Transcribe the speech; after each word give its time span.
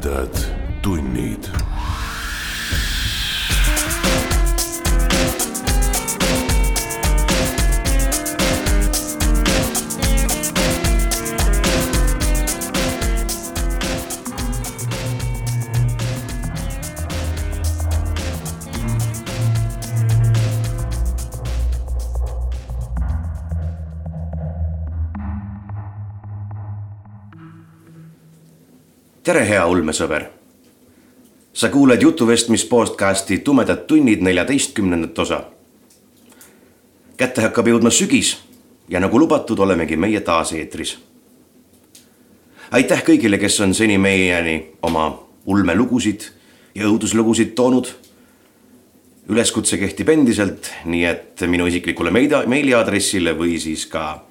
tumedad 0.00 0.34
tunnid. 0.82 1.69
Tere, 29.30 29.44
hea 29.46 29.66
ulmesõber. 29.66 30.24
sa 31.52 31.68
kuuled 31.68 32.02
jutuvestmis 32.02 32.64
podcasti 32.64 33.38
Tumedad 33.38 33.84
tunnid 33.86 34.20
neljateistkümnendat 34.26 35.18
osa. 35.18 35.44
kätte 37.16 37.42
hakkab 37.42 37.66
jõudma 37.66 37.90
sügis 37.90 38.38
ja 38.88 39.00
nagu 39.00 39.18
lubatud, 39.18 39.58
olemegi 39.58 39.96
meie 39.96 40.20
taas 40.20 40.52
eetris. 40.52 40.98
aitäh 42.70 43.04
kõigile, 43.04 43.38
kes 43.38 43.60
on 43.60 43.74
seni 43.74 43.98
meieni 43.98 44.72
oma 44.82 45.22
ulmelugusid 45.46 46.20
ja 46.74 46.84
õuduslugusid 46.86 47.54
toonud. 47.54 47.86
üleskutse 49.28 49.78
kehtib 49.78 50.08
endiselt, 50.08 50.72
nii 50.84 51.04
et 51.04 51.40
minu 51.46 51.66
isiklikule 51.66 52.10
meida- 52.10 52.46
meiliaadressile 52.46 53.38
või 53.38 53.60
siis 53.60 53.86
ka 53.86 54.24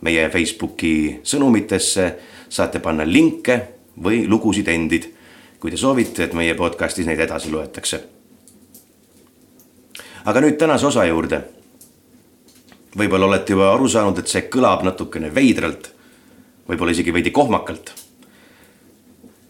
meie 0.00 0.30
Facebooki 0.30 1.20
sõnumitesse 1.24 2.12
saate 2.48 2.78
panna 2.78 3.04
linke 3.06 3.77
või 4.02 4.26
lugusid 4.28 4.68
endid, 4.68 5.08
kui 5.60 5.70
te 5.70 5.76
soovite, 5.76 6.24
et 6.24 6.34
meie 6.38 6.54
podcastis 6.54 7.06
neid 7.06 7.20
edasi 7.20 7.50
loetakse. 7.50 8.02
aga 10.24 10.40
nüüd 10.40 10.58
tänase 10.58 10.86
osa 10.86 11.04
juurde. 11.04 11.42
võib-olla 12.98 13.26
olete 13.26 13.52
juba 13.52 13.72
aru 13.74 13.88
saanud, 13.88 14.18
et 14.18 14.28
see 14.28 14.48
kõlab 14.48 14.82
natukene 14.82 15.34
veidralt, 15.34 15.92
võib-olla 16.68 16.92
isegi 16.92 17.12
veidi 17.12 17.30
kohmakalt. 17.30 17.92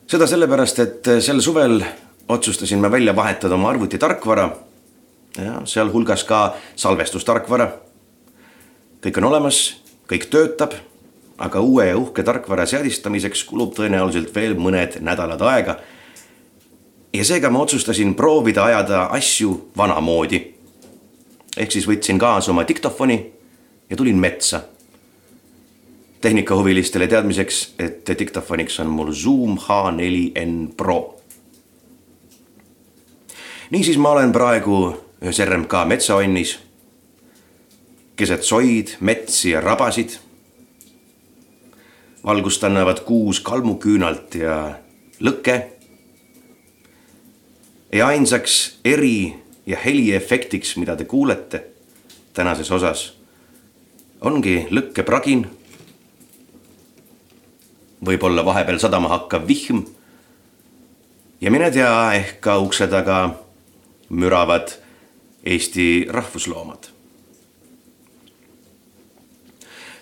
seda 0.07 0.27
sellepärast, 0.27 0.79
et 0.79 1.11
sel 1.21 1.41
suvel 1.41 1.85
otsustasin 2.29 2.81
ma 2.81 2.91
välja 2.91 3.17
vahetada 3.17 3.55
oma 3.55 3.71
arvutitarkvara 3.71 4.57
ja 5.37 5.61
sealhulgas 5.65 6.25
ka 6.25 6.55
salvestustarkvara. 6.77 7.73
kõik 9.03 9.19
on 9.19 9.25
olemas, 9.25 9.77
kõik 10.09 10.31
töötab 10.31 10.75
aga 11.39 11.61
uue 11.61 11.87
ja 11.87 11.99
uhke 11.99 12.23
tarkvara 12.23 12.67
seadistamiseks 12.67 13.45
kulub 13.47 13.75
tõenäoliselt 13.77 14.35
veel 14.35 14.57
mõned 14.59 14.99
nädalad 15.01 15.43
aega. 15.43 15.79
ja 17.13 17.25
seega 17.25 17.51
ma 17.51 17.63
otsustasin 17.63 18.15
proovida 18.15 18.65
ajada 18.65 19.05
asju 19.05 19.71
vanamoodi. 19.77 20.55
ehk 21.57 21.73
siis 21.73 21.87
võtsin 21.89 22.19
kaasa 22.19 22.51
oma 22.51 22.65
diktofoni 22.69 23.33
ja 23.91 23.97
tulin 23.97 24.17
metsa. 24.19 24.61
tehnikahuvilistele 26.21 27.07
teadmiseks, 27.07 27.75
et 27.79 28.19
diktofoniks 28.19 28.81
on 28.81 28.87
mul 28.87 29.13
Zoom 29.13 29.59
H4n 29.59 30.75
Pro. 30.77 31.21
niisiis, 33.71 33.97
ma 33.97 34.11
olen 34.11 34.33
praegu 34.33 34.97
ühes 35.23 35.39
RMK 35.45 35.85
metsaonnis 35.87 36.59
keset 38.17 38.43
soid, 38.43 38.97
metsi 39.01 39.51
ja 39.51 39.61
rabasid 39.61 40.19
valgust 42.29 42.65
annavad 42.65 43.01
kuus 43.09 43.41
kalmuküünalt 43.41 44.35
ja 44.35 44.75
lõke. 45.25 45.63
ja 47.93 48.07
ainsaks 48.07 48.79
eri 48.85 49.35
ja 49.67 49.79
heliefektiks, 49.85 50.77
mida 50.77 50.97
te 50.97 51.05
kuulete 51.05 51.63
tänases 52.37 52.71
osas, 52.71 53.15
ongi 54.21 54.67
lõkkepragin. 54.71 55.47
võib-olla 58.05 58.45
vahepeal 58.45 58.79
sadama 58.79 59.09
hakkav 59.09 59.49
vihm. 59.49 59.81
ja 61.41 61.51
mine 61.51 61.71
tea, 61.71 62.13
ehk 62.21 62.41
ka 62.41 62.59
ukse 62.59 62.87
taga 62.87 63.39
müravad 64.11 64.77
Eesti 65.45 66.07
rahvusloomad 66.11 66.98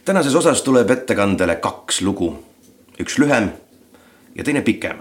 tänases 0.06 0.34
osas 0.34 0.62
tuleb 0.62 0.90
ettekandele 0.90 1.56
kaks 1.56 2.00
lugu, 2.06 2.28
üks 3.02 3.18
lühem 3.18 3.50
ja 4.34 4.44
teine 4.44 4.62
pikem. 4.62 4.98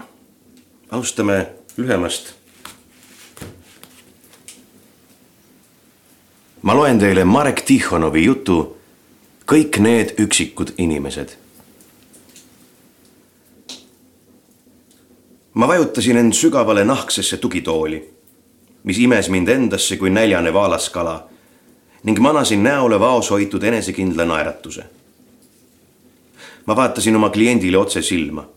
alustame 0.90 1.46
lühemast. 1.76 2.34
ma 6.62 6.74
loen 6.74 6.98
teile 6.98 7.24
Marek 7.24 7.62
Tihhonovi 7.62 8.24
jutu 8.24 8.76
Kõik 9.46 9.78
need 9.78 10.14
üksikud 10.18 10.72
inimesed. 10.78 11.36
ma 15.54 15.68
vajutasin 15.68 16.16
end 16.16 16.32
sügavale 16.32 16.84
nahksesse 16.84 17.36
tugitooli, 17.36 18.02
mis 18.84 18.98
imes 18.98 19.28
mind 19.28 19.48
endasse 19.48 19.96
kui 19.96 20.10
näljane 20.10 20.52
vaalaskala 20.54 21.28
ning 22.06 22.20
manasin 22.20 22.62
näole 22.62 23.00
vaos 23.00 23.30
hoitud 23.30 23.62
enesekindla 23.62 24.24
naeratuse 24.24 24.84
ma 26.66 26.76
vaatasin 26.76 27.16
oma 27.16 27.30
kliendile 27.30 27.78
otse 27.78 28.02
silma. 28.02 28.48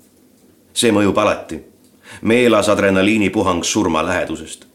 see 0.74 0.92
mõjub 0.92 1.18
alati. 1.18 1.60
meelas 2.22 2.70
adrenaliinipuhang 2.70 3.64
surma 3.64 4.06
lähedusest. 4.06 4.66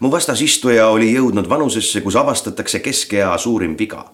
mu 0.00 0.10
vastas 0.10 0.42
istuja 0.42 0.88
oli 0.88 1.14
jõudnud 1.14 1.48
vanusesse, 1.48 2.00
kus 2.00 2.16
avastatakse 2.16 2.78
keskea 2.78 3.38
suurim 3.38 3.76
viga. 3.78 4.10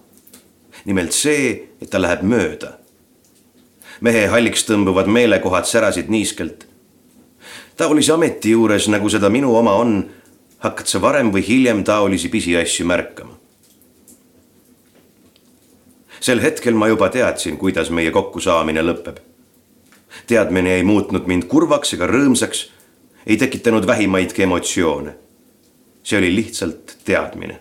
nimelt 0.84 1.12
see, 1.12 1.68
et 1.82 1.90
ta 1.90 2.02
läheb 2.02 2.22
mööda. 2.22 2.78
mehe 4.00 4.26
halliks 4.26 4.64
tõmbuvad 4.70 5.06
meelekohad 5.06 5.64
särasid 5.64 6.08
niiskelt. 6.08 6.66
taolise 7.76 8.12
ameti 8.12 8.50
juures, 8.50 8.88
nagu 8.88 9.08
seda 9.08 9.28
minu 9.28 9.56
oma 9.56 9.72
on, 9.72 10.10
hakkad 10.64 10.88
sa 10.88 11.00
varem 11.00 11.32
või 11.32 11.44
hiljem 11.46 11.84
taolisi 11.84 12.28
pisiasju 12.32 12.86
märkama 12.88 13.44
sel 16.24 16.40
hetkel 16.40 16.74
ma 16.74 16.88
juba 16.88 17.10
teadsin, 17.12 17.58
kuidas 17.60 17.90
meie 17.90 18.10
kokkusaamine 18.10 18.82
lõpeb. 18.82 19.18
teadmine 20.26 20.76
ei 20.76 20.82
muutnud 20.82 21.26
mind 21.26 21.44
kurvaks 21.50 21.92
ega 21.96 22.06
rõõmsaks, 22.08 22.68
ei 23.26 23.36
tekitanud 23.36 23.86
vähimaidki 23.86 24.42
emotsioone. 24.42 25.14
see 26.02 26.18
oli 26.18 26.34
lihtsalt 26.34 26.96
teadmine. 27.04 27.60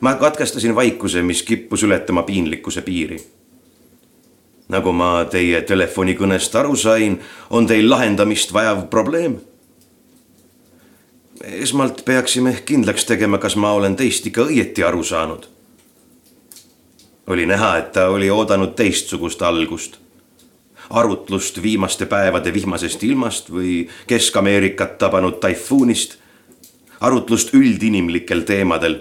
ma 0.00 0.14
katkestasin 0.14 0.74
vaikuse, 0.74 1.22
mis 1.22 1.42
kippus 1.42 1.82
ületama 1.82 2.22
piinlikkuse 2.22 2.82
piiri. 2.82 3.20
nagu 4.68 4.92
ma 4.92 5.24
teie 5.24 5.62
telefonikõnest 5.62 6.54
aru 6.54 6.76
sain, 6.76 7.20
on 7.50 7.66
teil 7.66 7.90
lahendamist 7.90 8.52
vajav 8.52 8.88
probleem 8.90 9.40
esmalt 11.44 12.04
peaksime 12.04 12.52
kindlaks 12.64 13.04
tegema, 13.04 13.38
kas 13.38 13.56
ma 13.56 13.72
olen 13.72 13.96
teist 13.96 14.26
ikka 14.26 14.48
õieti 14.50 14.84
aru 14.86 15.02
saanud 15.04 15.48
oli 17.30 17.46
näha, 17.46 17.76
et 17.78 17.92
ta 17.92 18.08
oli 18.08 18.30
oodanud 18.30 18.74
teistsugust 18.74 19.42
algust. 19.42 19.98
arutlust 20.90 21.62
viimaste 21.62 22.06
päevade 22.06 22.52
vihmasest 22.52 23.02
ilmast 23.02 23.50
või 23.50 23.88
Kesk-Ameerikat 24.06 24.98
tabanud 24.98 25.38
taifuunist. 25.40 26.18
arutlust 27.00 27.54
üldinimlikel 27.54 28.40
teemadel, 28.40 29.00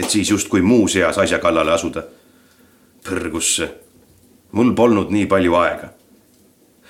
et 0.00 0.10
siis 0.10 0.30
justkui 0.30 0.62
muuseas 0.62 1.18
asja 1.18 1.38
kallale 1.38 1.72
asuda. 1.72 2.02
põrgusse, 3.08 3.68
mul 4.52 4.72
polnud 4.72 5.10
nii 5.10 5.26
palju 5.26 5.54
aega. 5.54 5.88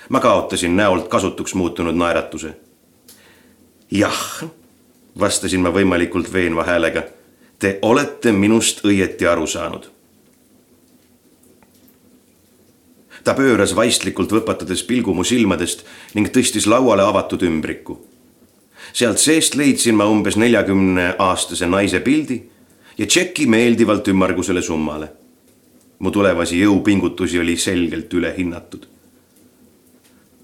ma 0.09 0.19
kaotasin 0.19 0.75
näolt 0.75 1.07
kasutuks 1.07 1.53
muutunud 1.53 1.95
naeratuse. 1.95 2.53
jah, 3.91 4.43
vastasin 5.19 5.61
ma 5.61 5.69
võimalikult 5.73 6.33
veenva 6.33 6.63
häälega. 6.63 7.03
Te 7.59 7.79
olete 7.81 8.31
minust 8.31 8.83
õieti 8.85 9.25
aru 9.25 9.47
saanud 9.47 9.89
ta 13.27 13.33
pööras 13.35 13.73
vaistlikult 13.75 14.31
võpatades 14.31 14.85
pilgu 14.87 15.11
mu 15.11 15.25
silmadest 15.27 15.83
ning 16.15 16.29
tõstis 16.31 16.67
lauale 16.71 17.03
avatud 17.03 17.43
ümbriku. 17.43 17.97
sealt 18.93 19.19
seest 19.19 19.55
leidsin 19.59 19.95
ma 19.99 20.05
umbes 20.07 20.37
neljakümne 20.39 21.15
aastase 21.19 21.67
naise 21.67 21.99
pildi 21.99 22.37
ja 22.97 23.05
tšeki 23.05 23.47
meeldivalt 23.47 24.07
ümmargusele 24.07 24.61
summale. 24.61 25.09
mu 25.99 26.11
tulevasi 26.11 26.61
jõupingutusi 26.61 27.39
oli 27.39 27.57
selgelt 27.57 28.13
ülehinnatud. 28.13 28.87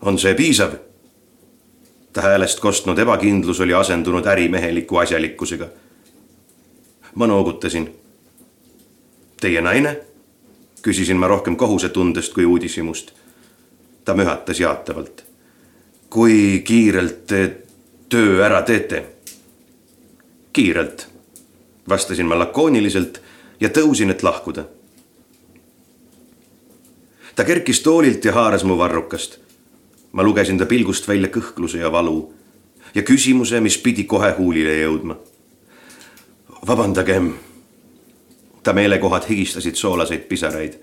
on 0.02 0.20
see 0.20 0.34
piisav? 0.36 0.76
Ta 2.14 2.22
häälest 2.22 2.60
kostnud 2.60 3.00
ebakindlus 3.00 3.60
oli 3.60 3.74
asendunud 3.74 4.26
ärimeheliku 4.26 4.98
asjalikkusega. 4.98 5.68
ma 7.16 7.28
noogutasin. 7.28 7.96
Teie 9.42 9.62
naine 9.62 10.02
küsisin 10.84 11.18
ma 11.18 11.28
rohkem 11.28 11.56
kohusetundest 11.56 12.34
kui 12.34 12.46
uudishimust. 12.46 13.12
ta 14.06 14.14
mühatas 14.14 14.60
jaatavalt. 14.60 15.24
kui 16.10 16.62
kiirelt 16.66 17.26
te 17.28 17.58
töö 18.10 18.46
ära 18.46 18.62
teete? 18.62 19.06
kiirelt, 20.54 21.08
vastasin 21.90 22.26
ma 22.26 22.40
lakooniliselt 22.40 23.22
ja 23.60 23.70
tõusin, 23.70 24.12
et 24.12 24.24
lahkuda. 24.24 24.66
ta 27.36 27.44
kerkis 27.44 27.82
toolilt 27.82 28.26
ja 28.26 28.34
haaras 28.34 28.64
mu 28.64 28.78
varrukast. 28.78 29.43
Ma 30.14 30.24
lugesin 30.24 30.58
ta 30.58 30.66
pilgust 30.66 31.08
välja 31.08 31.28
kõhkluse 31.28 31.82
ja 31.82 31.92
valu 31.92 32.34
ja 32.96 33.02
küsimuse, 33.02 33.60
mis 33.60 33.78
pidi 33.78 34.04
kohe 34.04 34.32
huulile 34.38 34.78
jõudma. 34.82 35.16
vabandage. 36.68 37.22
ta 38.64 38.74
meelekohad 38.74 39.30
higistasid 39.30 39.76
soolaseid 39.76 40.22
pisaraid. 40.22 40.74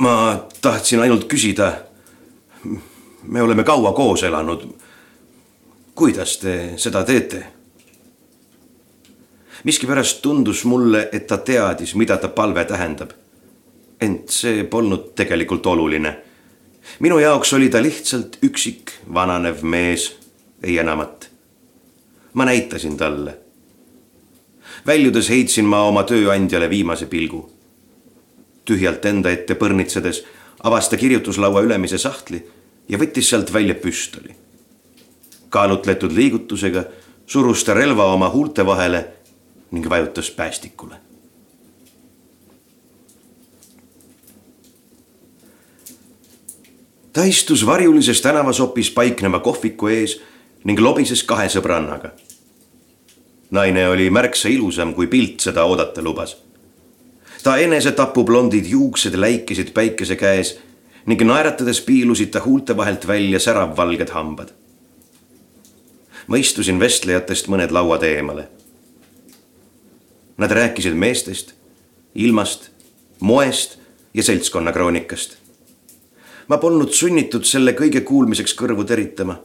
ma 0.00 0.46
tahtsin 0.60 1.00
ainult 1.00 1.24
küsida. 1.24 1.72
me 3.22 3.42
oleme 3.42 3.64
kaua 3.64 3.92
koos 3.92 4.22
elanud. 4.22 4.68
kuidas 5.94 6.38
te 6.38 6.72
seda 6.76 7.04
teete? 7.04 7.46
miskipärast 9.64 10.22
tundus 10.22 10.64
mulle, 10.64 11.08
et 11.12 11.26
ta 11.26 11.38
teadis, 11.38 11.94
mida 11.94 12.16
ta 12.16 12.28
palve 12.28 12.64
tähendab. 12.64 13.10
ent 14.00 14.28
see 14.28 14.64
polnud 14.64 15.14
tegelikult 15.14 15.66
oluline. 15.66 16.27
Minu 16.98 17.18
jaoks 17.18 17.52
oli 17.52 17.68
ta 17.68 17.82
lihtsalt 17.82 18.38
üksik 18.42 18.92
vananev 19.14 19.62
mees 19.62 20.16
ei 20.62 20.78
enamat. 20.78 21.30
ma 22.32 22.44
näitasin 22.44 22.96
talle. 22.96 23.38
väljudes 24.86 25.28
heitsin 25.28 25.64
ma 25.64 25.82
oma 25.82 26.02
tööandjale 26.02 26.70
viimase 26.70 27.06
pilgu. 27.06 27.50
tühjalt 28.64 29.04
enda 29.04 29.30
ette 29.30 29.54
põrnitsedes 29.54 30.24
avas 30.62 30.88
ta 30.88 30.96
kirjutuslaua 30.96 31.60
ülemise 31.62 31.98
sahtli 31.98 32.46
ja 32.88 32.98
võttis 32.98 33.30
sealt 33.30 33.52
välja 33.52 33.74
püstoli. 33.74 34.34
kaalutletud 35.48 36.12
liigutusega 36.12 36.84
surus 37.26 37.64
ta 37.64 37.74
relva 37.74 38.12
oma 38.12 38.28
huulte 38.28 38.66
vahele 38.66 39.06
ning 39.70 39.88
vajutas 39.88 40.30
päästikule. 40.30 41.07
Ta 47.18 47.24
istus 47.24 47.66
varjulises 47.66 48.20
tänavasopis 48.22 48.90
paikneva 48.90 49.40
kohviku 49.40 49.88
ees 49.90 50.20
ning 50.64 50.78
lobises 50.78 51.24
kahe 51.26 51.48
sõbrannaga. 51.50 52.12
naine 53.50 53.88
oli 53.88 54.10
märksa 54.10 54.48
ilusam, 54.48 54.92
kui 54.94 55.06
pilt 55.06 55.40
seda 55.40 55.64
oodata 55.64 56.02
lubas. 56.02 56.36
ta 57.42 57.56
enesetapublondid 57.56 58.66
juuksed 58.70 59.18
läikisid 59.18 59.72
päikese 59.74 60.16
käes 60.16 60.58
ning 61.06 61.22
naeratades 61.22 61.80
piilusid 61.80 62.30
ta 62.30 62.40
huulte 62.44 62.76
vahelt 62.76 63.06
välja 63.06 63.40
säravvalged 63.40 64.10
hambad. 64.10 64.54
ma 66.26 66.36
istusin 66.36 66.80
vestlejatest 66.80 67.48
mõned 67.48 67.74
lauad 67.74 68.02
eemale. 68.02 68.48
Nad 70.36 70.50
rääkisid 70.50 70.94
meestest, 70.94 71.54
ilmast, 72.14 72.70
moest 73.20 73.78
ja 74.14 74.22
seltskonnakroonikast. 74.22 75.37
Ma 76.48 76.58
polnud 76.58 76.92
sunnitud 76.92 77.44
selle 77.44 77.72
kõige 77.72 78.00
kuulmiseks 78.00 78.54
kõrvu 78.56 78.84
teritama 78.84 79.38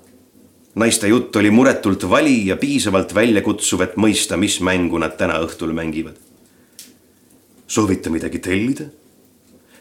naiste 0.75 1.07
jutt 1.07 1.35
oli 1.35 1.51
muretult 1.51 2.09
vali 2.09 2.47
ja 2.47 2.57
piisavalt 2.57 3.13
väljakutsuv, 3.15 3.81
et 3.85 3.97
mõista, 3.97 4.37
mis 4.37 4.59
mängu 4.61 4.97
nad 4.97 5.17
täna 5.17 5.39
õhtul 5.45 5.73
mängivad. 5.73 6.15
soovite 7.67 8.09
midagi 8.09 8.39
tellida? 8.39 8.85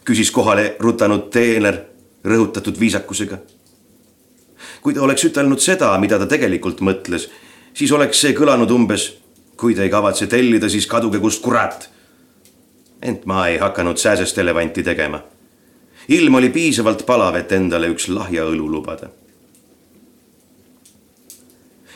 küsis 0.05 0.31
kohale 0.31 0.77
rutanud 0.81 1.31
teener 1.31 1.85
rõhutatud 2.25 2.79
viisakusega. 2.81 3.39
kui 4.83 4.95
ta 4.95 5.03
oleks 5.03 5.25
ütelnud 5.25 5.61
seda, 5.61 5.99
mida 5.99 6.19
ta 6.19 6.27
tegelikult 6.27 6.81
mõtles, 6.81 7.29
siis 7.75 7.93
oleks 7.93 8.21
see 8.21 8.35
kõlanud 8.35 8.71
umbes. 8.71 9.17
kui 9.57 9.75
te 9.75 9.83
ei 9.83 9.91
kavatse 9.91 10.27
tellida, 10.27 10.69
siis 10.69 10.87
kaduge 10.87 11.19
kust 11.19 11.43
kurat. 11.43 11.91
ent 13.03 13.27
ma 13.27 13.49
ei 13.49 13.59
hakanud 13.59 13.97
sääsest 13.97 14.39
elevanti 14.39 14.83
tegema. 14.83 15.23
Ilm 16.09 16.35
oli 16.35 16.49
piisavalt 16.51 17.07
palav, 17.07 17.37
et 17.37 17.53
endale 17.53 17.89
üks 17.89 18.09
lahja 18.09 18.45
õlu 18.45 18.71
lubada 18.71 19.11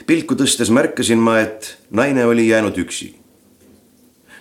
pilku 0.07 0.37
tõstes 0.39 0.71
märkasin 0.71 1.19
ma, 1.19 1.41
et 1.43 1.75
naine 1.91 2.27
oli 2.27 2.49
jäänud 2.49 2.79
üksi. 2.79 3.15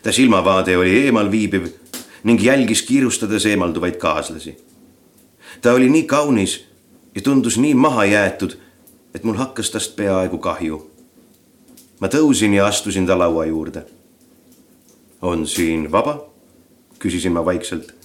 ta 0.03 0.11
silmavaade 0.11 0.77
oli 0.77 1.05
eemal 1.05 1.31
viibiv 1.31 1.67
ning 2.23 2.41
jälgis 2.41 2.81
kiirustades 2.81 3.45
eemalduvaid 3.45 3.97
kaaslasi. 3.97 4.57
ta 5.61 5.73
oli 5.73 5.89
nii 5.89 6.03
kaunis 6.03 6.65
ja 7.15 7.21
tundus 7.21 7.57
nii 7.57 7.73
mahajäetud, 7.73 8.57
et 9.15 9.23
mul 9.23 9.35
hakkas 9.35 9.71
tast 9.71 9.95
peaaegu 9.95 10.37
kahju. 10.37 10.91
ma 11.99 12.07
tõusin 12.07 12.53
ja 12.53 12.67
astusin 12.67 13.07
ta 13.07 13.17
laua 13.17 13.45
juurde. 13.45 13.85
on 15.21 15.47
siin 15.47 15.91
vaba? 15.91 16.25
küsisin 16.99 17.31
ma 17.31 17.45
vaikselt. 17.45 18.04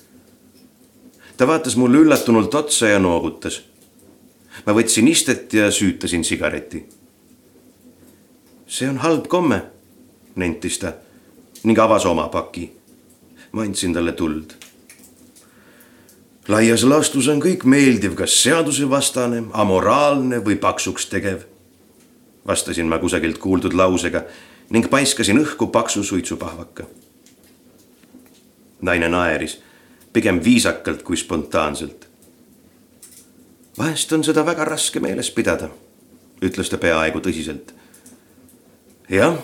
Ta 1.41 1.47
vaatas 1.49 1.73
mulle 1.81 2.05
üllatunult 2.05 2.55
otsa 2.55 2.93
ja 2.93 2.99
noogutas. 3.01 3.63
ma 4.67 4.77
võtsin 4.77 5.09
istet 5.09 5.55
ja 5.57 5.71
süütasin 5.73 6.25
sigareti 6.25 6.85
see 8.71 8.89
on 8.89 9.01
halb 9.03 9.27
komme, 9.29 9.63
nentis 10.39 10.79
ta 10.79 10.95
ning 11.67 11.79
avas 11.79 12.07
oma 12.07 12.29
paki. 12.31 12.71
ma 13.53 13.63
andsin 13.63 13.93
talle 13.93 14.13
tuld. 14.13 14.55
laias 16.49 16.85
laastus 16.85 17.29
on 17.29 17.43
kõik 17.43 17.65
meeldiv, 17.65 18.15
kas 18.15 18.37
seadusevastane, 18.43 19.43
amoraalne 19.53 20.39
või 20.45 20.57
paksuks 20.57 21.09
tegev. 21.11 21.43
vastasin 22.47 22.87
ma 22.87 22.99
kusagilt 22.99 23.39
kuuldud 23.39 23.75
lausega 23.75 24.25
ning 24.71 24.87
paiskasin 24.91 25.43
õhku 25.43 25.67
paksu 25.67 26.05
suitsupahvaka. 26.05 26.85
naine 28.83 29.09
naeris, 29.09 29.59
pigem 30.13 30.41
viisakalt 30.45 31.03
kui 31.03 31.17
spontaanselt. 31.17 32.09
vahest 33.79 34.13
on 34.13 34.25
seda 34.25 34.47
väga 34.47 34.65
raske 34.65 35.01
meeles 35.01 35.31
pidada, 35.31 35.71
ütles 36.43 36.71
ta 36.71 36.79
peaaegu 36.79 37.21
tõsiselt 37.21 37.73
jah, 39.11 39.39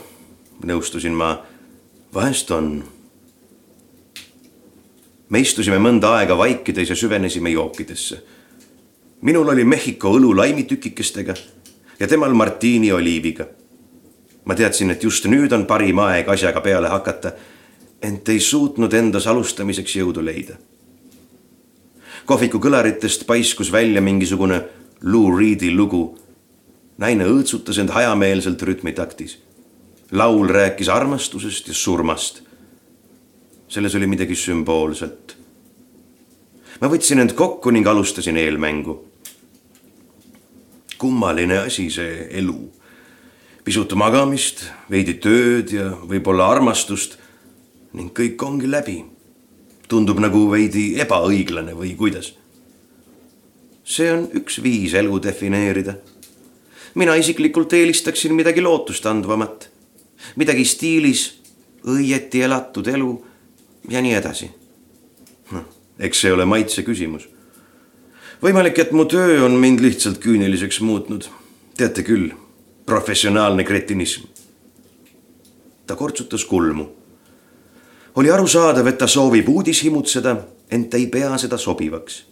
nõustusin 0.65 1.15
ma, 1.15 1.37
vahest 2.15 2.51
on. 2.55 2.85
me 5.29 5.41
istusime 5.43 5.79
mõnda 5.83 6.13
aega 6.21 6.37
vaikides 6.39 6.91
ja 6.91 6.97
süvenesime 6.97 7.51
jookidesse. 7.51 8.23
minul 9.21 9.49
oli 9.49 9.65
Mehhiko 9.65 10.15
õlu 10.19 10.37
laimitükikestega 10.37 11.35
ja 12.01 12.07
temal 12.07 12.35
martiini 12.35 12.93
oliiviga. 12.93 13.47
ma 14.45 14.55
teadsin, 14.55 14.91
et 14.91 15.03
just 15.03 15.27
nüüd 15.27 15.53
on 15.53 15.67
parim 15.67 15.99
aeg 15.99 16.29
asjaga 16.29 16.61
peale 16.61 16.89
hakata, 16.89 17.33
ent 18.07 18.29
ei 18.29 18.41
suutnud 18.41 18.93
endas 18.95 19.27
alustamiseks 19.27 19.97
jõudu 19.97 20.25
leida. 20.25 20.57
kohviku 22.27 22.59
kõlaritest 22.59 23.27
paiskus 23.27 23.73
välja 23.73 24.01
mingisugune 24.01 24.63
Lou 25.03 25.39
Reedi 25.39 25.75
lugu. 25.75 26.19
naine 26.99 27.25
õõtsutas 27.25 27.79
end 27.79 27.91
hajameelselt 27.91 28.63
rütmitaktis 28.63 29.39
laul 30.13 30.49
rääkis 30.49 30.89
armastusest 30.89 31.69
ja 31.69 31.75
surmast. 31.75 32.43
selles 33.69 33.95
oli 33.95 34.07
midagi 34.07 34.35
sümboolset. 34.35 35.37
ma 36.81 36.89
võtsin 36.89 37.21
end 37.21 37.33
kokku 37.33 37.71
ning 37.71 37.87
alustasin 37.87 38.37
eelmängu. 38.37 39.05
kummaline 40.99 41.59
asi 41.59 41.91
see 41.91 42.29
elu. 42.31 42.73
pisut 43.65 43.93
magamist, 43.95 44.65
veidi 44.91 45.15
tööd 45.15 45.73
ja 45.73 45.91
võib-olla 45.91 46.51
armastust 46.51 47.19
ning 47.97 48.13
kõik 48.13 48.43
ongi 48.43 48.71
läbi. 48.71 49.05
tundub 49.89 50.19
nagu 50.19 50.51
veidi 50.51 50.99
ebaõiglane 51.01 51.75
või 51.75 51.95
kuidas? 51.97 52.35
see 53.85 54.11
on 54.13 54.29
üks 54.35 54.63
viis 54.63 54.95
elu 54.95 55.23
defineerida. 55.23 55.97
mina 56.95 57.15
isiklikult 57.17 57.73
eelistaksin 57.73 58.35
midagi 58.35 58.61
lootustandvamat 58.61 59.71
midagi 60.37 60.65
stiilis 60.65 61.27
õieti 61.87 62.43
elatud 62.43 62.87
elu 62.91 63.11
ja 63.91 64.03
nii 64.03 64.15
edasi. 64.19 64.51
noh, 65.53 65.67
eks 65.99 66.21
see 66.21 66.33
ole 66.33 66.45
maitse 66.45 66.83
küsimus. 66.83 67.29
võimalik, 68.43 68.79
et 68.79 68.93
mu 68.93 69.05
töö 69.05 69.45
on 69.45 69.59
mind 69.61 69.81
lihtsalt 69.81 70.19
küüniliseks 70.19 70.81
muutnud. 70.81 71.29
teate 71.77 72.03
küll, 72.03 72.33
professionaalne 72.87 73.65
kretinism. 73.65 74.25
ta 75.87 75.97
kortsutas 75.97 76.45
kulmu. 76.45 76.89
Oli 78.17 78.31
arusaadav, 78.31 78.87
et 78.87 78.99
ta 78.99 79.07
soovib 79.07 79.49
uudis 79.49 79.83
himutseda, 79.85 80.37
ent 80.71 80.95
ei 80.95 81.07
pea 81.07 81.37
seda 81.39 81.59
sobivaks. 81.59 82.25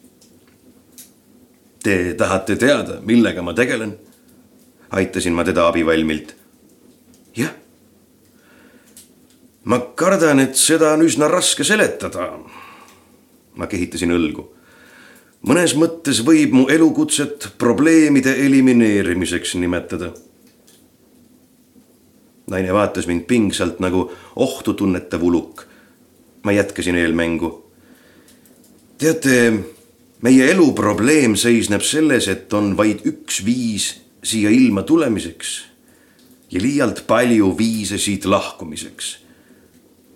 Te 1.84 2.14
tahate 2.16 2.56
teada, 2.56 3.00
millega 3.00 3.42
ma 3.42 3.54
tegelen? 3.54 3.98
aitasin 4.94 5.32
ma 5.34 5.44
teda 5.44 5.66
abivalmilt. 5.68 6.36
jah 7.36 7.50
ma 9.64 9.78
kardan, 9.96 10.40
et 10.40 10.56
seda 10.56 10.92
on 10.94 11.04
üsna 11.06 11.28
raske 11.28 11.64
seletada. 11.64 12.38
ma 13.54 13.66
kehitasin 13.66 14.12
õlgu. 14.12 14.44
mõnes 15.48 15.74
mõttes 15.76 16.22
võib 16.24 16.52
mu 16.52 16.68
elukutset 16.68 17.54
probleemide 17.58 18.36
elimineerimiseks 18.46 19.54
nimetada. 19.54 20.12
naine 22.46 22.72
vaatas 22.72 23.06
mind 23.06 23.24
pingsalt 23.26 23.80
nagu 23.80 24.10
ohtu 24.36 24.74
tunnetav 24.74 25.22
uluk. 25.22 25.66
Ma 26.44 26.52
jätkasin 26.52 26.96
eelmängu. 26.96 27.64
teate, 28.98 29.52
meie 30.22 30.50
elu 30.50 30.72
probleem 30.72 31.36
seisneb 31.36 31.82
selles, 31.82 32.28
et 32.28 32.52
on 32.52 32.76
vaid 32.76 33.02
üks 33.04 33.44
viis 33.44 34.00
siia 34.24 34.50
ilma 34.50 34.82
tulemiseks 34.82 35.64
ja 36.50 36.60
liialt 36.62 37.04
palju 37.06 37.58
viise 37.58 37.98
siit 37.98 38.24
lahkumiseks. 38.24 39.18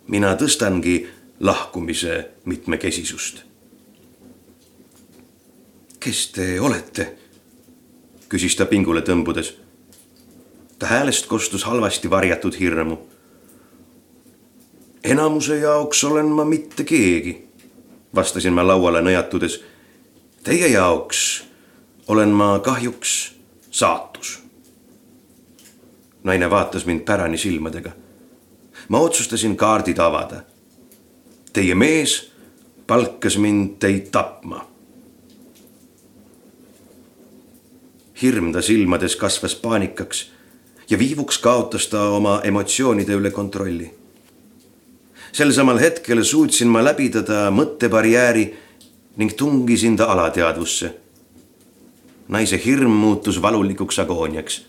mina 0.09 0.35
tõstangi 0.35 1.07
lahkumise 1.41 2.31
mitmekesisust. 2.45 3.43
kes 6.01 6.27
te 6.33 6.61
olete? 6.61 7.17
küsis 8.29 8.57
ta 8.57 8.67
pingule 8.67 9.01
tõmbudes. 9.01 9.53
ta 10.79 10.87
häälest 10.87 11.27
kostus 11.27 11.65
halvasti 11.65 12.11
varjatud 12.11 12.55
hirmu. 12.59 12.99
Enamuse 15.05 15.59
jaoks 15.59 16.05
olen 16.05 16.27
ma 16.27 16.45
mitte 16.45 16.85
keegi, 16.85 17.49
vastasin 18.15 18.53
ma 18.53 18.67
lauale 18.67 19.01
nõjatudes. 19.01 19.61
Teie 20.45 20.69
jaoks 20.69 21.45
olen 22.09 22.29
ma 22.29 22.59
kahjuks 22.65 23.35
saatus 23.71 24.49
naine 26.29 26.51
vaatas 26.51 26.87
mind 26.87 27.01
pärani 27.01 27.39
silmadega. 27.39 27.91
ma 28.89 28.99
otsustasin 28.99 29.57
kaardid 29.57 29.99
avada. 29.99 30.43
Teie 31.53 31.75
mees 31.75 32.33
palkas 32.87 33.39
mind 33.39 33.79
teid 33.79 34.11
tapma. 34.13 34.67
hirm 38.23 38.53
ta 38.53 38.63
silmades 38.63 39.17
kasvas 39.17 39.55
paanikaks 39.55 40.31
ja 40.91 40.99
viivuks 40.99 41.39
kaotas 41.39 41.87
ta 41.87 42.09
oma 42.09 42.41
emotsioonide 42.45 43.15
üle 43.15 43.31
kontrolli. 43.31 43.98
Sel 45.33 45.53
samal 45.53 45.79
hetkel 45.79 46.25
suutsin 46.25 46.69
ma 46.69 46.85
läbida 46.85 47.51
mõttebarjääri 47.51 48.55
ning 49.17 49.33
tungisin 49.37 49.97
ta 49.97 50.05
alateadvusse. 50.05 50.95
naise 52.29 52.61
hirm 52.65 52.91
muutus 52.91 53.43
valulikuks 53.43 53.99
agooniaks 53.99 54.63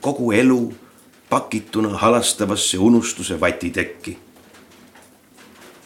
kogu 0.00 0.32
elu 0.32 0.74
pakituna 1.30 1.88
halastavasse 1.88 2.78
unustuse 2.78 3.40
vatitekki. 3.40 4.18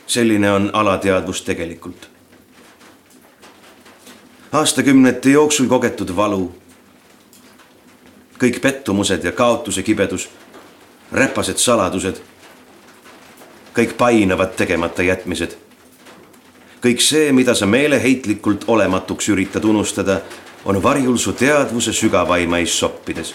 selline 0.07 0.53
on 0.53 0.71
alateadvus 0.73 1.43
tegelikult. 1.43 2.11
aastakümnete 4.53 5.31
jooksul 5.31 5.67
kogetud 5.67 6.17
valu, 6.17 6.55
kõik 8.39 8.61
pettumused 8.61 9.25
ja 9.25 9.33
kaotuse 9.33 9.83
kibedus, 9.83 10.29
räpased 11.13 11.57
saladused, 11.57 12.17
kõik 13.77 13.97
painavad 13.99 14.57
tegemata 14.57 15.03
jätmised 15.03 15.57
kõik 16.83 17.01
see, 17.01 17.31
mida 17.33 17.55
sa 17.55 17.67
meeleheitlikult 17.67 18.65
olematuks 18.67 19.29
üritad 19.31 19.65
unustada, 19.65 20.21
on 20.65 20.83
varjul 20.83 21.17
su 21.19 21.33
teadvuse 21.39 21.93
sügavaimais 21.95 22.75
soppides 22.79 23.35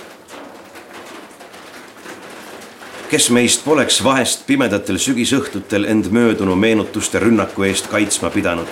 kes 3.08 3.30
meist 3.32 3.62
poleks 3.64 4.02
vahest 4.04 4.42
pimedatel 4.48 4.98
sügisõhtutel 5.00 5.86
end 5.88 6.10
möödunu 6.12 6.58
meenutuste 6.60 7.22
rünnaku 7.24 7.64
eest 7.64 7.88
kaitsma 7.88 8.30
pidanud. 8.30 8.68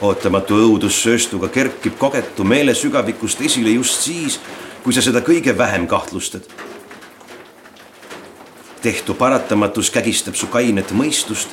ootamatu 0.00 0.56
õudus 0.56 1.02
sööstuga 1.02 1.48
kerkib 1.48 1.98
kogetu 1.98 2.44
meele 2.44 2.74
sügavikust 2.74 3.40
esile 3.40 3.70
just 3.70 4.00
siis, 4.00 4.40
kui 4.84 4.92
sa 4.92 5.02
seda 5.02 5.20
kõige 5.20 5.58
vähem 5.58 5.86
kahtlustad. 5.86 6.48
Tehtu 8.82 9.14
paratamatus 9.14 9.90
kägistab 9.90 10.34
su 10.34 10.46
kainet 10.46 10.92
mõistust 10.92 11.48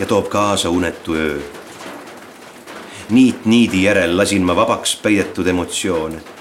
ja 0.00 0.06
toob 0.06 0.28
kaasa 0.28 0.70
unetu 0.70 1.14
öö. 1.14 1.38
niit 3.10 3.46
niidi 3.46 3.82
järel 3.82 4.16
lasin 4.16 4.42
ma 4.42 4.56
vabaks 4.56 4.96
peidetud 4.96 5.46
emotsioone 5.46 6.38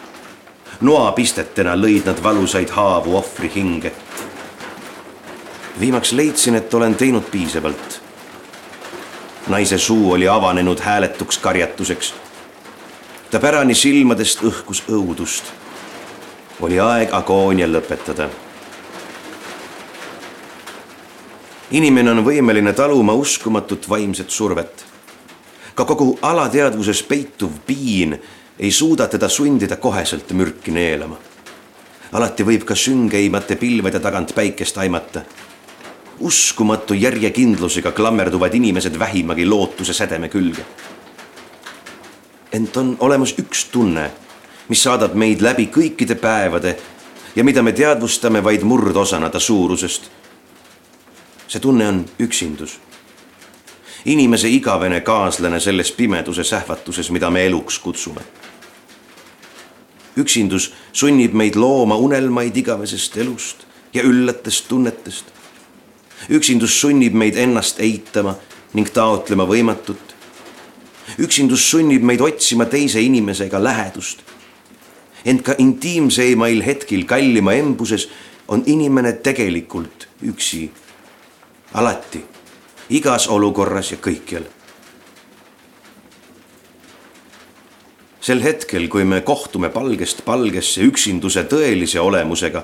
noapistetena 0.81 1.73
lõid 1.75 2.05
nad 2.05 2.19
valusaid 2.23 2.69
haavu 2.69 3.17
ohvri 3.17 3.51
hinge. 3.55 3.91
viimaks 5.79 6.11
leidsin, 6.11 6.55
et 6.55 6.73
olen 6.73 6.95
teinud 6.95 7.23
piisavalt. 7.31 8.01
naise 9.47 9.77
suu 9.77 10.11
oli 10.11 10.27
avanenud 10.27 10.79
hääletuks 10.79 11.37
karjatuseks. 11.37 12.13
ta 13.31 13.39
pärani 13.39 13.75
silmadest 13.75 14.43
õhkus 14.43 14.83
õudust. 14.89 15.43
oli 16.61 16.79
aeg 16.79 17.09
agoonia 17.11 17.67
lõpetada. 17.67 18.29
Inimene 21.71 22.11
on 22.11 22.23
võimeline 22.23 22.73
taluma 22.73 23.13
uskumatut 23.13 23.89
vaimset 23.89 24.29
survet. 24.29 24.85
ka 25.75 25.85
kogu 25.85 26.19
alateadvuses 26.21 27.03
peituv 27.03 27.51
piin 27.67 28.17
ei 28.59 28.71
suuda 28.71 29.07
teda 29.07 29.29
sundida 29.29 29.75
koheselt 29.75 30.31
mürki 30.31 30.71
neelama. 30.71 31.17
alati 32.11 32.43
võib 32.43 32.63
ka 32.63 32.75
süngeimate 32.75 33.55
pilvede 33.55 33.99
tagant 33.99 34.35
päikest 34.35 34.77
aimata. 34.77 35.21
uskumatu 36.19 36.93
järjekindlusega 36.93 37.91
klammerduvad 37.91 38.53
inimesed 38.53 38.99
vähimagi 38.99 39.45
lootuse 39.45 39.93
sädeme 39.93 40.29
külge. 40.29 40.65
ent 42.51 42.77
on 42.77 42.97
olemas 42.99 43.35
üks 43.39 43.65
tunne, 43.71 44.11
mis 44.69 44.83
saadab 44.83 45.13
meid 45.13 45.41
läbi 45.41 45.67
kõikide 45.67 46.15
päevade 46.15 46.77
ja 47.35 47.43
mida 47.43 47.61
me 47.61 47.71
teadvustame 47.71 48.43
vaid 48.43 48.63
murdosana 48.63 49.29
ta 49.29 49.39
suurusest. 49.39 50.26
See 51.47 51.59
tunne 51.59 51.87
on 51.87 52.05
üksindus 52.19 52.79
inimese 54.05 54.49
igavene 54.49 55.01
kaaslane 55.01 55.59
selles 55.59 55.91
pimeduse 55.91 56.43
sähvatuses, 56.43 57.11
mida 57.11 57.29
me 57.29 57.45
eluks 57.45 57.79
kutsume 57.79 58.21
üksindus 60.17 60.71
sunnib 60.93 61.33
meid 61.37 61.55
looma 61.55 61.97
unelmaid 62.01 62.55
igavesest 62.57 63.17
elust 63.17 63.65
ja 63.93 64.03
üllatest 64.03 64.67
tunnetest. 64.67 65.25
üksindus 66.29 66.81
sunnib 66.81 67.13
meid 67.13 67.37
ennast 67.37 67.79
eitama 67.79 68.35
ning 68.73 68.89
taotlema 68.93 69.45
võimatut. 69.45 70.15
üksindus 71.19 71.69
sunnib 71.71 72.01
meid 72.01 72.21
otsima 72.21 72.65
teise 72.65 73.01
inimesega 73.01 73.63
lähedust. 73.63 74.23
ent 75.25 75.41
ka 75.41 75.55
intiimseimail 75.57 76.63
hetkil 76.65 77.05
kallima 77.05 77.53
embuses 77.53 78.09
on 78.47 78.63
inimene 78.65 79.13
tegelikult 79.13 80.07
üksi. 80.21 80.71
Alati, 81.73 82.25
igas 82.89 83.27
olukorras 83.27 83.91
ja 83.91 83.97
kõikjal 83.97 84.47
sel 88.27 88.43
hetkel, 88.43 88.89
kui 88.91 89.05
me 89.07 89.21
kohtume 89.23 89.69
palgest 89.71 90.25
palgesse 90.27 90.83
üksinduse 90.83 91.45
tõelise 91.47 92.01
olemusega, 92.03 92.63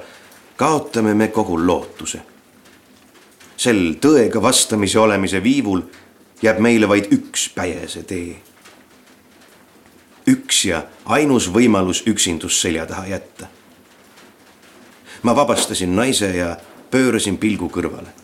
kaotame 0.60 1.14
me 1.16 1.30
kogu 1.32 1.56
lootuse. 1.68 2.20
sel 3.58 3.96
tõega 4.02 4.42
vastamise 4.42 5.00
olemise 5.00 5.40
viivul 5.44 5.82
jääb 6.42 6.60
meile 6.60 6.88
vaid 6.90 7.08
üks 7.16 7.48
päjese 7.56 8.04
tee. 8.04 8.36
üks 10.28 10.66
ja 10.66 10.84
ainus 11.06 11.48
võimalus 11.48 12.04
üksindus 12.08 12.62
selja 12.62 12.86
taha 12.86 13.08
jätta. 13.08 13.48
ma 15.24 15.36
vabastasin 15.36 15.96
naise 15.96 16.36
ja 16.36 16.58
pöörasin 16.92 17.38
pilgu 17.38 17.70
kõrvale. 17.70 18.23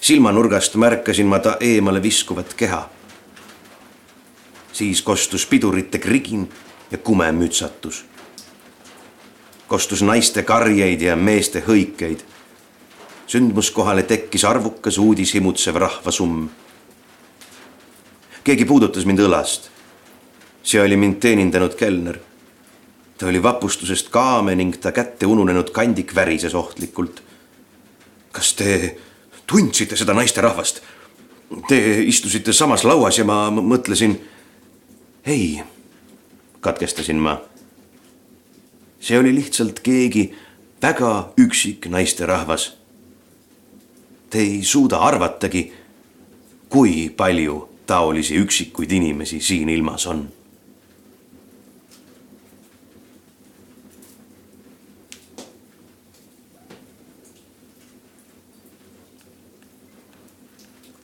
Silmanurgast 0.00 0.74
märkasin 0.74 1.26
ma 1.26 1.38
ta 1.38 1.56
eemale 1.60 2.02
viskuvat 2.02 2.54
keha 2.54 2.88
siis 4.76 5.02
kostus 5.02 5.46
pidurite 5.46 5.98
krigin 5.98 6.50
ja 6.90 6.98
kume 6.98 7.32
mütsatus. 7.32 8.04
kostus 9.68 10.02
naiste 10.02 10.42
karjeid 10.42 11.00
ja 11.00 11.16
meeste 11.16 11.62
hõikeid. 11.68 12.20
sündmuskohale 13.26 14.02
tekkis 14.02 14.44
arvukas 14.44 14.98
uudishimutsev 14.98 15.76
rahvasumm. 15.76 16.48
keegi 18.44 18.64
puudutas 18.64 19.04
mind 19.04 19.18
õlast. 19.18 19.70
see 20.62 20.80
oli 20.80 20.96
mind 20.96 21.20
teenindanud 21.20 21.74
kelner. 21.74 22.18
ta 23.18 23.26
oli 23.26 23.42
vapustusest 23.42 24.08
kaame 24.08 24.54
ning 24.54 24.76
ta 24.76 24.92
kätte 24.92 25.26
ununenud 25.26 25.70
kandik 25.70 26.14
värises 26.14 26.54
ohtlikult. 26.54 27.22
kas 28.32 28.54
te 28.54 28.96
tundsite 29.46 29.96
seda 29.96 30.14
naisterahvast? 30.14 30.80
Te 31.68 31.78
istusite 32.02 32.52
samas 32.52 32.84
lauas 32.84 33.18
ja 33.18 33.24
ma 33.24 33.50
mõtlesin 33.50 34.16
ei, 35.26 35.62
katkestasin 36.60 37.20
ma. 37.22 37.38
see 39.00 39.18
oli 39.18 39.34
lihtsalt 39.34 39.80
keegi 39.86 40.32
väga 40.82 41.32
üksik 41.38 41.86
naisterahvas. 41.90 42.72
Te 44.30 44.38
ei 44.38 44.62
suuda 44.64 44.98
arvatagi, 44.98 45.72
kui 46.68 47.08
palju 47.16 47.68
taolisi 47.86 48.38
üksikuid 48.42 48.90
inimesi 48.92 49.40
siin 49.40 49.68
ilmas 49.68 50.06
on. 50.06 50.26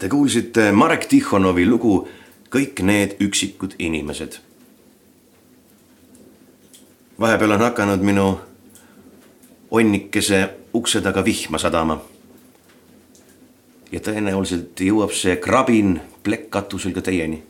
Te 0.02 0.08
kuulsite 0.08 0.72
Marek 0.72 1.04
Tihhonovi 1.06 1.62
lugu 1.62 2.08
Kõik 2.50 2.80
need 2.82 3.20
üksikud 3.22 3.76
inimesed. 3.78 4.34
vahepeal 7.20 7.54
on 7.54 7.62
hakanud 7.62 8.02
minu 8.02 8.24
onnikese 9.70 10.40
ukse 10.74 11.00
taga 11.00 11.22
vihma 11.24 11.58
sadama. 11.58 12.00
ja 13.92 14.00
tõenäoliselt 14.00 14.80
jõuab 14.80 15.14
see 15.14 15.36
krabin 15.36 16.00
plekkkatusel 16.22 16.92
ka 16.92 17.00
teieni. 17.00 17.42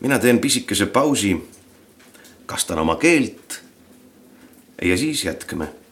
mina 0.00 0.18
teen 0.18 0.38
pisikese 0.38 0.86
pausi, 0.86 1.36
kastan 2.46 2.78
oma 2.78 2.96
keelt 2.96 3.62
ja 4.82 4.98
siis 4.98 5.24
jätkame 5.24 5.83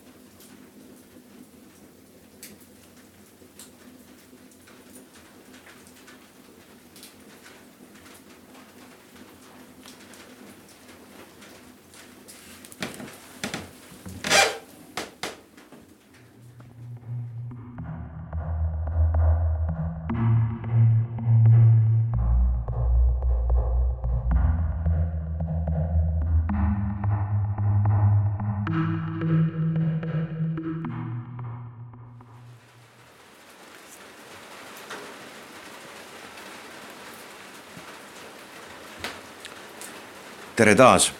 tere 40.62 40.75
taas. 40.78 41.12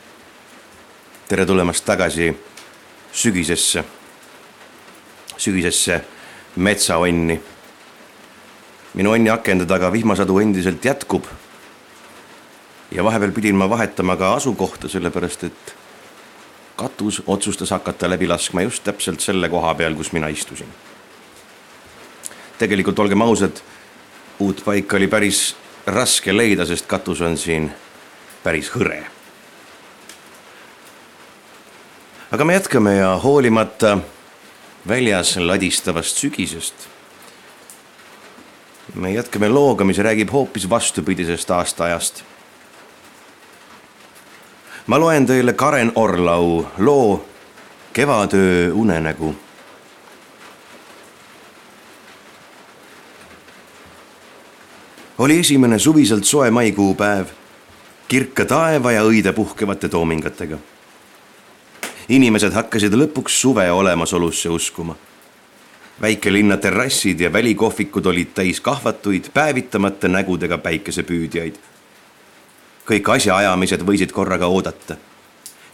tere 1.29 1.43
tulemast 1.47 1.83
tagasi 1.85 2.29
sügisesse, 3.13 3.83
sügisesse 5.37 5.97
metsaonni. 6.57 7.41
minu 8.95 9.11
onni 9.11 9.31
akende 9.31 9.67
taga 9.67 9.93
vihmasadu 9.93 10.39
endiselt 10.39 10.85
jätkub. 10.85 11.25
ja 12.91 13.05
vahepeal 13.05 13.33
pidin 13.33 13.57
ma 13.57 13.71
vahetama 13.71 14.17
ka 14.17 14.35
asukohta, 14.35 14.89
sellepärast 14.89 15.45
et 15.45 15.75
katus 16.77 17.23
otsustas 17.27 17.71
hakata 17.71 18.11
läbi 18.11 18.29
laskma 18.29 18.63
just 18.63 18.85
täpselt 18.85 19.21
selle 19.21 19.49
koha 19.49 19.75
peal, 19.75 19.95
kus 19.95 20.13
mina 20.13 20.29
istusin. 20.29 20.69
tegelikult 22.59 22.99
olgem 22.99 23.23
ausad, 23.23 23.59
uut 24.39 24.63
paika 24.65 24.97
oli 24.97 25.09
päris 25.09 25.57
raske 25.87 26.37
leida, 26.37 26.67
sest 26.67 26.87
katus 26.87 27.21
on 27.21 27.37
siin 27.39 27.73
päris 28.45 28.71
hõre 28.77 29.03
aga 32.33 32.45
me 32.45 32.55
jätkame 32.55 32.95
ja 32.97 33.17
hoolimata 33.25 33.99
väljas 34.89 35.37
ladistavast 35.37 36.17
sügisest, 36.17 36.75
me 38.95 39.13
jätkame 39.13 39.49
looga, 39.49 39.85
mis 39.85 39.99
räägib 39.99 40.33
hoopis 40.33 40.65
vastupidisest 40.71 41.51
aastaajast. 41.51 42.23
ma 44.87 45.01
loen 45.01 45.27
teile 45.27 45.53
Karen 45.53 45.93
Orlau 45.95 46.65
loo 46.79 47.25
Kevadöö 47.93 48.73
unenägu 48.73 49.35
oli 55.19 55.39
esimene 55.39 55.79
suviselt 55.79 56.25
soe 56.25 56.51
maikuu 56.51 56.95
päev, 56.95 57.27
kirka 58.09 58.45
taeva 58.45 58.93
ja 58.93 59.05
õide 59.05 59.33
puhkevate 59.33 59.89
toomingatega 59.89 60.72
inimesed 62.09 62.53
hakkasid 62.53 62.95
lõpuks 62.95 63.41
suve 63.41 63.71
olemasolusse 63.73 64.49
uskuma. 64.49 64.97
väikelinna 66.01 66.57
terrassid 66.57 67.21
ja 67.21 67.33
välikohvikud 67.33 68.07
olid 68.07 68.33
täis 68.35 68.61
kahvatuid, 68.61 69.31
päevitamata 69.35 70.09
nägudega 70.09 70.59
päikesepüüdjaid. 70.59 71.55
kõik 72.87 73.09
asjaajamised 73.09 73.81
võisid 73.81 74.13
korraga 74.13 74.47
oodata. 74.47 74.97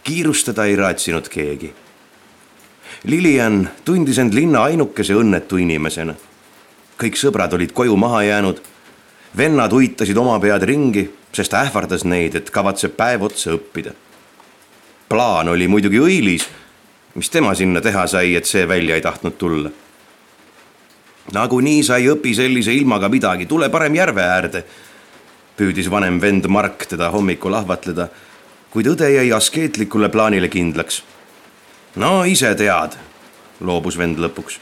kiirustada 0.03 0.65
ei 0.65 0.75
raatsinud 0.75 1.29
keegi. 1.29 1.73
Lilian 3.03 3.69
tundis 3.85 4.17
end 4.17 4.33
linna 4.33 4.63
ainukese 4.63 5.13
õnnetu 5.13 5.57
inimesena. 5.57 6.13
kõik 6.99 7.15
sõbrad 7.15 7.53
olid 7.53 7.71
koju 7.71 7.97
maha 7.97 8.23
jäänud. 8.23 8.61
vennad 9.37 9.73
uitasid 9.73 10.17
oma 10.17 10.39
pead 10.39 10.63
ringi, 10.63 11.09
sest 11.33 11.53
ähvardas 11.53 12.03
neid, 12.03 12.35
et 12.35 12.49
kavatseb 12.49 12.95
päev 12.97 13.23
otsa 13.23 13.51
õppida 13.51 13.93
plaan 15.09 15.47
oli 15.49 15.67
muidugi 15.67 15.99
õilis. 15.99 16.47
mis 17.15 17.29
tema 17.29 17.55
sinna 17.55 17.81
teha 17.81 18.07
sai, 18.07 18.35
et 18.35 18.45
see 18.45 18.67
välja 18.67 18.95
ei 18.95 19.01
tahtnud 19.01 19.37
tulla? 19.37 19.69
nagunii 21.33 21.83
sa 21.83 21.97
ei 21.97 22.09
õpi 22.09 22.33
sellise 22.35 22.73
ilmaga 22.73 23.09
midagi, 23.09 23.45
tule 23.45 23.69
parem 23.69 23.95
järve 23.95 24.21
äärde. 24.21 24.63
püüdis 25.57 25.89
vanem 25.89 26.21
vend 26.21 26.47
Mark 26.47 26.85
teda 26.85 27.09
hommikul 27.11 27.53
ahvatleda, 27.53 28.07
kuid 28.69 28.87
õde 28.87 29.09
jäi 29.09 29.31
askeetlikule 29.33 30.09
plaanile 30.09 30.47
kindlaks. 30.47 31.03
no 31.95 32.23
ise 32.23 32.55
tead, 32.55 32.97
loobus 33.59 33.97
vend 33.97 34.17
lõpuks, 34.17 34.59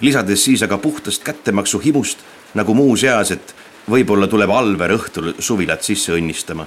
lisades 0.00 0.44
siis 0.44 0.62
aga 0.62 0.78
puhtast 0.78 1.24
kättemaksu 1.24 1.80
himust 1.80 2.18
nagu 2.54 2.74
muuseas, 2.74 3.30
et 3.30 3.54
võib-olla 3.90 4.28
tuleb 4.28 4.50
Alver 4.50 4.92
õhtul 4.92 5.34
suvilat 5.38 5.82
sisse 5.82 6.12
õnnistama. 6.12 6.66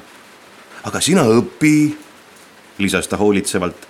aga 0.83 1.01
sina 1.01 1.21
õpi 1.21 2.04
lisas 2.77 3.07
ta 3.07 3.17
hoolitsevalt, 3.17 3.88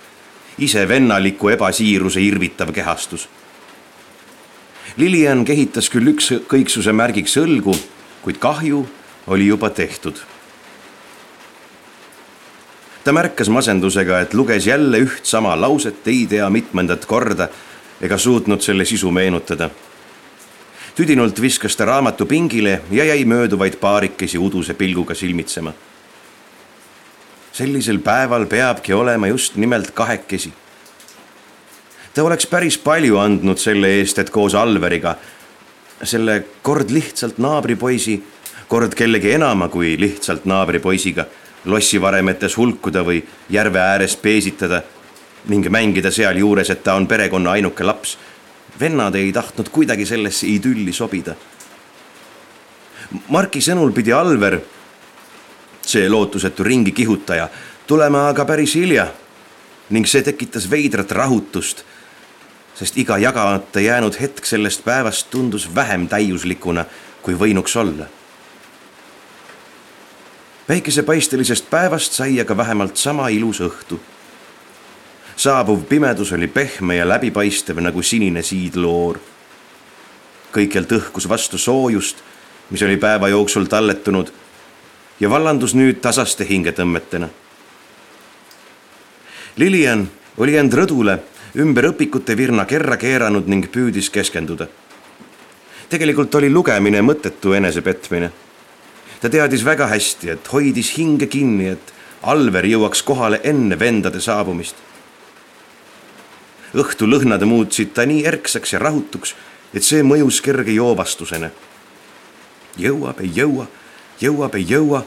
ise 0.58 0.88
vennaliku 0.88 1.48
ebasiiruse 1.48 2.20
irvitav 2.20 2.72
kehastus. 2.72 3.28
Lilian 4.96 5.44
kehitas 5.44 5.90
küll 5.92 6.14
ükskõiksuse 6.14 6.92
märgiks 6.96 7.36
õlgu, 7.36 7.74
kuid 8.22 8.38
kahju 8.40 8.86
oli 9.26 9.46
juba 9.46 9.70
tehtud. 9.70 10.16
ta 13.04 13.12
märkas 13.12 13.48
masendusega, 13.48 14.20
et 14.20 14.34
luges 14.34 14.66
jälle 14.66 14.98
üht 14.98 15.22
sama 15.22 15.54
lauset 15.60 16.08
ei 16.08 16.26
tea 16.26 16.48
mitmendat 16.50 17.04
korda 17.06 17.48
ega 18.00 18.18
suutnud 18.18 18.60
selle 18.60 18.84
sisu 18.84 19.10
meenutada. 19.10 19.70
tüdinult 20.94 21.40
viskas 21.40 21.76
ta 21.76 21.84
raamatu 21.84 22.26
pingile 22.26 22.82
ja 22.90 23.04
jäi 23.04 23.24
mööduvaid 23.24 23.76
paarikesi 23.76 24.38
uduse 24.38 24.74
pilguga 24.74 25.14
silmitsema 25.14 25.72
sellisel 27.56 27.98
päeval 28.04 28.44
peabki 28.46 28.92
olema 28.92 29.26
just 29.26 29.56
nimelt 29.56 29.90
kahekesi. 29.90 30.52
ta 32.14 32.24
oleks 32.24 32.46
päris 32.46 32.78
palju 32.78 33.16
andnud 33.18 33.58
selle 33.60 33.88
eest, 33.98 34.18
et 34.18 34.30
koos 34.30 34.54
Alveriga, 34.54 35.14
selle 36.02 36.44
kord 36.62 36.92
lihtsalt 36.92 37.38
naabripoisi, 37.38 38.18
kord 38.68 38.94
kellegi 38.94 39.32
enama 39.36 39.68
kui 39.68 39.96
lihtsalt 40.00 40.44
naabripoisiga 40.44 41.26
lossivaremetes 41.64 42.56
hulkuda 42.56 43.02
või 43.04 43.22
järve 43.50 43.80
ääres 43.80 44.16
peesitada 44.16 44.82
ning 45.48 45.68
mängida 45.70 46.10
sealjuures, 46.10 46.70
et 46.70 46.84
ta 46.84 46.94
on 46.94 47.06
perekonna 47.06 47.56
ainuke 47.56 47.84
laps. 47.84 48.18
vennad 48.80 49.14
ei 49.14 49.32
tahtnud 49.32 49.68
kuidagi 49.72 50.06
sellesse 50.06 50.46
idülli 50.46 50.92
sobida. 50.92 51.34
Marki 53.28 53.60
sõnul 53.60 53.92
pidi 53.92 54.12
Alver 54.12 54.60
see 55.86 56.08
lootusetu 56.08 56.64
ringi 56.64 56.92
kihutaja 56.92 57.48
tulema 57.86 58.28
aga 58.28 58.44
päris 58.44 58.74
hilja 58.74 59.06
ning 59.90 60.06
see 60.06 60.22
tekitas 60.26 60.66
veidrat 60.70 61.10
rahutust, 61.14 61.84
sest 62.74 62.96
iga 62.98 63.18
jagamata 63.22 63.80
jäänud 63.80 64.18
hetk 64.20 64.44
sellest 64.44 64.84
päevast 64.84 65.30
tundus 65.30 65.68
vähem 65.74 66.08
täiuslikuna, 66.08 66.84
kui 67.22 67.34
võinuks 67.38 67.76
olla. 67.76 68.06
päikesepaistelisest 70.66 71.70
päevast 71.70 72.12
sai 72.12 72.40
aga 72.40 72.56
vähemalt 72.56 72.96
sama 72.96 73.28
ilus 73.28 73.60
õhtu. 73.60 74.00
saabuv 75.36 75.84
pimedus 75.84 76.32
oli 76.32 76.46
pehme 76.48 76.96
ja 76.96 77.08
läbipaistev 77.08 77.78
nagu 77.78 78.02
sinine 78.02 78.42
siidloor. 78.42 79.18
kõikjalt 80.52 80.92
õhkus 80.92 81.28
vastu 81.28 81.58
soojust, 81.58 82.16
mis 82.70 82.82
oli 82.82 82.96
päeva 82.96 83.28
jooksul 83.28 83.64
talletunud 83.64 84.32
ja 85.20 85.30
vallandus 85.30 85.74
nüüd 85.74 86.00
tasaste 86.00 86.44
hingetõmmetena. 86.48 87.28
Lilian 89.56 90.08
oli 90.36 90.56
end 90.56 90.74
rõdule 90.76 91.18
ümber 91.56 91.88
õpikute 91.92 92.36
virna 92.36 92.66
kerra 92.68 92.98
keeranud 93.00 93.46
ning 93.48 93.68
püüdis 93.72 94.10
keskenduda. 94.12 94.66
tegelikult 95.88 96.34
oli 96.34 96.50
lugemine 96.50 97.02
mõttetu 97.02 97.54
enesepetmine. 97.54 98.30
ta 99.20 99.28
teadis 99.28 99.64
väga 99.64 99.86
hästi, 99.86 100.30
et 100.30 100.52
hoidis 100.52 100.98
hinge 100.98 101.26
kinni, 101.26 101.68
et 101.68 101.94
Alver 102.22 102.64
jõuaks 102.64 103.02
kohale 103.02 103.40
enne 103.44 103.78
vendade 103.78 104.20
saabumist. 104.20 104.74
õhtu 106.74 107.06
lõhnad 107.06 107.44
muutsid 107.44 107.94
ta 107.94 108.06
nii 108.06 108.24
erksaks 108.24 108.72
ja 108.72 108.78
rahutuks, 108.78 109.34
et 109.74 109.82
see 109.82 110.02
mõjus 110.02 110.42
kerge 110.42 110.72
joovastusena. 110.72 111.50
jõuab, 112.76 113.20
ei 113.20 113.30
jõua, 113.34 113.66
jõuab, 114.20 114.54
ei 114.54 114.66
jõua, 114.68 115.02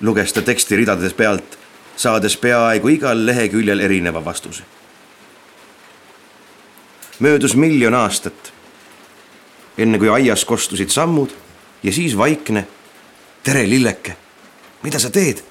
luges 0.00 0.32
ta 0.32 0.42
teksti 0.42 0.76
ridades 0.76 1.14
pealt, 1.14 1.58
saades 1.96 2.36
peaaegu 2.36 2.88
igal 2.88 3.26
leheküljel 3.26 3.80
erineva 3.80 4.24
vastuse. 4.24 4.62
möödus 7.20 7.54
miljon 7.54 7.94
aastat, 7.94 8.52
enne 9.78 9.98
kui 9.98 10.08
aias 10.08 10.44
kostusid 10.44 10.90
sammud 10.90 11.30
ja 11.82 11.92
siis 11.92 12.16
vaikne. 12.16 12.66
tere, 13.42 13.70
lilleke, 13.70 14.16
mida 14.82 14.98
sa 14.98 15.10
teed? 15.10 15.42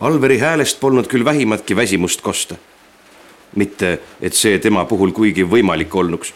Alveri 0.00 0.38
häälest 0.38 0.80
polnud 0.80 1.06
küll 1.06 1.24
vähimatki 1.24 1.76
väsimust 1.76 2.20
kosta. 2.20 2.54
mitte, 3.56 3.98
et 4.20 4.34
see 4.34 4.58
tema 4.58 4.84
puhul 4.84 5.10
kuigi 5.12 5.42
võimalik 5.42 5.94
olnuks. 5.94 6.34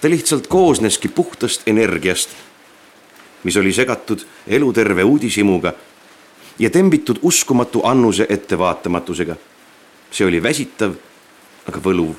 ta 0.00 0.10
lihtsalt 0.10 0.46
koosneski 0.46 1.08
puhtast 1.08 1.62
energiast, 1.66 2.28
mis 3.44 3.56
oli 3.56 3.72
segatud 3.72 4.24
eluterve 4.46 5.04
uudishimuga 5.04 5.72
ja 6.58 6.70
tembitud 6.70 7.18
uskumatu 7.22 7.82
annuse 7.84 8.26
ettevaatamatusega. 8.28 9.36
see 10.10 10.26
oli 10.26 10.42
väsitav, 10.42 10.94
aga 11.68 11.80
võluv. 11.80 12.14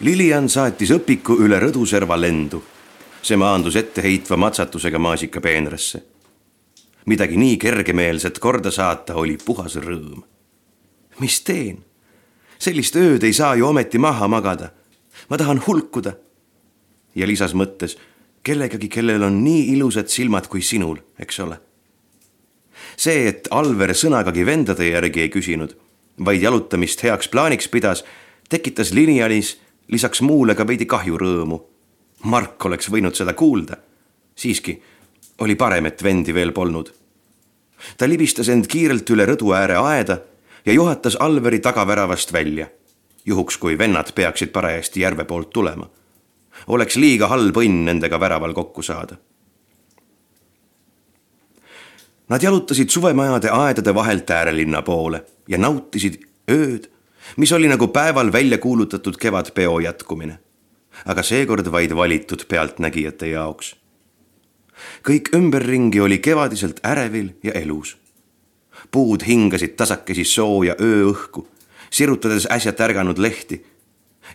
Lilian 0.00 0.48
saatis 0.48 0.90
õpiku 0.90 1.38
üle 1.38 1.60
rõduserva 1.60 2.20
lendu. 2.20 2.62
see 3.22 3.36
maandus 3.36 3.76
etteheistva 3.76 4.36
matsatusega 4.36 4.98
maasikapeenrasse 4.98 6.02
midagi 7.06 7.36
nii 7.36 7.56
kergemeelset 7.58 8.38
korda 8.38 8.70
saata 8.70 9.14
oli 9.14 9.38
puhas 9.44 9.76
rõõm. 9.76 10.22
mis 11.20 11.40
teen? 11.40 11.84
sellist 12.58 12.96
ööd 12.96 13.24
ei 13.24 13.32
saa 13.32 13.54
ju 13.54 13.66
ometi 13.66 13.98
maha 13.98 14.28
magada. 14.28 14.70
ma 15.28 15.36
tahan 15.36 15.62
hulkuda. 15.66 16.12
Ja 17.14 17.26
lisas 17.26 17.54
mõttes 17.54 17.96
kellegagi, 18.42 18.88
kellel 18.88 19.22
on 19.22 19.42
nii 19.44 19.68
ilusad 19.76 20.10
silmad 20.10 20.48
kui 20.50 20.62
sinul, 20.62 20.98
eks 21.18 21.40
ole. 21.40 21.58
see, 22.96 23.28
et 23.28 23.48
Alver 23.50 23.94
sõnagagi 23.94 24.46
vendade 24.46 24.88
järgi 24.88 25.22
ei 25.22 25.30
küsinud, 25.30 25.76
vaid 26.18 26.42
jalutamist 26.42 27.02
heaks 27.02 27.28
plaaniks 27.28 27.68
pidas, 27.68 28.04
tekitas 28.48 28.92
Linianis 28.92 29.56
lisaks 29.88 30.20
muule 30.20 30.54
ka 30.54 30.66
veidi 30.66 30.86
kahjurõõmu. 30.86 31.60
Mark 32.24 32.64
oleks 32.64 32.90
võinud 32.90 33.14
seda 33.18 33.32
kuulda. 33.32 33.76
siiski 34.34 34.80
oli 35.38 35.54
parem, 35.54 35.86
et 35.86 36.02
vendi 36.02 36.34
veel 36.34 36.52
polnud. 36.52 36.92
ta 37.96 38.08
libistas 38.08 38.48
end 38.48 38.66
kiirelt 38.66 39.10
üle 39.10 39.26
rõdu 39.26 39.54
ääre 39.54 39.76
aeda 39.76 40.20
ja 40.66 40.72
juhatas 40.72 41.16
Alveri 41.16 41.58
tagaväravast 41.58 42.32
välja, 42.32 42.70
juhuks 43.24 43.56
kui 43.58 43.78
vennad 43.78 44.12
peaksid 44.14 44.52
parajasti 44.52 45.00
järve 45.00 45.24
poolt 45.24 45.50
tulema. 45.50 45.90
Oleks 46.66 46.96
liiga 46.96 47.28
halb 47.28 47.56
õnn 47.56 47.84
nendega 47.88 48.20
väraval 48.20 48.54
kokku 48.54 48.82
saada. 48.82 49.16
Nad 52.28 52.42
jalutasid 52.42 52.88
suvemajade 52.88 53.50
aedade 53.50 53.94
vahelt 53.94 54.30
äärelinna 54.30 54.82
poole 54.82 55.24
ja 55.48 55.58
nautisid 55.58 56.22
ööd, 56.50 56.88
mis 57.36 57.52
oli 57.52 57.68
nagu 57.68 57.88
päeval 57.88 58.32
välja 58.32 58.58
kuulutatud 58.58 59.16
kevadpeo 59.16 59.78
jätkumine. 59.80 60.38
aga 61.04 61.22
seekord 61.22 61.70
vaid 61.72 61.94
valitud 61.96 62.44
pealtnägijate 62.48 63.26
jaoks 63.26 63.74
kõik 65.06 65.32
ümberringi 65.36 66.00
oli 66.00 66.18
kevadiselt 66.18 66.80
ärevil 66.86 67.32
ja 67.42 67.52
elus. 67.52 67.96
puud 68.90 69.22
hingasid 69.22 69.76
tasakesi 69.76 70.24
sooja 70.24 70.74
ööõhku, 70.80 71.46
sirutades 71.90 72.46
äsja 72.50 72.72
tärganud 72.72 73.18
lehti 73.18 73.64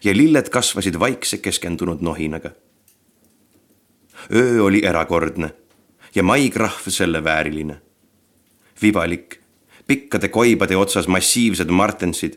ja 0.03 0.13
lilled 0.17 0.49
kasvasid 0.49 0.99
vaikse 0.99 1.37
keskendunud 1.37 2.01
nohinaga. 2.01 2.49
öö 4.35 4.63
oli 4.63 4.85
erakordne 4.85 5.49
ja 6.15 6.23
maikrahv 6.23 6.89
selle 6.89 7.23
vääriline. 7.23 7.81
vibalik, 8.81 9.39
pikkade 9.87 10.27
koibade 10.27 10.77
otsas 10.77 11.07
massiivsed 11.07 11.69
martensid, 11.69 12.33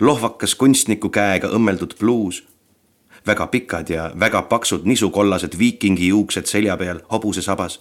lohvakas 0.00 0.54
kunstniku 0.54 1.08
käega 1.08 1.48
õmmeldud 1.48 1.98
pluus 1.98 2.46
väga 3.26 3.46
pikad 3.46 3.90
ja 3.90 4.10
väga 4.20 4.42
paksud 4.42 4.84
nisukollased 4.84 5.58
viikingi 5.58 6.08
juuksed 6.08 6.46
selja 6.46 6.76
peal 6.76 7.00
hobusesabas, 7.10 7.80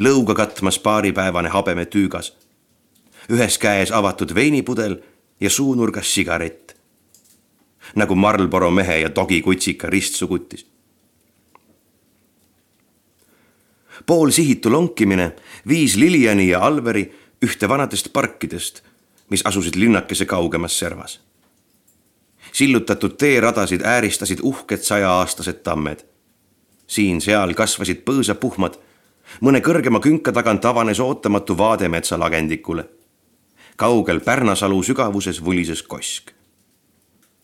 lõuga 0.00 0.34
katmas 0.34 0.78
paaripäevane 0.78 1.52
habeme 1.52 1.84
tüügas, 1.84 2.32
ühes 3.28 3.58
käes 3.60 3.92
avatud 3.92 4.34
veinipudel 4.34 4.96
ja 5.40 5.50
suunurgas 5.50 6.14
sigaret, 6.14 6.63
nagu 7.94 8.14
Marlboro 8.14 8.70
mehe 8.70 8.98
ja 8.98 9.14
Dogi 9.14 9.42
kutsika 9.42 9.90
ristsugutis. 9.90 10.66
poolsihitu 14.06 14.72
lonkimine 14.72 15.32
viis 15.68 15.96
Liliani 15.96 16.48
ja 16.48 16.60
Alveri 16.60 17.14
ühte 17.44 17.68
vanadest 17.68 18.12
parkidest, 18.12 18.82
mis 19.30 19.42
asusid 19.44 19.74
linnakese 19.76 20.26
kaugemas 20.26 20.78
servas 20.78 21.20
sillutatud 22.54 23.10
teeradasid 23.18 23.80
ääristasid 23.82 24.38
uhked 24.42 24.78
sajaaastased 24.78 25.62
tammed. 25.62 25.98
siin-seal 26.86 27.54
kasvasid 27.54 28.02
põõsapuhmad, 28.06 28.76
mõne 29.40 29.60
kõrgema 29.64 30.00
künka 30.04 30.32
tagant 30.32 30.64
avanes 30.64 31.00
ootamatu 31.00 31.58
vaade 31.58 31.88
metsalagendikule. 31.88 32.84
kaugel 33.76 34.20
Pärnasalu 34.20 34.82
sügavuses 34.82 35.44
vulises 35.44 35.82
kosk. 35.82 36.30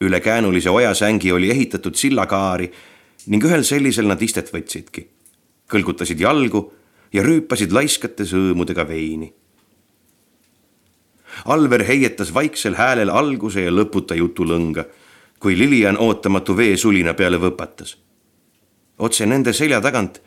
Üle 0.01 0.21
käänulise 0.21 0.71
ojasängi 0.71 1.33
oli 1.33 1.51
ehitatud 1.51 1.95
sillakaari 1.95 2.71
ning 3.27 3.45
ühel 3.45 3.65
sellisel 3.65 4.07
nad 4.07 4.23
istet 4.23 4.53
võtsidki. 4.53 5.07
kõlgutasid 5.71 6.21
jalgu 6.21 6.73
ja 7.13 7.23
rüüpasid 7.23 7.73
laiskate 7.73 8.25
sõõmudega 8.25 8.89
veini 8.89 9.33
Alver 11.45 11.85
heietas 11.87 12.35
vaiksel 12.35 12.75
häälel 12.75 13.11
alguse 13.11 13.63
ja 13.63 13.71
lõputa 13.71 14.17
jutulõnga 14.19 14.85
kui 15.41 15.59
Lilian 15.59 15.99
ootamatu 15.99 16.57
veesulina 16.57 17.15
peale 17.15 17.39
võpatas. 17.41 17.97
otse 18.99 19.27
nende 19.27 19.53
selja 19.53 19.81
tagant, 19.81 20.21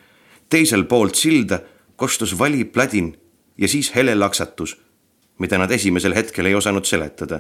teisel 0.49 0.85
poolt 0.85 1.15
silda, 1.15 1.59
kostus 1.95 2.39
vali 2.39 2.65
pladin 2.65 3.13
ja 3.57 3.67
siis 3.67 3.95
hele 3.95 4.15
laksatus, 4.15 4.77
mida 5.37 5.57
nad 5.57 5.71
esimesel 5.71 6.15
hetkel 6.15 6.45
ei 6.45 6.55
osanud 6.55 6.85
seletada. 6.85 7.39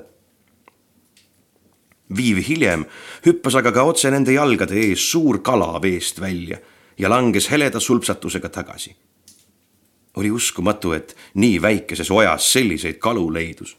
Viiv 2.09 2.41
hiljem 2.47 2.85
hüppas 3.25 3.55
aga 3.55 3.71
ka 3.71 3.83
otse 3.83 4.11
nende 4.11 4.35
jalgade 4.35 4.77
ees 4.79 5.05
suur 5.11 5.41
kala 5.41 5.79
veest 5.81 6.21
välja 6.21 6.59
ja 6.97 7.09
langes 7.09 7.49
heleda 7.51 7.79
sulpsatusega 7.79 8.49
tagasi. 8.49 8.95
oli 10.15 10.31
uskumatu, 10.31 10.91
et 10.93 11.15
nii 11.33 11.61
väikeses 11.61 12.11
ojas 12.11 12.51
selliseid 12.53 12.99
kalu 13.01 13.33
leidus. 13.33 13.77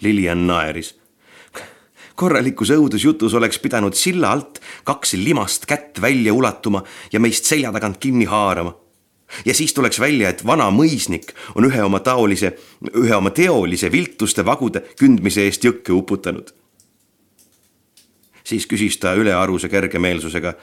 Lilian 0.00 0.46
naeris 0.46 0.94
korralikus 2.20 2.68
õudusjutus 2.74 3.34
oleks 3.38 3.58
pidanud 3.62 3.96
silla 3.96 4.34
alt 4.34 4.60
kaks 4.84 5.14
limast 5.16 5.64
kätt 5.66 6.00
välja 6.02 6.34
ulatuma 6.36 6.82
ja 7.12 7.20
meist 7.20 7.48
selja 7.48 7.72
tagant 7.72 7.96
kinni 8.02 8.26
haarama. 8.28 8.74
Ja 9.44 9.54
siis 9.54 9.74
tuleks 9.74 10.00
välja, 10.00 10.28
et 10.28 10.46
vana 10.46 10.70
mõisnik 10.70 11.34
on 11.54 11.64
ühe 11.68 11.82
oma 11.82 12.00
taolise, 12.00 12.54
ühe 12.94 13.14
oma 13.16 13.30
teolise 13.30 13.92
viltuste 13.92 14.44
vagude 14.44 14.82
kündmise 14.98 15.44
eest 15.46 15.64
jõkke 15.64 15.92
uputanud. 15.92 16.54
siis 18.44 18.66
küsis 18.66 18.98
ta 18.98 19.14
ülearuse 19.14 19.68
kergemeelsusega. 19.68 20.54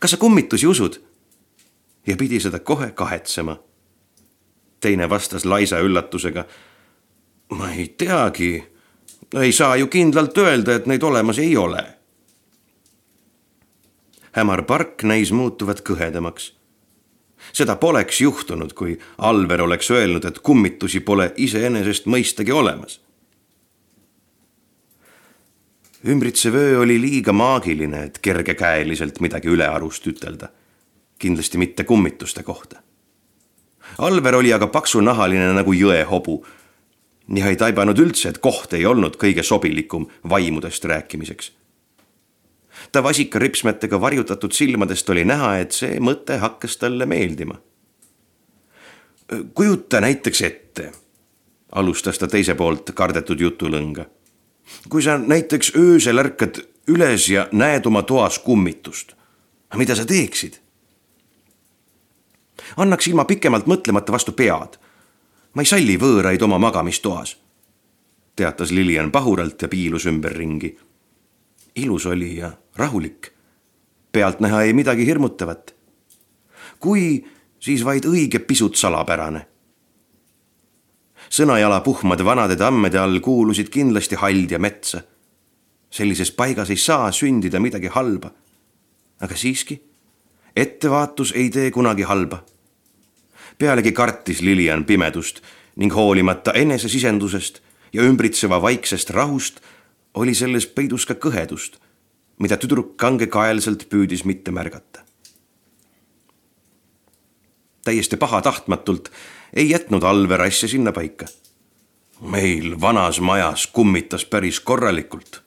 kas 0.00 0.10
sa 0.10 0.16
kummitusi 0.16 0.66
usud? 0.66 1.00
ja 2.06 2.16
pidi 2.16 2.40
seda 2.40 2.58
kohe 2.58 2.90
kahetsema. 2.90 3.56
teine 4.80 5.08
vastas 5.08 5.44
laisa 5.44 5.78
üllatusega. 5.78 6.44
ma 7.50 7.72
ei 7.72 7.88
teagi 7.88 8.72
ei 9.40 9.52
saa 9.52 9.76
ju 9.76 9.86
kindlalt 9.86 10.38
öelda, 10.38 10.74
et 10.74 10.86
neid 10.86 11.02
olemas 11.02 11.38
ei 11.38 11.56
ole. 11.56 11.84
hämar 14.32 14.62
park 14.64 15.02
näis 15.02 15.32
muutuvat 15.32 15.80
kõhedamaks. 15.80 16.52
Seda 17.52 17.76
poleks 17.76 18.20
juhtunud, 18.20 18.72
kui 18.72 18.98
Alver 19.18 19.62
oleks 19.62 19.90
öelnud, 19.90 20.24
et 20.24 20.38
kummitusi 20.38 21.00
pole 21.00 21.32
iseenesest 21.36 22.06
mõistagi 22.06 22.52
olemas. 22.52 23.00
ümbritsev 26.02 26.54
öö 26.54 26.78
oli 26.80 27.00
liiga 27.00 27.32
maagiline, 27.32 28.04
et 28.04 28.18
kergekäeliselt 28.18 29.20
midagi 29.20 29.48
ülearust 29.48 30.06
ütelda. 30.06 30.48
kindlasti 31.18 31.58
mitte 31.58 31.84
kummituste 31.84 32.42
kohta. 32.42 32.82
Alver 33.98 34.34
oli 34.34 34.52
aga 34.52 34.66
paksunahaline 34.66 35.52
nagu 35.52 35.72
jõehobu 35.72 36.44
ja 37.36 37.46
ei 37.46 37.56
taibanud 37.56 37.98
üldse, 37.98 38.28
et 38.28 38.38
koht 38.38 38.74
ei 38.74 38.86
olnud 38.86 39.16
kõige 39.16 39.42
sobilikum 39.42 40.06
vaimudest 40.28 40.84
rääkimiseks. 40.84 41.52
Ta 42.92 43.02
vasikaripsmetega 43.02 44.00
varjutatud 44.00 44.52
silmadest 44.52 45.10
oli 45.10 45.24
näha, 45.24 45.56
et 45.58 45.72
see 45.72 46.00
mõte 46.00 46.38
hakkas 46.38 46.76
talle 46.76 47.06
meeldima. 47.06 47.60
kujuta 49.54 50.00
näiteks 50.00 50.42
ette, 50.42 50.92
alustas 51.72 52.18
ta 52.18 52.28
teise 52.28 52.54
poolt 52.54 52.90
kardetud 52.94 53.40
jutulõnga. 53.40 54.04
kui 54.88 55.02
sa 55.02 55.18
näiteks 55.18 55.72
öösel 55.76 56.18
ärkad 56.18 56.62
üles 56.88 57.28
ja 57.28 57.48
näed 57.52 57.86
oma 57.86 58.02
toas 58.02 58.38
kummitust, 58.38 59.12
mida 59.76 59.94
sa 59.94 60.04
teeksid? 60.04 60.62
annaks 62.76 63.08
ilma 63.08 63.24
pikemalt 63.24 63.66
mõtlemata 63.66 64.12
vastu 64.12 64.32
pead. 64.32 64.78
ma 65.54 65.62
ei 65.62 65.66
salli 65.66 65.96
võõraid 65.96 66.42
oma 66.42 66.58
magamistoas, 66.58 67.36
teatas 68.36 68.70
Lilian 68.70 69.10
pahuralt 69.10 69.62
ja 69.62 69.68
piilus 69.68 70.06
ümberringi. 70.06 70.78
Ilus 71.74 72.06
oli 72.06 72.36
ja 72.36 72.52
rahulik. 72.76 73.32
pealtnäha 74.12 74.62
ei 74.62 74.72
midagi 74.72 75.06
hirmutavat. 75.06 75.74
kui, 76.78 77.24
siis 77.58 77.84
vaid 77.84 78.04
õige 78.04 78.38
pisut 78.38 78.76
salapärane. 78.76 79.46
Sõnajala 81.30 81.80
puhmade 81.80 82.24
vanade 82.24 82.56
tammede 82.56 82.98
all 82.98 83.20
kuulusid 83.20 83.68
kindlasti 83.68 84.16
hald 84.16 84.50
ja 84.50 84.58
metsa. 84.58 85.02
sellises 85.90 86.32
paigas 86.32 86.70
ei 86.70 86.76
saa 86.76 87.12
sündida 87.12 87.60
midagi 87.60 87.86
halba. 87.86 88.30
aga 89.20 89.36
siiski, 89.36 89.82
ettevaatus 90.56 91.32
ei 91.36 91.50
tee 91.50 91.70
kunagi 91.70 92.02
halba 92.02 92.44
pealegi 93.62 93.92
kartis 93.92 94.40
Lilian 94.42 94.84
pimedust 94.84 95.40
ning 95.76 95.94
hoolimata 95.94 96.52
enesesisendusest 96.58 97.60
ja 97.92 98.02
ümbritseva 98.02 98.62
vaiksest 98.62 99.10
rahust 99.10 99.60
oli 100.14 100.34
selles 100.34 100.66
peidus 100.66 101.06
ka 101.06 101.14
kõhedust, 101.14 101.78
mida 102.38 102.56
tüdruk 102.56 102.96
kangekaelselt 102.96 103.88
püüdis 103.88 104.24
mitte 104.24 104.50
märgata. 104.50 105.04
täiesti 107.84 108.16
pahatahtmatult 108.16 109.10
ei 109.52 109.70
jätnud 109.70 110.02
Alver 110.02 110.42
asja 110.42 110.68
sinnapaika. 110.68 111.26
meil 112.20 112.80
vanas 112.80 113.20
majas 113.20 113.66
kummitas 113.66 114.24
päris 114.24 114.60
korralikult. 114.60 115.42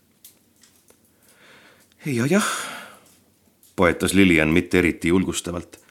ja 2.05 2.25
jah, 2.25 2.47
poetas 3.75 4.13
Lilian 4.13 4.49
mitte 4.49 4.79
eriti 4.79 5.07
julgustavalt 5.07 5.85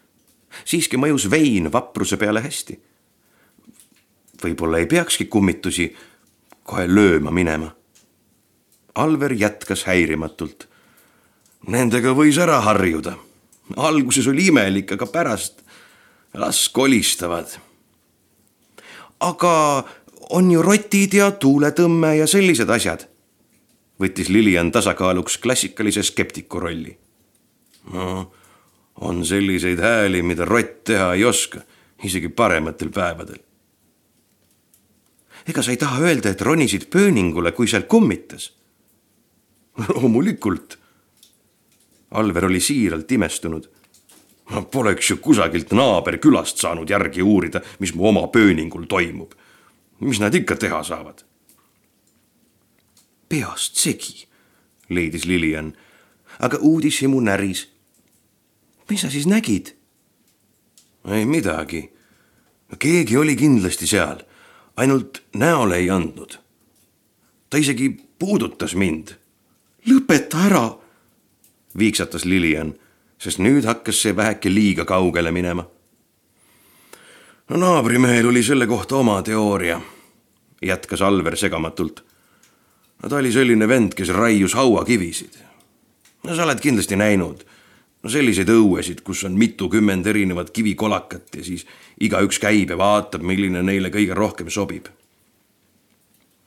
siiski 0.65 0.99
mõjus 1.01 1.27
vein 1.31 1.73
vapruse 1.73 2.17
peale 2.17 2.43
hästi. 2.45 2.79
võib-olla 4.45 4.79
ei 4.79 4.87
peakski 4.87 5.25
kummitusi 5.25 5.97
kohe 6.63 6.87
lööma 6.87 7.31
minema. 7.31 7.75
Alver 8.95 9.33
jätkas 9.33 9.85
häirimatult. 9.89 10.69
Nendega 11.67 12.13
võis 12.15 12.39
ära 12.39 12.61
harjuda. 12.61 13.17
alguses 13.77 14.27
oli 14.27 14.47
imelik, 14.47 14.93
aga 14.93 15.07
pärast 15.07 15.65
las 16.35 16.69
kolistavad. 16.69 17.47
aga 19.21 19.85
on 20.31 20.51
ju 20.51 20.63
rotid 20.63 21.15
ja 21.15 21.31
tuuletõmme 21.31 22.17
ja 22.17 22.27
sellised 22.27 22.71
asjad, 22.71 23.07
võttis 24.01 24.29
Lilian 24.29 24.73
tasakaaluks 24.73 25.39
klassikalise 25.39 26.03
skeptiku 26.03 26.61
rolli. 26.61 26.99
no 27.93 28.33
on 29.01 29.25
selliseid 29.27 29.81
hääli, 29.81 30.23
mida 30.23 30.45
rott 30.45 30.85
teha 30.85 31.15
ei 31.15 31.25
oska, 31.25 31.61
isegi 32.05 32.29
parematel 32.29 32.91
päevadel. 32.91 33.39
ega 35.49 35.63
sa 35.63 35.71
ei 35.71 35.77
taha 35.77 36.01
öelda, 36.01 36.31
et 36.31 36.41
ronisid 36.41 36.87
pööningule, 36.91 37.53
kui 37.53 37.69
seal 37.69 37.83
kummitas? 37.83 38.53
loomulikult. 39.89 40.79
Alver 42.11 42.45
oli 42.45 42.61
siiralt 42.61 43.13
imestunud. 43.13 43.71
ma 44.51 44.61
poleks 44.63 45.11
ju 45.11 45.17
kusagilt 45.17 45.73
naaberkülast 45.73 46.61
saanud 46.61 46.91
järgi 46.91 47.23
uurida, 47.23 47.61
mis 47.79 47.95
mu 47.95 48.09
oma 48.09 48.27
pööningul 48.29 48.85
toimub. 48.85 49.33
mis 50.01 50.21
nad 50.21 50.35
ikka 50.35 50.57
teha 50.57 50.83
saavad? 50.83 51.25
peast 53.29 53.77
segi, 53.77 54.29
leidis 54.89 55.25
Lilian, 55.25 55.73
aga 56.39 56.59
uudishimu 56.61 57.21
näris 57.21 57.75
mis 58.91 59.01
sa 59.01 59.11
siis 59.11 59.27
nägid? 59.27 59.75
ei 61.05 61.25
midagi. 61.27 61.93
keegi 62.79 63.17
oli 63.17 63.37
kindlasti 63.37 63.87
seal, 63.87 64.21
ainult 64.77 65.23
näole 65.35 65.77
ei 65.77 65.91
andnud. 65.91 66.39
ta 67.51 67.57
isegi 67.57 67.91
puudutas 68.19 68.75
mind. 68.75 69.09
Lõpeta 69.91 70.47
ära, 70.47 70.65
viiksatas 71.79 72.25
Lilian, 72.25 72.75
sest 73.19 73.41
nüüd 73.43 73.67
hakkas 73.69 74.01
see 74.03 74.17
väheke 74.17 74.53
liiga 74.53 74.85
kaugele 74.85 75.33
minema. 75.33 75.67
no 77.49 77.57
naabrimehel 77.57 78.27
oli 78.27 78.43
selle 78.43 78.67
kohta 78.67 78.97
oma 78.97 79.23
teooria, 79.23 79.81
jätkas 80.63 81.03
Alver 81.03 81.37
segamatult. 81.37 82.05
no 83.03 83.09
ta 83.09 83.17
oli 83.17 83.33
selline 83.33 83.69
vend, 83.69 83.95
kes 83.95 84.09
raius 84.09 84.55
hauakivisid. 84.55 85.35
no 86.25 86.37
sa 86.37 86.45
oled 86.45 86.61
kindlasti 86.61 86.97
näinud 86.97 87.45
no 88.03 88.11
selliseid 88.11 88.49
õuesid, 88.49 89.01
kus 89.01 89.25
on 89.25 89.33
mitukümmend 89.33 90.07
erinevat 90.07 90.51
kivikolakat 90.51 91.37
ja 91.37 91.45
siis 91.45 91.67
igaüks 92.01 92.39
käib 92.39 92.71
ja 92.71 92.79
vaatab, 92.79 93.23
milline 93.23 93.63
neile 93.63 93.89
kõige 93.89 94.15
rohkem 94.15 94.51
sobib. 94.51 94.89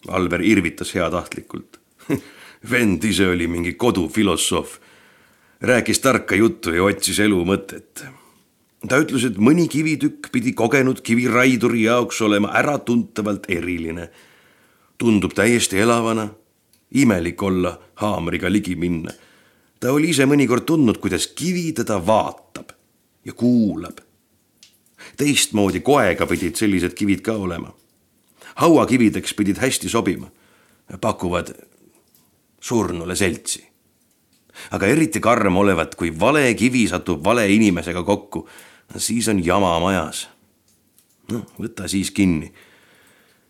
Alver 0.08 0.41
irvitas 0.45 0.93
heatahtlikult 0.93 1.80
vend 2.72 3.04
ise 3.04 3.28
oli 3.28 3.48
mingi 3.48 3.74
kodufilosoof, 3.74 4.78
rääkis 5.62 6.00
tarka 6.00 6.36
juttu 6.36 6.72
ja 6.72 6.84
otsis 6.84 7.20
elu 7.20 7.43
mõtet. 7.46 8.06
ta 8.88 9.00
ütles, 9.02 9.26
et 9.26 9.38
mõni 9.38 9.67
kivitükk 9.67 10.32
pidi 10.32 10.54
kogenud 10.54 11.02
kiviraiduri 11.02 11.84
jaoks 11.84 12.22
olema 12.22 12.52
äratuntavalt 12.54 13.50
eriline. 13.50 14.10
tundub 14.98 15.34
täiesti 15.34 15.80
elavana, 15.80 16.30
imelik 16.91 17.43
olla 17.43 17.80
haamriga 17.96 18.52
ligi 18.52 18.76
minna 18.76 19.12
ta 19.80 19.93
oli 19.93 20.12
ise 20.13 20.26
mõnikord 20.30 20.65
tundnud, 20.67 21.00
kuidas 21.02 21.28
kivi 21.38 21.72
teda 21.78 22.00
vaatab 22.06 22.74
ja 23.26 23.34
kuulab. 23.34 24.00
teistmoodi 25.17 25.80
koega 25.82 26.26
pidid 26.26 26.56
sellised 26.56 26.93
kivid 26.93 27.22
ka 27.22 27.34
olema. 27.34 27.74
hauakivideks 28.56 29.34
pidid 29.34 29.58
hästi 29.58 29.89
sobima, 29.89 30.32
pakuvad 31.02 31.54
surnule 32.62 33.15
seltsi. 33.15 33.63
aga 34.72 34.88
eriti 34.88 35.20
karm 35.20 35.58
olevat, 35.58 35.96
kui 35.96 36.12
vale 36.20 36.54
kivi 36.54 36.88
satub 36.88 37.24
vale 37.24 37.46
inimesega 37.54 38.04
kokku, 38.04 38.48
siis 38.98 39.28
on 39.28 39.46
jama 39.46 39.80
majas. 39.80 40.28
noh, 41.32 41.46
võta 41.60 41.88
siis 41.88 42.12
kinni. 42.12 42.54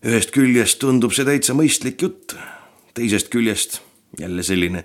ühest 0.06 0.32
küljest 0.32 0.80
tundub 0.80 1.14
see 1.14 1.26
täitsa 1.26 1.54
mõistlik 1.54 2.02
jutt, 2.02 2.36
teisest 2.94 3.30
küljest 3.30 3.82
jälle 4.20 4.44
selline 4.44 4.84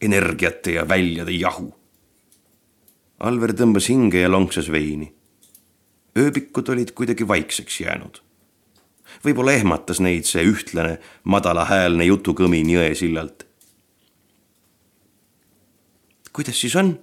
energiate 0.00 0.72
ja 0.72 0.88
väljade 0.88 1.32
jahu. 1.32 1.74
Alver 3.20 3.52
tõmbas 3.52 3.90
hinge 3.92 4.22
ja 4.22 4.30
lonksas 4.30 4.70
veini. 4.72 5.12
ööbikud 6.18 6.68
olid 6.68 6.90
kuidagi 6.92 7.28
vaikseks 7.28 7.80
jäänud. 7.80 8.22
võib-olla 9.24 9.52
ehmatas 9.52 10.00
neid 10.00 10.24
see 10.24 10.44
ühtlane 10.44 10.98
madalahäälne 11.24 12.04
jutukõmin 12.04 12.70
jõesillalt. 12.70 13.46
Kuidas 16.40 16.60
siis 16.60 16.76
on? 16.76 16.94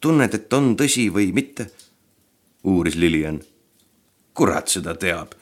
tunned, 0.00 0.34
et 0.34 0.52
on 0.52 0.74
tõsi 0.76 1.06
või 1.08 1.30
mitte? 1.32 1.70
uuris 2.68 2.98
Lilian. 3.00 3.40
kurat 4.34 4.68
seda 4.68 4.92
teab. 4.94 5.32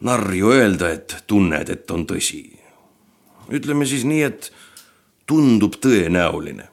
narr 0.00 0.32
ju 0.32 0.48
öelda, 0.48 0.88
et 0.96 1.16
tunned, 1.26 1.68
et 1.68 1.90
on 1.90 2.06
tõsi. 2.06 2.56
ütleme 3.52 3.84
siis 3.86 4.04
nii, 4.04 4.22
et 4.22 4.52
tundub 5.26 5.76
tõenäoline. 5.76 6.68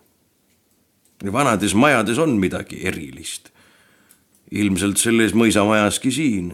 vanades 1.32 1.74
majades 1.74 2.18
on 2.18 2.40
midagi 2.40 2.80
erilist. 2.88 3.50
ilmselt 4.52 4.98
selles 4.98 5.34
mõisamajaski 5.34 6.12
siin. 6.12 6.54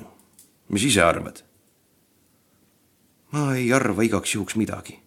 mis 0.70 0.84
ise 0.84 1.02
arvad? 1.02 1.44
ma 3.32 3.54
ei 3.56 3.74
arva 3.74 4.02
igaks 4.02 4.34
juhuks 4.34 4.56
midagi. 4.56 5.07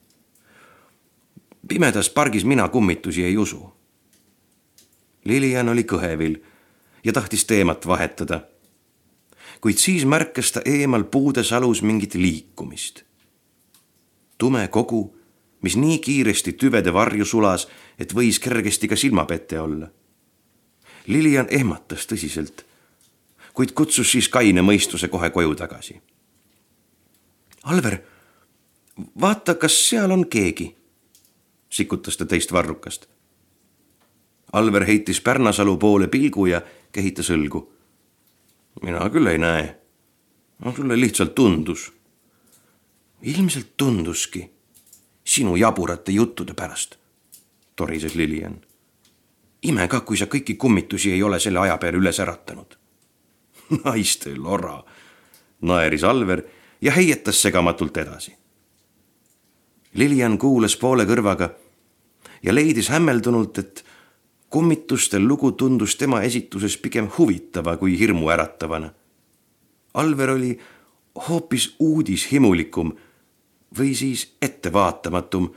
Pimedas 1.70 2.10
pargis 2.10 2.44
mina 2.44 2.68
kummitusi 2.68 3.24
ei 3.24 3.36
usu. 3.38 3.62
Lilian 5.24 5.68
oli 5.68 5.86
kõhevil 5.86 6.40
ja 7.04 7.12
tahtis 7.12 7.44
teemat 7.46 7.86
vahetada. 7.86 8.40
kuid 9.60 9.76
siis 9.78 10.04
märkas 10.04 10.52
ta 10.52 10.60
eemal 10.64 11.04
puudesalus 11.04 11.82
mingit 11.82 12.14
liikumist. 12.14 13.02
tume 14.38 14.68
kogu 14.68 15.20
mis 15.62 15.76
nii 15.76 15.98
kiiresti 15.98 16.52
tüvede 16.52 16.92
varju 16.92 17.24
sulas, 17.24 17.68
et 17.98 18.14
võis 18.14 18.40
kergesti 18.40 18.88
ka 18.88 18.96
silmapete 18.96 19.60
olla. 19.60 19.90
Lilian 21.06 21.48
ehmatas 21.50 22.06
tõsiselt, 22.08 22.64
kuid 23.54 23.72
kutsus 23.76 24.10
siis 24.12 24.28
kaine 24.28 24.62
mõistuse 24.62 25.08
kohe 25.08 25.30
koju 25.30 25.54
tagasi. 25.54 26.00
Alver, 27.62 27.98
vaata, 29.20 29.54
kas 29.54 29.76
seal 29.88 30.10
on 30.10 30.26
keegi. 30.28 30.70
Sikutas 31.70 32.16
ta 32.16 32.26
teist 32.26 32.52
varrukast. 32.52 33.06
Alver 34.52 34.86
heitis 34.86 35.20
Pärnasalu 35.20 35.76
poole 35.76 36.08
pilgu 36.08 36.46
ja 36.46 36.62
kehitas 36.92 37.30
õlgu. 37.30 37.72
mina 38.82 39.10
küll 39.10 39.26
ei 39.26 39.38
näe. 39.38 39.76
no 40.64 40.72
sulle 40.76 41.00
lihtsalt 41.00 41.34
tundus. 41.34 41.92
ilmselt 43.22 43.76
tunduski 43.76 44.50
sinu 45.24 45.56
jaburate 45.56 46.12
juttude 46.12 46.54
pärast, 46.54 46.96
torises 47.76 48.14
Lilian. 48.14 48.60
ime 49.62 49.88
ka, 49.88 50.00
kui 50.00 50.16
sa 50.16 50.24
kõiki 50.24 50.56
kummitusi 50.56 51.12
ei 51.12 51.22
ole 51.22 51.38
selle 51.40 51.58
aja 51.58 51.78
peale 51.78 51.98
üles 51.98 52.20
äratanud. 52.20 52.78
naiste 53.84 54.36
lora, 54.36 54.82
naeris 55.60 56.04
Alver 56.04 56.42
ja 56.80 56.92
heietas 56.92 57.42
segamatult 57.42 57.96
edasi. 57.96 58.34
Lilian 59.94 60.38
kuulas 60.38 60.76
poole 60.76 61.04
kõrvaga 61.04 61.50
ja 62.42 62.54
leidis 62.54 62.88
hämmeldunult, 62.88 63.58
et 63.58 63.84
kummitustel 64.50 65.28
lugu 65.28 65.52
tundus 65.52 65.96
tema 65.96 66.22
esituses 66.22 66.76
pigem 66.78 67.08
huvitava 67.18 67.76
kui 67.76 67.98
hirmuäratavana. 67.98 68.90
Alver 69.94 70.30
oli 70.30 70.58
hoopis 71.28 71.74
uudishimulikum 71.78 72.92
või 73.78 73.94
siis 73.94 74.36
ettevaatamatum, 74.42 75.50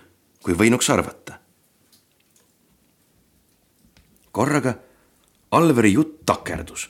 kui 0.43 0.54
võinuks 0.58 0.89
arvata. 0.89 1.39
korraga 4.34 4.74
Alveri 5.52 5.93
jutt 5.93 6.26
takerdus. 6.26 6.89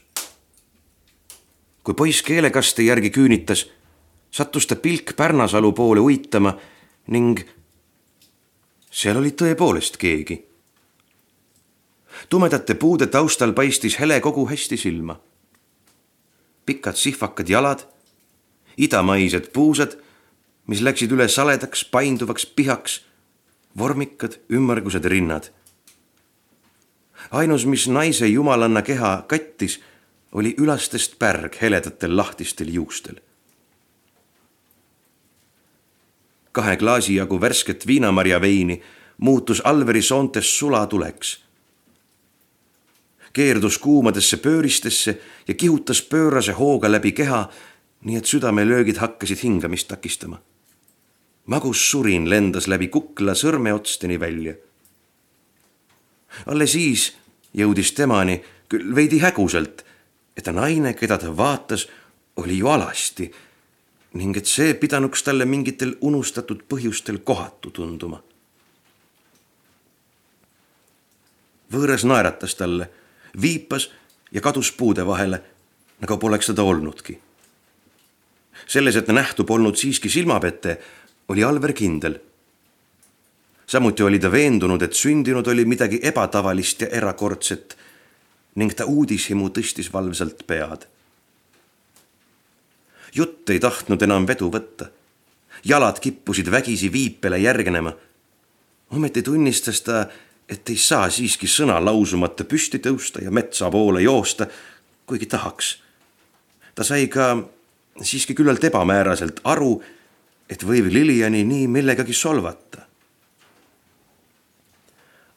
kui 1.84 1.94
poiss 1.94 2.24
keelekaste 2.24 2.84
järgi 2.84 3.10
küünitas, 3.12 3.66
sattus 4.32 4.68
ta 4.68 4.76
pilk 4.76 5.16
Pärnasalu 5.16 5.72
poole 5.72 6.00
uitama 6.00 6.54
ning 7.08 7.40
seal 8.94 9.18
oli 9.18 9.34
tõepoolest 9.34 9.98
keegi. 9.98 10.44
tumedate 12.30 12.76
puude 12.78 13.08
taustal 13.08 13.54
paistis 13.54 14.00
hele 14.00 14.20
kogu 14.22 14.46
hästi 14.46 14.78
silma. 14.78 15.20
pikad 16.66 16.96
sihvakad 16.96 17.50
jalad, 17.50 17.88
idamaised 18.78 19.52
puusad 19.54 19.98
mis 20.68 20.82
läksid 20.82 21.12
üle 21.12 21.28
saledaks 21.28 21.84
painduvaks 21.92 22.46
pihaks, 22.56 23.02
vormikad 23.78 24.40
ümmargused 24.52 25.06
rinnad. 25.06 25.50
ainus, 27.32 27.66
mis 27.66 27.88
naise 27.88 28.28
jumalanna 28.28 28.82
keha 28.82 29.26
kattis, 29.28 29.80
oli 30.32 30.56
ülastest 30.58 31.20
pärg 31.20 31.56
heledatel 31.62 32.18
lahtistel 32.18 32.68
juustel. 32.74 33.16
Kahe 36.54 36.78
klaasi 36.78 37.16
jagu 37.16 37.42
värsket 37.42 37.88
viinamarja 37.88 38.42
veini 38.42 38.82
muutus 39.18 39.62
Alveri 39.66 40.02
soontes 40.02 40.58
sulatuleks. 40.60 41.44
keerdus 43.34 43.78
kuumadesse 43.78 44.38
pööristesse 44.38 45.18
ja 45.48 45.54
kihutas 45.54 46.02
pöörase 46.02 46.52
hooga 46.52 46.92
läbi 46.92 47.12
keha, 47.12 47.50
nii 48.02 48.18
et 48.18 48.26
südamelöögid 48.26 48.98
hakkasid 48.98 49.44
hingamist 49.44 49.88
takistama 49.88 50.38
magus 51.46 51.92
surin 51.92 52.30
lendas 52.30 52.68
läbi 52.68 52.88
kukla 52.88 53.36
sõrmeotsteni 53.36 54.20
välja. 54.20 54.54
alles 56.46 56.72
siis 56.72 57.14
jõudis 57.54 57.92
temani, 57.94 58.42
küll 58.70 58.96
veidi 58.96 59.20
häguselt, 59.20 59.84
et 60.38 60.48
naine, 60.48 60.94
keda 60.94 61.18
ta 61.18 61.38
vaatas, 61.38 61.88
oli 62.36 62.58
ju 62.58 62.68
alasti 62.68 63.32
ning 64.14 64.38
et 64.38 64.46
see 64.46 64.74
pidanuks 64.78 65.24
talle 65.26 65.46
mingitel 65.46 65.96
unustatud 66.02 66.62
põhjustel 66.70 67.24
kohatu 67.26 67.72
tunduma. 67.72 68.22
võõras 71.74 72.04
naeratas 72.06 72.54
talle, 72.54 72.90
viipas 73.42 73.88
ja 74.32 74.42
kadus 74.42 74.72
puude 74.78 75.06
vahele, 75.06 75.40
nagu 76.02 76.18
poleks 76.18 76.52
teda 76.52 76.64
olnudki. 76.64 77.20
selles, 78.68 78.96
et 78.96 79.08
nähtu 79.08 79.44
polnud 79.44 79.76
siiski 79.76 80.10
silmapete 80.10 80.78
oli 81.28 81.44
Alver 81.44 81.74
kindel. 81.74 82.20
samuti 83.68 84.04
oli 84.04 84.20
ta 84.20 84.32
veendunud, 84.32 84.82
et 84.82 84.94
sündinud 84.94 85.48
oli 85.48 85.66
midagi 85.66 86.00
ebatavalist 86.04 86.82
ja 86.82 86.88
erakordset 86.88 87.78
ning 88.56 88.74
ta 88.74 88.86
uudishimu 88.86 89.50
tõstis 89.50 89.94
valvsalt 89.94 90.48
pead. 90.48 90.86
Jutt 93.16 93.50
ei 93.50 93.60
tahtnud 93.60 94.02
enam 94.02 94.28
vedu 94.28 94.50
võtta. 94.52 94.90
jalad 95.64 96.00
kippusid 96.00 96.52
vägisi 96.52 96.92
viipele 96.92 97.38
järgnema. 97.38 97.94
ometi 98.90 99.22
tunnistas 99.22 99.82
ta, 99.82 100.08
et 100.50 100.70
ei 100.70 100.78
saa 100.78 101.10
siiski 101.10 101.48
sõna 101.48 101.80
lausumata 101.86 102.44
püsti 102.44 102.80
tõusta 102.80 103.24
ja 103.24 103.32
metsa 103.32 103.72
poole 103.72 104.02
joosta, 104.02 104.48
kuigi 105.06 105.26
tahaks. 105.26 105.82
ta 106.76 106.84
sai 106.84 107.08
ka 107.08 107.44
siiski 108.02 108.34
küllalt 108.34 108.64
ebamääraselt 108.64 109.40
aru, 109.44 109.82
et 110.50 110.64
võib 110.64 110.90
Liliani 110.92 111.44
nii 111.44 111.68
millegagi 111.68 112.14
solvata. 112.14 112.82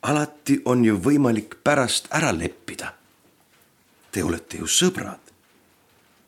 alati 0.02 0.60
on 0.64 0.84
ju 0.84 1.00
võimalik 1.02 1.56
pärast 1.64 2.06
ära 2.14 2.30
leppida. 2.32 2.92
Te 4.12 4.22
olete 4.24 4.56
ju 4.56 4.66
sõbrad, 4.66 5.25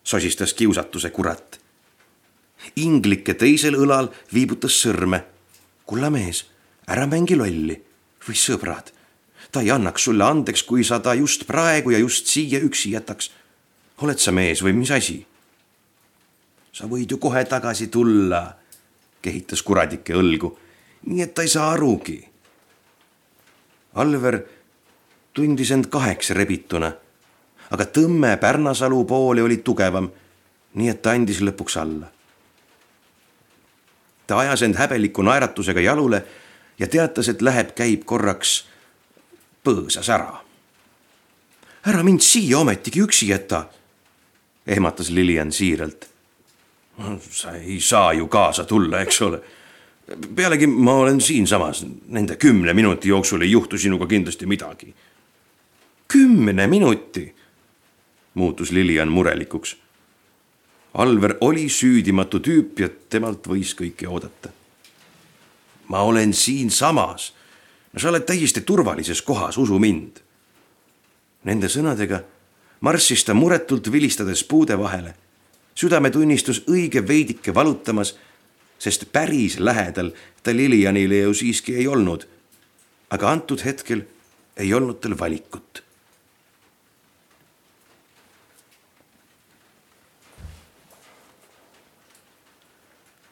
sosistas 0.09 0.55
kiusatuse 0.55 1.11
kurat. 1.11 1.61
inglike 2.77 3.35
teisel 3.35 3.75
õlal 3.77 4.09
viibutas 4.35 4.81
sõrme. 4.83 5.21
kulla 5.87 6.11
mees, 6.11 6.47
ära 6.89 7.07
mängi 7.07 7.37
lolli 7.37 7.77
või 8.29 8.37
sõbrad. 8.37 8.93
ta 9.53 9.61
ei 9.61 9.71
annaks 9.71 10.05
sulle 10.05 10.25
andeks, 10.25 10.63
kui 10.63 10.85
sa 10.85 11.01
ta 11.01 11.15
just 11.15 11.47
praegu 11.47 11.91
ja 11.91 11.99
just 11.99 12.27
siia 12.27 12.61
üksi 12.61 12.91
jätaks. 12.91 13.31
oled 14.03 14.19
sa 14.19 14.33
mees 14.33 14.63
või 14.63 14.73
mis 14.73 14.91
asi? 14.91 15.27
sa 16.73 16.87
võid 16.87 17.11
ju 17.11 17.19
kohe 17.19 17.45
tagasi 17.45 17.87
tulla 17.87 18.57
kehitas 19.23 19.63
kuradike 19.63 20.15
õlgu, 20.15 20.57
nii 21.07 21.23
et 21.23 21.35
ta 21.35 21.43
ei 21.43 21.49
saa 21.49 21.73
arugi. 21.73 22.29
Alver 23.95 24.41
tundis 25.35 25.71
end 25.71 25.87
kaheks 25.91 26.31
rebituna, 26.31 26.93
aga 27.71 27.85
tõmme 27.85 28.37
Pärnasalu 28.41 29.05
poole 29.05 29.43
oli 29.43 29.57
tugevam, 29.57 30.11
nii 30.75 30.89
et 30.89 31.03
ta 31.03 31.11
andis 31.11 31.41
lõpuks 31.41 31.79
alla. 31.81 32.07
ta 34.27 34.39
ajas 34.39 34.63
end 34.63 34.77
häbeliku 34.77 35.23
naeratusega 35.23 35.81
jalule 35.81 36.23
ja 36.79 36.87
teatas, 36.87 37.29
et 37.29 37.43
läheb, 37.43 37.73
käib 37.75 38.05
korraks 38.05 38.67
põõsas 39.65 40.09
ära. 40.09 40.43
ära 41.87 42.03
mind 42.03 42.21
siia 42.21 42.59
ometigi 42.59 43.03
üksi 43.03 43.29
jäta, 43.29 43.67
ehmatas 44.67 45.11
Lilian 45.11 45.53
siiralt 45.53 46.09
sa 47.31 47.53
ei 47.53 47.81
saa 47.81 48.13
ju 48.13 48.27
kaasa 48.29 48.65
tulla, 48.65 49.01
eks 49.01 49.23
ole. 49.23 49.41
pealegi 50.35 50.67
ma 50.67 50.93
olen 50.93 51.21
siinsamas, 51.21 51.87
nende 52.09 52.37
kümne 52.37 52.73
minuti 52.75 53.09
jooksul 53.09 53.43
ei 53.43 53.51
juhtu 53.51 53.79
sinuga 53.79 54.07
kindlasti 54.07 54.47
midagi. 54.47 54.95
kümne 56.09 56.67
minuti, 56.67 57.35
muutus 58.39 58.71
Lilian 58.73 59.11
murelikuks. 59.13 59.77
Alver 60.95 61.37
oli 61.41 61.69
süüdimatu 61.69 62.41
tüüp 62.41 62.81
ja 62.81 62.89
temalt 63.11 63.47
võis 63.47 63.75
kõike 63.77 64.09
oodata. 64.09 64.55
ma 65.89 66.03
olen 66.03 66.33
siinsamas. 66.35 67.33
no 67.93 68.01
sa 68.01 68.09
oled 68.09 68.25
täiesti 68.25 68.61
turvalises 68.61 69.23
kohas, 69.23 69.59
usu 69.59 69.79
mind. 69.79 70.21
Nende 71.45 71.69
sõnadega 71.69 72.23
marssis 72.81 73.25
ta 73.25 73.35
muretult 73.35 73.93
vilistades 73.93 74.45
puude 74.45 74.79
vahele 74.79 75.15
südametunnistus 75.79 76.65
õige 76.71 77.03
veidike 77.07 77.55
valutamas, 77.55 78.17
sest 78.79 79.09
päris 79.13 79.59
lähedal 79.59 80.11
ta 80.43 80.55
Lilianile 80.55 81.23
ju 81.23 81.35
siiski 81.35 81.77
ei 81.79 81.87
olnud. 81.87 82.27
aga 83.11 83.31
antud 83.31 83.63
hetkel 83.65 84.03
ei 84.57 84.75
olnud 84.75 85.01
tal 85.01 85.15
valikut. 85.19 85.83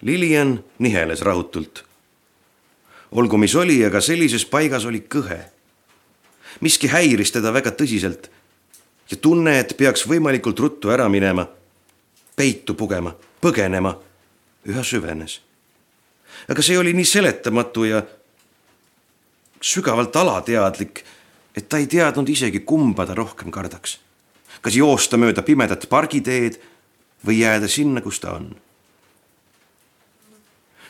Lilian 0.03 0.65
niheles 0.79 1.21
rahutult. 1.23 1.85
olgu 3.13 3.37
mis 3.37 3.55
oli, 3.55 3.85
aga 3.85 4.01
sellises 4.01 4.45
paigas 4.45 4.85
oli 4.85 5.01
kõhe. 5.01 5.41
miski 6.61 6.89
häiris 6.89 7.33
teda 7.33 7.53
väga 7.53 7.71
tõsiselt 7.71 8.31
ja 9.11 9.17
tunne, 9.17 9.59
et 9.59 9.77
peaks 9.77 10.07
võimalikult 10.09 10.59
ruttu 10.59 10.91
ära 10.91 11.09
minema 11.09 11.47
peitu 12.37 12.75
pugema, 12.75 13.15
põgenema, 13.41 13.97
üha 14.69 14.83
süvenes. 14.85 15.41
aga 16.49 16.63
see 16.63 16.79
oli 16.79 16.93
nii 16.93 17.05
seletamatu 17.05 17.85
ja 17.85 18.03
sügavalt 19.61 20.17
alateadlik, 20.17 21.05
et 21.57 21.69
ta 21.69 21.79
ei 21.79 21.87
teadnud 21.87 22.29
isegi, 22.29 22.61
kumba 22.61 23.07
ta 23.07 23.15
rohkem 23.15 23.51
kardaks. 23.51 23.99
kas 24.61 24.77
joosta 24.77 25.17
mööda 25.17 25.43
pimedat 25.43 25.89
pargiteed 25.89 26.61
või 27.27 27.41
jääda 27.41 27.69
sinna, 27.69 28.01
kus 28.01 28.21
ta 28.21 28.37
on. 28.37 28.55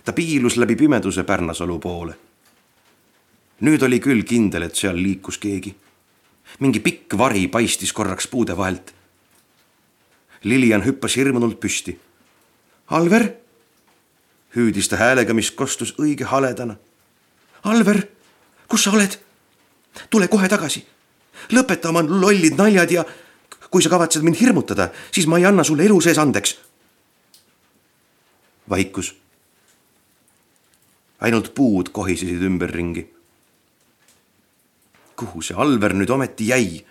Ta 0.06 0.12
piilus 0.12 0.56
läbi 0.56 0.76
pimeduse 0.76 1.24
Pärnasalu 1.24 1.78
poole. 1.78 2.14
nüüd 3.60 3.82
oli 3.82 3.98
küll 4.00 4.22
kindel, 4.22 4.62
et 4.62 4.74
seal 4.76 4.96
liikus 4.96 5.38
keegi. 5.38 5.74
mingi 6.60 6.80
pikk 6.80 7.18
vari 7.18 7.48
paistis 7.48 7.92
korraks 7.92 8.26
puude 8.26 8.56
vahelt. 8.56 8.94
Lilian 10.44 10.84
hüppas 10.86 11.16
hirmunult 11.16 11.60
püsti. 11.60 11.98
Alver, 12.86 13.32
hüüdis 14.56 14.88
ta 14.88 14.96
häälega, 14.96 15.34
mis 15.34 15.50
kostus 15.50 15.94
õige 15.98 16.24
haledana. 16.24 16.76
Alver, 17.64 18.06
kus 18.68 18.84
sa 18.84 18.92
oled? 18.92 19.18
tule 20.10 20.28
kohe 20.28 20.48
tagasi. 20.48 20.86
lõpeta 21.50 21.88
oma 21.88 22.02
lollid 22.02 22.54
naljad 22.54 22.90
ja 22.90 23.04
kui 23.70 23.82
sa 23.82 23.88
kavatsed 23.88 24.22
mind 24.22 24.36
hirmutada, 24.36 24.92
siis 25.10 25.26
ma 25.26 25.38
ei 25.38 25.44
anna 25.44 25.64
sulle 25.64 25.84
elu 25.84 26.00
sees 26.00 26.18
andeks. 26.18 26.58
vaikus. 28.70 29.25
Ainult 31.20 31.54
puud 31.54 31.88
kohisesid 31.92 32.42
ümberringi. 32.42 33.06
kuhu 35.16 35.42
see 35.42 35.56
Alver 35.56 35.94
nüüd 35.94 36.10
ometi 36.10 36.48
jäi? 36.48 36.84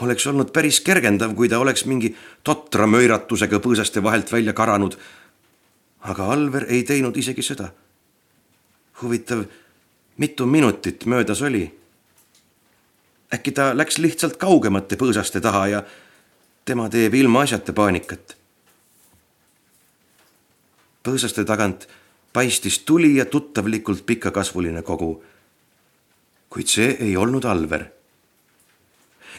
oleks 0.00 0.26
olnud 0.26 0.52
päris 0.52 0.80
kergendav, 0.80 1.34
kui 1.34 1.48
ta 1.48 1.58
oleks 1.58 1.84
mingi 1.84 2.14
totra 2.42 2.86
möiratusega 2.86 3.60
põõsaste 3.60 4.02
vahelt 4.02 4.32
välja 4.32 4.52
karanud. 4.52 4.96
aga 6.00 6.32
Alver 6.32 6.66
ei 6.68 6.82
teinud 6.82 7.16
isegi 7.16 7.42
seda. 7.42 7.72
huvitav, 9.02 9.44
mitu 10.16 10.46
minutit 10.46 11.06
möödas 11.06 11.42
oli 11.42 11.80
äkki 13.34 13.52
ta 13.52 13.70
läks 13.76 13.98
lihtsalt 13.98 14.36
kaugemate 14.36 14.98
põõsaste 14.98 15.40
taha 15.42 15.66
ja 15.70 15.82
tema 16.64 16.88
teeb 16.90 17.14
ilmaasjata 17.14 17.72
paanikat. 17.72 18.36
põõsaste 21.06 21.44
tagant 21.48 21.86
paistis 22.32 22.78
tuli 22.78 23.16
ja 23.16 23.24
tuttavlikult 23.24 24.06
pikakasvuline 24.06 24.82
kogu. 24.82 25.24
kuid 26.50 26.66
see 26.66 26.96
ei 27.00 27.16
olnud 27.16 27.44
Alver. 27.44 27.84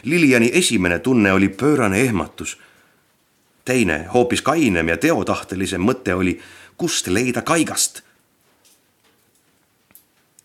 Liliani 0.02 0.50
esimene 0.52 0.98
tunne 0.98 1.32
oli 1.32 1.48
pöörane 1.48 2.00
ehmatus. 2.00 2.58
teine, 3.64 4.06
hoopis 4.14 4.42
kainem 4.42 4.88
ja 4.88 4.96
teotahtelisem 4.96 5.80
mõte 5.80 6.14
oli, 6.14 6.40
kust 6.76 7.06
leida 7.06 7.42
kaigast 7.42 8.02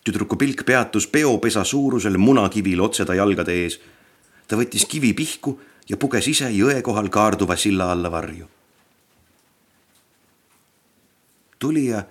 tüdruku 0.08 0.36
pilk 0.40 0.64
peatus 0.64 1.06
peopesa 1.06 1.64
suurusel 1.64 2.16
munakivil 2.16 2.80
otse 2.80 3.04
ta 3.04 3.14
jalgade 3.14 3.52
ees. 3.52 3.80
ta 4.48 4.56
võttis 4.56 4.86
kivi 4.88 5.12
pihku 5.12 5.58
ja 5.88 5.96
puges 5.96 6.28
ise 6.28 6.48
jõe 6.48 6.80
kohal 6.82 7.10
kaarduva 7.12 7.56
silla 7.56 7.90
alla 7.92 8.10
varju. 8.10 8.48
tulija 11.58 12.04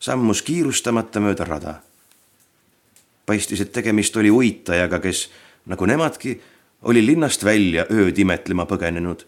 sammus 0.00 0.42
kiirustamata 0.42 1.20
mööda 1.20 1.44
rada. 1.44 1.80
paistis, 3.26 3.60
et 3.60 3.72
tegemist 3.72 4.16
oli 4.16 4.30
uitajaga, 4.30 4.98
kes 4.98 5.28
nagu 5.66 5.86
nemadki 5.86 6.40
oli 6.82 7.06
linnast 7.06 7.44
välja 7.44 7.84
ööd 7.90 8.18
imetlema 8.18 8.66
põgenenud. 8.66 9.26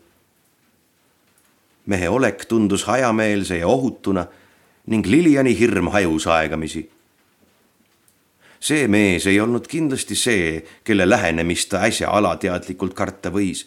mehe 1.86 2.08
olek 2.08 2.44
tundus 2.44 2.84
hajameelse 2.84 3.58
ja 3.58 3.66
ohutuna 3.66 4.26
ning 4.86 5.06
Liliani 5.06 5.58
hirm 5.58 5.88
hajus 5.88 6.26
aegamisi 6.26 6.88
see 8.60 8.86
mees 8.88 9.26
ei 9.26 9.40
olnud 9.40 9.66
kindlasti 9.68 10.14
see, 10.14 10.60
kelle 10.84 11.08
lähenemist 11.08 11.70
ta 11.72 11.84
äsja 11.88 12.12
alateadlikult 12.12 12.94
karta 12.94 13.32
võis. 13.32 13.66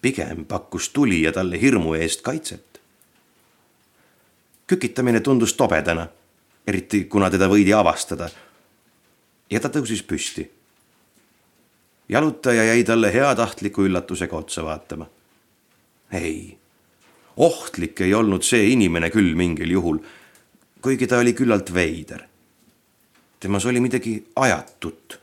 pigem 0.00 0.44
pakkus 0.44 0.92
tulija 0.94 1.32
talle 1.32 1.60
hirmu 1.60 1.94
eest 1.94 2.22
kaitset. 2.22 2.67
Kükitamine 4.68 5.20
tundus 5.20 5.56
tobedana, 5.56 6.06
eriti 6.66 7.04
kuna 7.10 7.30
teda 7.30 7.48
võidi 7.48 7.72
avastada. 7.74 8.28
ja 9.50 9.60
ta 9.60 9.68
tõusis 9.68 10.04
püsti. 10.06 10.50
jalutaja 12.08 12.64
jäi 12.64 12.84
talle 12.84 13.12
heatahtliku 13.12 13.82
üllatusega 13.82 14.36
otsa 14.36 14.64
vaatama. 14.64 15.06
ei, 16.12 16.58
ohtlik 17.36 18.00
ei 18.00 18.14
olnud 18.14 18.42
see 18.42 18.70
inimene 18.70 19.10
küll 19.10 19.34
mingil 19.34 19.70
juhul, 19.70 19.98
kuigi 20.80 21.06
ta 21.06 21.18
oli 21.18 21.32
küllalt 21.32 21.74
veider 21.74 22.28
temas 23.40 23.66
oli 23.66 23.80
midagi 23.80 24.26
ajatut, 24.36 25.20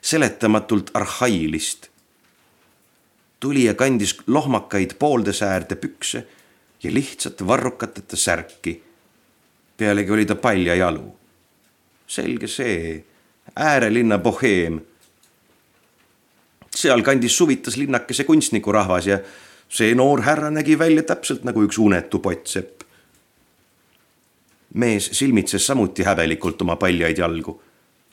seletamatult 0.00 0.90
arhailist. 0.94 1.88
tulija 3.40 3.74
kandis 3.74 4.16
lohmakaid 4.26 4.94
pooldesäärde 4.98 5.74
pükse 5.74 6.26
ja 6.82 6.94
lihtsat 6.94 7.46
varrukateta 7.46 8.16
särki. 8.16 8.82
pealegi 9.76 10.10
oli 10.10 10.26
ta 10.26 10.34
paljajalu. 10.34 11.16
selge 12.06 12.46
see, 12.46 13.04
äärelinna 13.56 14.18
boheem. 14.18 14.80
sealkandis 16.74 17.36
suvitas 17.36 17.76
linnakese 17.76 18.24
kunstnikurahvas 18.24 19.06
ja 19.06 19.18
see 19.68 19.94
noor 19.94 20.22
härra 20.22 20.50
nägi 20.50 20.78
välja 20.78 21.02
täpselt 21.02 21.44
nagu 21.44 21.62
üks 21.64 21.78
unetu 21.78 22.18
pottsepp 22.18 22.82
mees 24.74 25.10
silmitses 25.12 25.66
samuti 25.66 26.02
häbelikult 26.02 26.62
oma 26.62 26.76
paljaid 26.76 27.18
jalgu, 27.18 27.62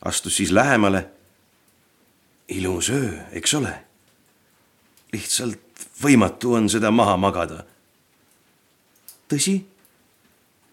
astus 0.06 0.38
siis 0.38 0.52
lähemale. 0.52 1.06
ilus 2.48 2.90
öö, 2.90 3.12
eks 3.32 3.54
ole. 3.54 3.74
lihtsalt 5.14 5.60
võimatu 6.04 6.54
on 6.54 6.70
seda 6.70 6.92
maha 6.92 7.18
magada. 7.18 7.64
Tõsi? 9.30 9.60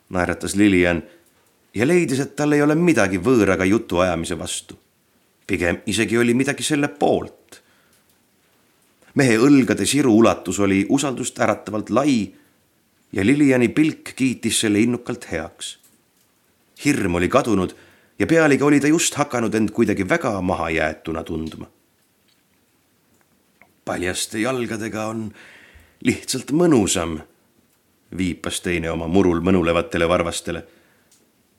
naeratas 0.08 0.54
Lilian 0.54 1.02
ja 1.74 1.86
leidis, 1.86 2.20
et 2.20 2.36
tal 2.36 2.54
ei 2.56 2.62
ole 2.62 2.74
midagi 2.78 3.18
võõraga 3.18 3.64
jutuajamise 3.64 4.38
vastu. 4.38 4.78
pigem 5.46 5.82
isegi 5.86 6.18
oli 6.18 6.34
midagi 6.34 6.62
selle 6.62 6.88
poolt. 6.88 7.62
mehe 9.14 9.38
õlgade 9.38 9.86
siru 9.86 10.16
ulatus 10.16 10.58
oli 10.60 10.86
usaldust 10.88 11.38
äratavalt 11.38 11.90
lai 11.90 12.34
ja 13.12 13.24
Liliani 13.24 13.68
pilk 13.68 14.12
kiitis 14.16 14.60
selle 14.60 14.80
innukalt 14.80 15.30
heaks. 15.32 15.78
hirm 16.84 17.14
oli 17.14 17.28
kadunud 17.28 17.74
ja 18.18 18.26
pealegi 18.26 18.62
oli 18.62 18.80
ta 18.80 18.88
just 18.88 19.14
hakanud 19.14 19.54
end 19.54 19.70
kuidagi 19.70 20.08
väga 20.08 20.40
mahajäetuna 20.40 21.24
tundma. 21.24 21.66
paljaste 23.84 24.38
jalgadega 24.38 25.06
on 25.06 25.32
lihtsalt 26.04 26.52
mõnusam, 26.52 27.20
viipas 28.16 28.60
teine 28.60 28.90
oma 28.90 29.06
murul 29.06 29.40
mõnulevatele 29.40 30.08
varvastele. 30.08 30.66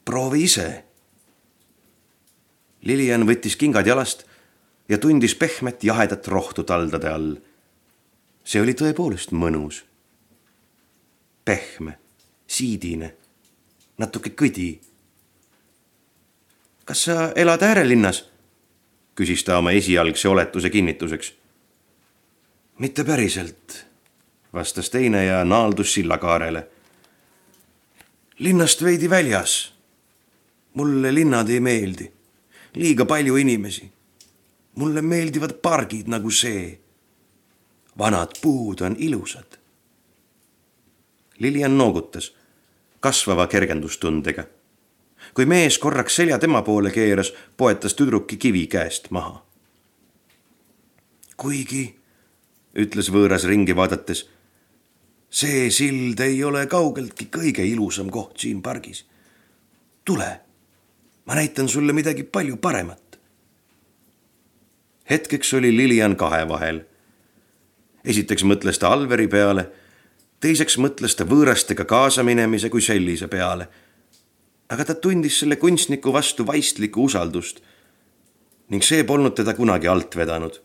proovi 0.05 0.43
ise. 0.43 0.83
Lilian 2.81 3.27
võttis 3.27 3.55
kingad 3.55 3.87
jalast 3.87 4.23
ja 4.89 4.97
tundis 4.97 5.35
pehmet 5.35 5.83
jahedat 5.83 6.27
rohtu 6.27 6.63
taldade 6.63 7.09
all. 7.09 7.35
see 8.43 8.61
oli 8.61 8.73
tõepoolest 8.73 9.31
mõnus 9.31 9.83
pehme, 11.47 11.95
siidine, 12.47 13.13
natuke 13.97 14.33
kõdi. 14.35 14.79
kas 16.85 17.03
sa 17.07 17.31
elad 17.35 17.63
äärelinnas? 17.63 18.25
küsis 19.15 19.43
ta 19.43 19.57
oma 19.57 19.71
esialgse 19.71 20.27
oletuse 20.29 20.69
kinnituseks. 20.69 21.33
mitte 22.79 23.03
päriselt, 23.03 23.86
vastas 24.53 24.89
teine 24.89 25.25
ja 25.25 25.43
naaldus 25.45 25.93
sillakaarele. 25.93 26.67
linnast 28.39 28.83
veidi 28.83 29.09
väljas. 29.09 29.73
mulle 30.73 31.13
linnad 31.13 31.49
ei 31.49 31.59
meeldi, 31.59 32.11
liiga 32.73 33.05
palju 33.05 33.35
inimesi. 33.35 33.91
mulle 34.75 35.01
meeldivad 35.01 35.53
pargid 35.53 36.07
nagu 36.07 36.31
see. 36.31 36.79
vanad 37.97 38.29
puud 38.41 38.81
on 38.81 38.95
ilusad 38.99 39.57
Lilian 41.39 41.77
noogutas 41.77 42.35
kasvava 42.99 43.47
kergendustundega. 43.47 44.43
kui 45.33 45.45
mees 45.45 45.77
korraks 45.77 46.15
selja 46.15 46.39
tema 46.39 46.61
poole 46.61 46.91
keeras, 46.91 47.33
poetas 47.57 47.93
tüdruki 47.93 48.37
kivi 48.37 48.67
käest 48.67 49.11
maha. 49.11 49.43
kuigi, 51.37 51.95
ütles 52.75 53.11
võõras 53.13 53.45
ringi 53.45 53.75
vaadates, 53.75 54.29
see 55.29 55.69
sild 55.71 56.19
ei 56.19 56.43
ole 56.43 56.65
kaugeltki 56.67 57.29
kõige 57.31 57.65
ilusam 57.65 58.09
koht 58.09 58.37
siin 58.39 58.61
pargis. 58.61 59.05
tule, 60.05 60.39
ma 61.25 61.35
näitan 61.35 61.67
sulle 61.69 61.93
midagi 61.93 62.23
palju 62.23 62.57
paremat. 62.57 63.19
hetkeks 65.09 65.53
oli 65.53 65.77
Lilian 65.77 66.15
kahe 66.15 66.47
vahel. 66.47 66.85
esiteks 68.05 68.43
mõtles 68.43 68.79
ta 68.79 68.89
Alveri 68.89 69.27
peale 69.27 69.71
teiseks 70.43 70.77
mõtles 70.81 71.15
ta 71.17 71.25
võõrastega 71.25 71.85
kaasaminemise 71.89 72.69
kui 72.69 72.81
sellise 72.81 73.27
peale. 73.27 73.67
aga 74.69 74.85
ta 74.85 74.95
tundis 74.95 75.39
selle 75.39 75.55
kunstniku 75.55 76.11
vastu 76.13 76.45
vaistlikku 76.47 77.03
usaldust 77.03 77.61
ning 78.69 78.83
see 78.83 79.03
polnud 79.03 79.35
teda 79.35 79.53
kunagi 79.53 79.87
alt 79.87 80.15
vedanud. 80.15 80.61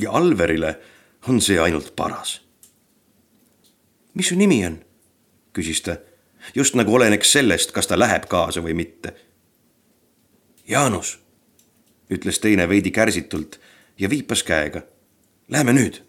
ja 0.00 0.10
Alverile 0.10 0.78
on 1.28 1.40
see 1.40 1.58
ainult 1.58 1.96
paras. 1.96 2.41
Mis 4.14 4.28
su 4.28 4.36
nimi 4.36 4.66
on? 4.66 4.78
küsis 5.52 5.82
ta, 5.82 5.96
just 6.54 6.74
nagu 6.74 6.94
oleneks 6.94 7.32
sellest, 7.32 7.72
kas 7.72 7.86
ta 7.86 7.98
läheb 7.98 8.26
kaasa 8.28 8.62
või 8.64 8.74
mitte. 8.74 9.14
Jaanus, 10.68 11.18
ütles 12.10 12.40
teine 12.40 12.68
veidi 12.68 12.90
kärsitult 12.90 13.60
ja 13.98 14.10
viipas 14.10 14.42
käega. 14.42 14.82
Lähme 15.48 15.72
nüüd, 15.72 16.00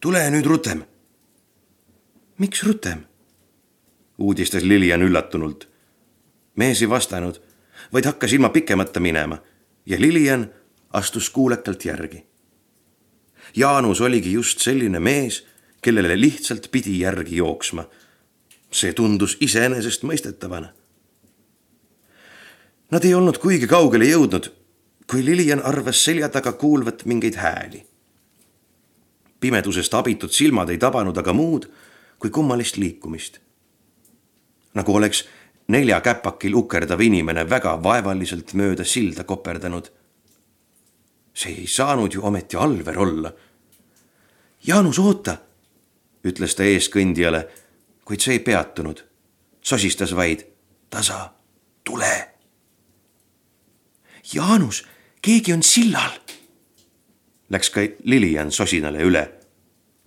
tule 0.00 0.30
nüüd 0.30 0.46
rutem. 0.46 0.84
miks 2.38 2.62
rutem? 2.62 3.06
uudistas 4.18 4.62
Lilian 4.62 5.02
üllatunult. 5.02 5.68
mees 6.56 6.82
ei 6.82 6.90
vastanud, 6.90 7.40
vaid 7.92 8.04
hakkas 8.04 8.32
ilma 8.32 8.48
pikemata 8.48 9.00
minema 9.00 9.38
ja 9.86 10.00
Lilian 10.00 10.50
astus 10.92 11.30
kuulekalt 11.30 11.84
järgi. 11.84 12.26
Jaanus 13.56 14.00
oligi 14.00 14.32
just 14.32 14.58
selline 14.58 15.00
mees, 15.00 15.46
kellele 15.80 16.20
lihtsalt 16.20 16.70
pidi 16.70 17.00
järgi 17.00 17.36
jooksma. 17.36 17.84
see 18.70 18.92
tundus 18.92 19.36
iseenesestmõistetavana. 19.40 20.68
Nad 22.90 23.04
ei 23.04 23.14
olnud 23.14 23.38
kuigi 23.38 23.66
kaugele 23.66 24.06
jõudnud, 24.06 24.46
kui 25.10 25.24
Lilian 25.24 25.62
arvas 25.66 26.04
selja 26.04 26.28
taga 26.28 26.52
kuulvat 26.52 27.04
mingeid 27.04 27.34
hääli. 27.34 27.86
pimedusest 29.40 29.94
abitud 29.94 30.30
silmad 30.30 30.68
ei 30.68 30.78
tabanud 30.78 31.16
aga 31.18 31.32
muud 31.32 31.66
kui 32.18 32.30
kummalist 32.30 32.76
liikumist. 32.76 33.38
nagu 34.74 34.94
oleks 34.94 35.24
neljakäpakil 35.68 36.54
ukerdav 36.54 37.00
inimene 37.00 37.50
väga 37.50 37.82
vaevaliselt 37.82 38.54
mööda 38.54 38.84
silda 38.84 39.24
koperdanud. 39.24 39.90
see 41.34 41.52
ei 41.52 41.66
saanud 41.66 42.14
ju 42.14 42.22
ometi 42.22 42.56
Alver 42.56 42.98
olla. 42.98 43.32
Jaanus, 44.66 44.98
oota, 44.98 45.38
ütles 46.24 46.54
ta 46.54 46.64
eeskõndijale, 46.64 47.46
kuid 48.04 48.20
see 48.20 48.38
ei 48.38 48.44
peatunud. 48.44 49.04
sosistas 49.62 50.16
vaid 50.16 50.46
tasa, 50.90 51.32
tule. 51.84 52.28
Jaanus, 54.34 54.86
keegi 55.22 55.52
on 55.52 55.62
sillal. 55.62 56.18
Läks 57.50 57.70
ka 57.70 57.80
Lilian 58.04 58.52
sosinale 58.52 59.02
üle, 59.02 59.30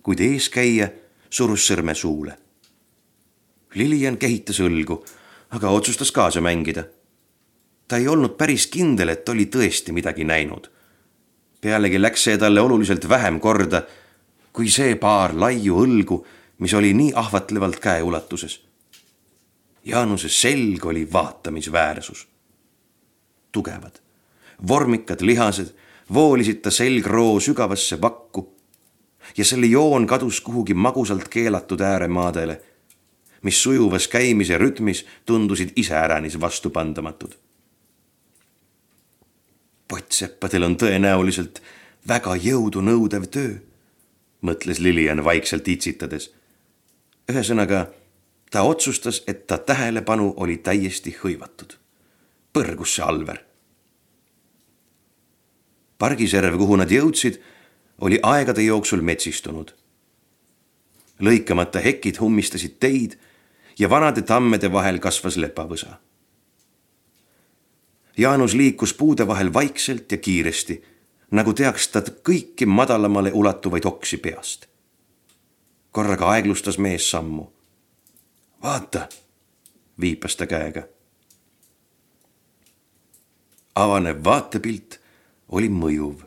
kuid 0.04 0.20
eeskäija 0.20 0.90
surus 1.30 1.68
sõrme 1.68 1.94
suule. 1.96 2.38
Lilian 3.76 4.18
kehitas 4.18 4.60
õlgu 4.60 5.04
aga 5.54 5.70
otsustas 5.70 6.12
kaasa 6.12 6.42
mängida. 6.42 6.84
ta 7.88 7.98
ei 7.98 8.08
olnud 8.08 8.38
päris 8.38 8.68
kindel, 8.68 9.10
et 9.10 9.30
oli 9.30 9.46
tõesti 9.46 9.92
midagi 9.92 10.24
näinud. 10.24 10.70
pealegi 11.62 12.02
läks 12.02 12.24
see 12.24 12.38
talle 12.38 12.62
oluliselt 12.62 13.10
vähem 13.10 13.40
korda 13.40 13.84
kui 14.54 14.70
see 14.70 14.96
paar 14.96 15.34
laiu 15.36 15.80
õlgu, 15.82 16.20
mis 16.60 16.74
oli 16.74 16.94
nii 16.94 17.14
ahvatlevalt 17.16 17.80
käeulatuses. 17.82 18.62
Jaanuse 19.86 20.30
selg 20.30 20.86
oli 20.86 21.08
vaatamisväärsus. 21.14 22.28
tugevad, 23.52 24.00
vormikad 24.68 25.22
lihased 25.22 25.76
voolisid 26.14 26.62
ta 26.62 26.72
selgroo 26.72 27.40
sügavasse 27.40 28.02
vakku 28.02 28.54
ja 29.38 29.46
selle 29.46 29.66
joon 29.66 30.08
kadus 30.08 30.42
kuhugi 30.42 30.74
magusalt 30.74 31.28
keelatud 31.28 31.82
ääremaadele 31.82 32.62
mis 33.44 33.64
sujuvas 33.64 34.08
käimise 34.08 34.58
rütmis 34.58 35.06
tundusid 35.26 35.70
iseäranis 35.76 36.42
vastupandamatud. 36.42 37.32
pottseppadel 39.88 40.64
on 40.64 40.76
tõenäoliselt 40.80 41.60
väga 42.08 42.34
jõudunõudev 42.36 43.28
töö, 43.30 43.52
mõtles 44.44 44.80
Lilian 44.80 45.24
vaikselt 45.24 45.68
itsitades. 45.68 46.34
ühesõnaga, 47.32 47.88
ta 48.52 48.64
otsustas, 48.64 49.24
et 49.28 49.48
ta 49.48 49.58
tähelepanu 49.58 50.34
oli 50.38 50.58
täiesti 50.58 51.16
hõivatud. 51.24 51.78
põrgus 52.54 52.96
see 52.96 53.06
Alver. 53.06 53.46
pargiserv, 55.98 56.58
kuhu 56.58 56.76
nad 56.76 56.92
jõudsid, 56.92 57.40
oli 58.02 58.20
aegade 58.24 58.62
jooksul 58.62 59.02
metsistunud 59.02 59.74
lõikamata 61.24 61.82
hekid 61.84 62.20
ummistasid 62.22 62.80
teid 62.80 63.18
ja 63.80 63.90
vanade 63.90 64.22
tammede 64.22 64.72
vahel 64.72 65.00
kasvas 65.00 65.38
lepavõsa. 65.38 66.00
Jaanus 68.18 68.54
liikus 68.54 68.94
puude 68.94 69.26
vahel 69.28 69.54
vaikselt 69.54 70.12
ja 70.12 70.18
kiiresti, 70.18 70.78
nagu 71.34 71.54
teaks 71.58 71.88
ta 71.90 72.02
kõiki 72.02 72.68
madalamale 72.70 73.32
ulatuvaid 73.34 73.86
oksi 73.86 74.18
peast. 74.18 74.68
korraga 75.92 76.30
aeglustas 76.30 76.78
mees 76.78 77.10
sammu. 77.12 77.52
vaata, 78.64 79.08
viipas 80.00 80.36
ta 80.36 80.46
käega. 80.48 80.84
avanev 83.76 84.24
vaatepilt 84.24 85.00
oli 85.50 85.70
mõjuv. 85.70 86.24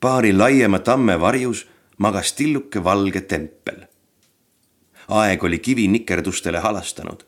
paari 0.00 0.32
laiema 0.32 0.78
tamme 0.78 1.20
varjus 1.20 1.66
magas 1.98 2.32
tilluke 2.32 2.84
valge 2.84 3.20
tempel 3.20 3.92
aeg 5.08 5.44
oli 5.44 5.58
kivi 5.58 5.88
nikerdustele 5.88 6.58
halastanud. 6.58 7.24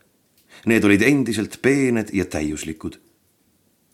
Need 0.65 0.83
olid 0.83 1.01
endiselt 1.01 1.59
peened 1.61 2.09
ja 2.13 2.25
täiuslikud. 2.25 2.97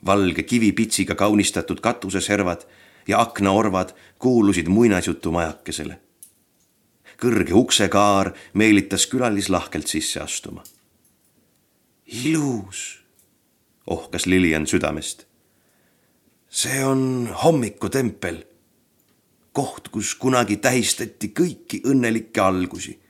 Valge 0.05 0.43
kivipitsiga 0.43 1.15
kaunistatud 1.15 1.79
katuseservad 1.79 2.61
ja 3.07 3.21
aknaorvad 3.21 3.89
kuulusid 4.19 4.67
muinasjutu 4.67 5.31
majakesele. 5.31 5.99
kõrge 7.21 7.53
uksekaar 7.53 8.33
meelitas 8.53 9.05
külalis 9.07 9.49
lahkelt 9.49 9.87
sisse 9.87 10.19
astuma. 10.19 10.63
ilus, 12.05 13.03
ohkas 13.87 14.25
Lilian 14.25 14.67
südamest. 14.67 15.25
see 16.49 16.85
on 16.85 17.33
hommikutempel 17.43 18.43
koht, 19.51 19.87
kus 19.87 20.15
kunagi 20.15 20.57
tähistati 20.57 21.33
kõiki 21.39 21.81
õnnelikke 21.85 22.41
algusi 22.41 23.01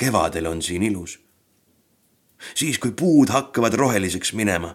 kevadel 0.00 0.46
on 0.46 0.62
siin 0.62 0.82
ilus. 0.82 1.20
siis, 2.54 2.78
kui 2.78 2.92
puud 2.96 3.28
hakkavad 3.28 3.74
roheliseks 3.76 4.32
minema. 4.32 4.74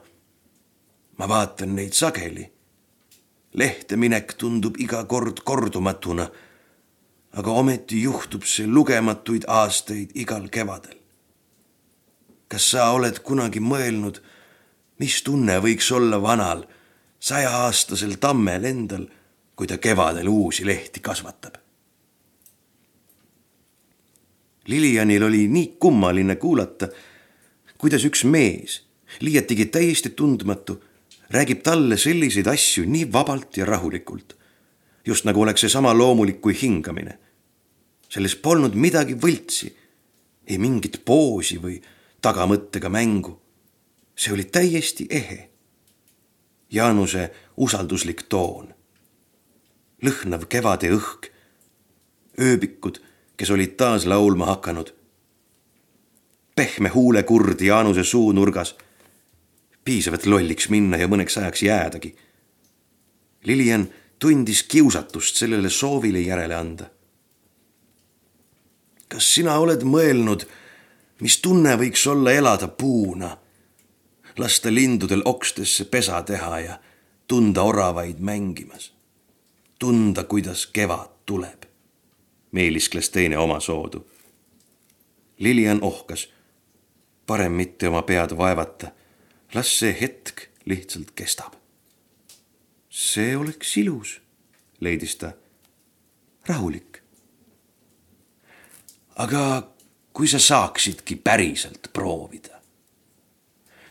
Ma 1.18 1.28
vaatan 1.28 1.76
neid 1.76 1.94
sageli. 1.94 2.52
lehte 3.54 3.96
minek 3.96 4.34
tundub 4.34 4.76
iga 4.80 5.04
kord 5.04 5.40
kordumatuna. 5.44 6.30
aga 7.32 7.52
ometi 7.52 8.02
juhtub 8.02 8.44
see 8.44 8.68
lugematuid 8.68 9.44
aastaid 9.48 10.10
igal 10.16 10.50
kevadel. 10.50 10.98
kas 12.48 12.72
sa 12.72 12.92
oled 12.92 13.20
kunagi 13.20 13.60
mõelnud, 13.60 14.22
mis 15.00 15.24
tunne 15.24 15.60
võiks 15.60 15.92
olla 15.92 16.22
vanal 16.22 16.66
sajaaastasel 17.20 18.18
tammel 18.20 18.64
endal, 18.64 19.06
kui 19.56 19.68
ta 19.68 19.78
kevadel 19.78 20.28
uusi 20.28 20.66
lehti 20.66 21.00
kasvatab? 21.00 21.56
Lilianil 24.68 25.24
oli 25.24 25.48
nii 25.48 25.76
kummaline 25.80 26.36
kuulata, 26.36 26.88
kuidas 27.78 28.06
üks 28.06 28.24
mees, 28.26 28.82
liiatigi 29.22 29.66
täiesti 29.66 30.10
tundmatu, 30.10 30.80
räägib 31.30 31.64
talle 31.64 31.98
selliseid 31.98 32.48
asju 32.48 32.86
nii 32.86 33.12
vabalt 33.14 33.58
ja 33.58 33.66
rahulikult. 33.66 34.36
just 35.06 35.26
nagu 35.26 35.42
oleks 35.42 35.62
see 35.62 35.70
sama 35.70 35.94
loomulik 35.94 36.42
kui 36.42 36.58
hingamine. 36.62 37.18
selles 38.10 38.36
polnud 38.36 38.76
midagi 38.76 39.14
võltsi, 39.14 39.76
ei 40.48 40.58
mingit 40.58 41.02
poosi 41.06 41.58
või 41.58 41.82
tagamõttega 42.22 42.90
mängu. 42.90 43.42
see 44.16 44.34
oli 44.34 44.44
täiesti 44.44 45.08
ehe. 45.10 45.50
Jaanuse 46.72 47.32
usalduslik 47.58 48.24
toon, 48.30 48.74
lõhnav 50.02 50.48
kevade 50.50 50.90
õhk, 50.92 51.30
ööbikud 52.40 53.00
kes 53.38 53.52
olid 53.52 53.76
taas 53.78 54.06
laulma 54.06 54.46
hakanud. 54.46 54.94
pehme 56.56 56.90
huulekurd 56.90 57.62
Jaanuse 57.62 58.04
suunurgas. 58.04 58.76
Piisav, 59.86 60.18
et 60.18 60.26
lolliks 60.26 60.70
minna 60.74 60.98
ja 60.98 61.08
mõneks 61.08 61.38
ajaks 61.40 61.64
jäädagi. 61.64 62.16
Lilian 63.46 63.88
tundis 64.20 64.64
kiusatust 64.64 65.36
sellele 65.36 65.70
soovile 65.70 66.20
järele 66.20 66.56
anda. 66.56 66.90
kas 69.08 69.28
sina 69.36 69.54
oled 69.62 69.84
mõelnud, 69.86 70.44
mis 71.22 71.38
tunne 71.40 71.76
võiks 71.78 72.08
olla 72.10 72.32
elada 72.34 72.68
puuna, 72.68 73.38
lasta 74.38 74.74
lindudel 74.74 75.22
okstesse 75.26 75.86
pesa 75.86 76.22
teha 76.24 76.60
ja 76.60 76.80
tunda 77.28 77.64
oravaid 77.64 78.20
mängimas, 78.20 78.92
tunda, 79.80 80.24
kuidas 80.24 80.66
kevad 80.68 81.14
tuleb? 81.26 81.66
meeliskles 82.52 83.10
teine 83.10 83.38
omasoodu. 83.38 84.08
Lilian 85.40 85.80
ohkas. 85.82 86.30
parem 87.28 87.52
mitte 87.52 87.88
oma 87.88 88.02
pead 88.02 88.38
vaevata. 88.38 88.92
Las 89.56 89.72
see 89.80 89.96
hetk 90.02 90.50
lihtsalt 90.66 91.12
kestab. 91.16 91.54
see 92.90 93.38
oleks 93.38 93.78
ilus, 93.78 94.22
leidis 94.80 95.16
ta. 95.16 95.32
rahulik. 96.48 97.02
aga 99.16 99.72
kui 100.14 100.28
sa 100.28 100.40
saaksidki 100.40 101.16
päriselt 101.16 101.88
proovida, 101.94 102.60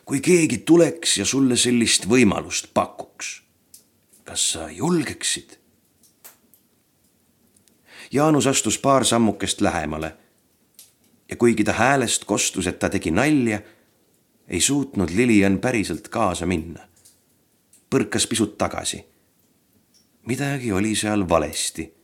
kui 0.05 0.21
keegi 0.21 0.59
tuleks 0.59 1.19
ja 1.19 1.25
sulle 1.25 1.57
sellist 1.57 2.09
võimalust 2.09 2.69
pakuks, 2.75 3.43
kas 4.25 4.53
sa 4.53 4.69
julgeksid? 4.71 5.59
Jaanus 8.13 8.47
astus 8.47 8.79
paar 8.79 9.05
sammukest 9.05 9.61
lähemale. 9.61 10.17
ja 11.31 11.37
kuigi 11.37 11.65
ta 11.65 11.73
häälest 11.73 12.25
kostus, 12.25 12.67
et 12.67 12.79
ta 12.79 12.91
tegi 12.91 13.11
nalja, 13.11 13.63
ei 14.49 14.61
suutnud 14.61 15.11
Lilian 15.11 15.59
päriselt 15.59 16.09
kaasa 16.09 16.47
minna. 16.47 16.81
põrkas 17.91 18.27
pisut 18.27 18.59
tagasi. 18.59 19.05
midagi 20.27 20.73
oli 20.73 20.95
seal 20.95 21.29
valesti. 21.29 21.95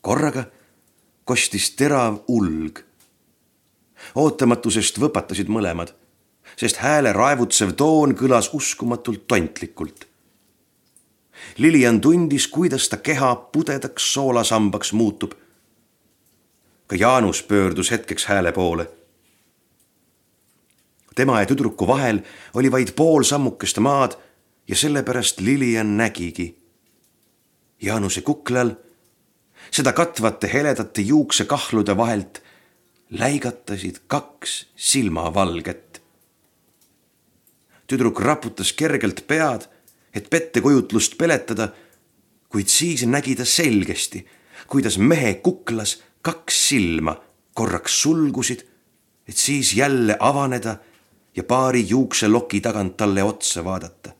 korraga 0.00 0.44
kostis 1.24 1.70
terav 1.70 2.18
ulg. 2.28 2.78
ootamatusest 4.14 4.98
võpatasid 4.98 5.48
mõlemad, 5.48 5.94
sest 6.56 6.76
hääle 6.76 7.12
raevutsev 7.12 7.72
toon 7.72 8.14
kõlas 8.14 8.50
uskumatult 8.52 9.26
tontlikult 9.26 10.08
Lilian 11.56 12.00
tundis, 12.00 12.48
kuidas 12.48 12.88
ta 12.88 12.96
keha 12.96 13.36
pudedaks 13.36 14.12
soolasambaks 14.14 14.92
muutub. 14.92 15.32
ka 16.86 16.96
Jaanus 16.96 17.42
pöördus 17.42 17.90
hetkeks 17.90 18.26
hääle 18.26 18.52
poole. 18.52 18.90
Tema 21.18 21.40
ja 21.42 21.48
tüdruku 21.50 21.86
vahel 21.86 22.22
oli 22.54 22.70
vaid 22.72 22.94
pool 22.96 23.26
sammukest 23.26 23.80
maad 23.82 24.14
ja 24.68 24.76
sellepärast 24.76 25.40
Lilian 25.40 25.96
nägigi. 25.98 26.52
Jaanuse 27.82 28.22
kuklal, 28.26 28.74
seda 29.70 29.92
katvate 29.92 30.50
heledate 30.52 31.02
juuksekahlude 31.02 31.96
vahelt 31.96 32.42
läigatasid 33.10 34.04
kaks 34.06 34.66
silmavalget. 34.76 36.02
tüdruk 37.88 38.20
raputas 38.20 38.72
kergelt 38.72 39.24
pead 39.26 39.68
et 40.14 40.28
pettekujutlust 40.30 41.16
peletada, 41.18 41.70
kuid 42.48 42.70
siis 42.72 43.04
nägi 43.06 43.36
ta 43.38 43.46
selgesti, 43.46 44.24
kuidas 44.68 44.98
mehe 44.98 45.34
kuklas 45.44 45.98
kaks 46.22 46.58
silma 46.68 47.16
korraks 47.54 48.02
sulgusid, 48.02 48.64
et 49.28 49.36
siis 49.36 49.74
jälle 49.76 50.16
avaneda 50.20 50.78
ja 51.38 51.44
paari 51.46 51.84
juukseloki 51.88 52.60
tagant 52.60 52.96
talle 52.96 53.22
otsa 53.22 53.64
vaadata. 53.64 54.10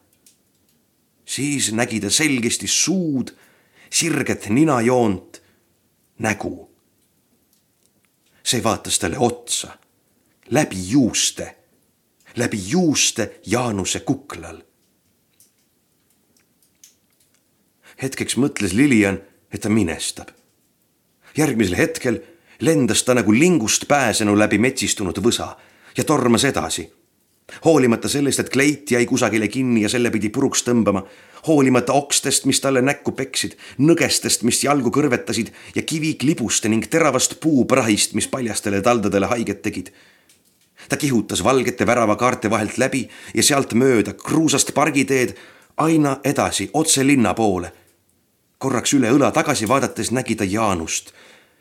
siis 1.25 1.73
nägi 1.73 2.01
ta 2.01 2.11
selgesti 2.11 2.67
suud, 2.67 3.29
sirget 3.91 4.49
ninajoont, 4.49 5.43
nägu. 6.19 6.71
see 8.45 8.63
vaatas 8.63 8.99
talle 8.99 9.19
otsa, 9.19 9.79
läbi 10.51 10.91
juuste, 10.91 11.57
läbi 12.37 12.61
juuste 12.71 13.41
Jaanuse 13.47 14.01
kuklal 14.01 14.63
hetkeks 18.03 18.37
mõtles 18.39 18.73
Lilian, 18.73 19.21
et 19.53 19.61
ta 19.61 19.69
minestab. 19.69 20.29
järgmisel 21.37 21.77
hetkel 21.77 22.21
lendas 22.61 23.03
ta 23.03 23.15
nagu 23.15 23.33
lingust 23.33 23.89
pääsenu 23.89 24.39
läbi 24.39 24.59
metsistunud 24.59 25.19
võsa 25.19 25.57
ja 25.97 26.05
tormas 26.05 26.45
edasi. 26.45 26.93
Hoolimata 27.65 28.09
sellest, 28.09 28.41
et 28.41 28.51
kleit 28.51 28.91
jäi 28.91 29.07
kusagile 29.07 29.49
kinni 29.49 29.83
ja 29.83 29.89
selle 29.89 30.11
pidi 30.11 30.29
puruks 30.29 30.63
tõmbama, 30.67 31.03
hoolimata 31.47 31.93
okstest, 31.93 32.45
mis 32.51 32.61
talle 32.61 32.83
näkku 32.83 33.13
peksid, 33.17 33.57
nõgestest, 33.79 34.45
mis 34.45 34.63
jalgu 34.65 34.93
kõrvetasid 34.95 35.53
ja 35.75 35.83
kiviklibuste 35.83 36.69
ning 36.69 36.87
teravast 36.91 37.39
puuprahist, 37.41 38.15
mis 38.15 38.29
paljastele 38.29 38.83
taldadele 38.83 39.27
haiget 39.27 39.63
tegid 39.63 39.93
ta 40.89 40.97
kihutas 40.97 41.43
valgete 41.45 41.87
väravakaarte 41.87 42.51
vahelt 42.51 42.79
läbi 42.79 43.03
ja 43.35 43.43
sealt 43.43 43.75
mööda 43.75 44.15
kruusast 44.15 44.71
pargiteed 44.75 45.35
aina 45.77 46.15
edasi 46.25 46.71
otse 46.73 47.05
linna 47.05 47.35
poole 47.35 47.73
korraks 48.59 48.95
üle 48.99 49.11
õla 49.15 49.31
tagasi 49.35 49.69
vaadates 49.71 50.11
nägi 50.11 50.37
ta 50.37 50.45
Jaanust, 50.45 51.13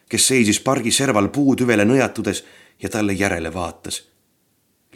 kes 0.10 0.28
seisis 0.28 0.60
pargi 0.64 0.92
serval 0.92 1.30
puutüvele 1.34 1.86
nõjatudes 1.86 2.44
ja 2.82 2.90
talle 2.90 3.14
järele 3.14 3.54
vaatas. 3.54 4.02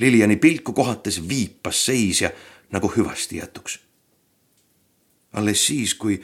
Liliani 0.02 0.36
pilku 0.36 0.74
kohates 0.74 1.20
viipas 1.30 1.86
seisja 1.86 2.32
nagu 2.72 2.89
hüvasti 2.89 3.38
jätuks. 3.38 3.80
alles 5.34 5.68
siis, 5.68 5.93
kui 5.95 6.22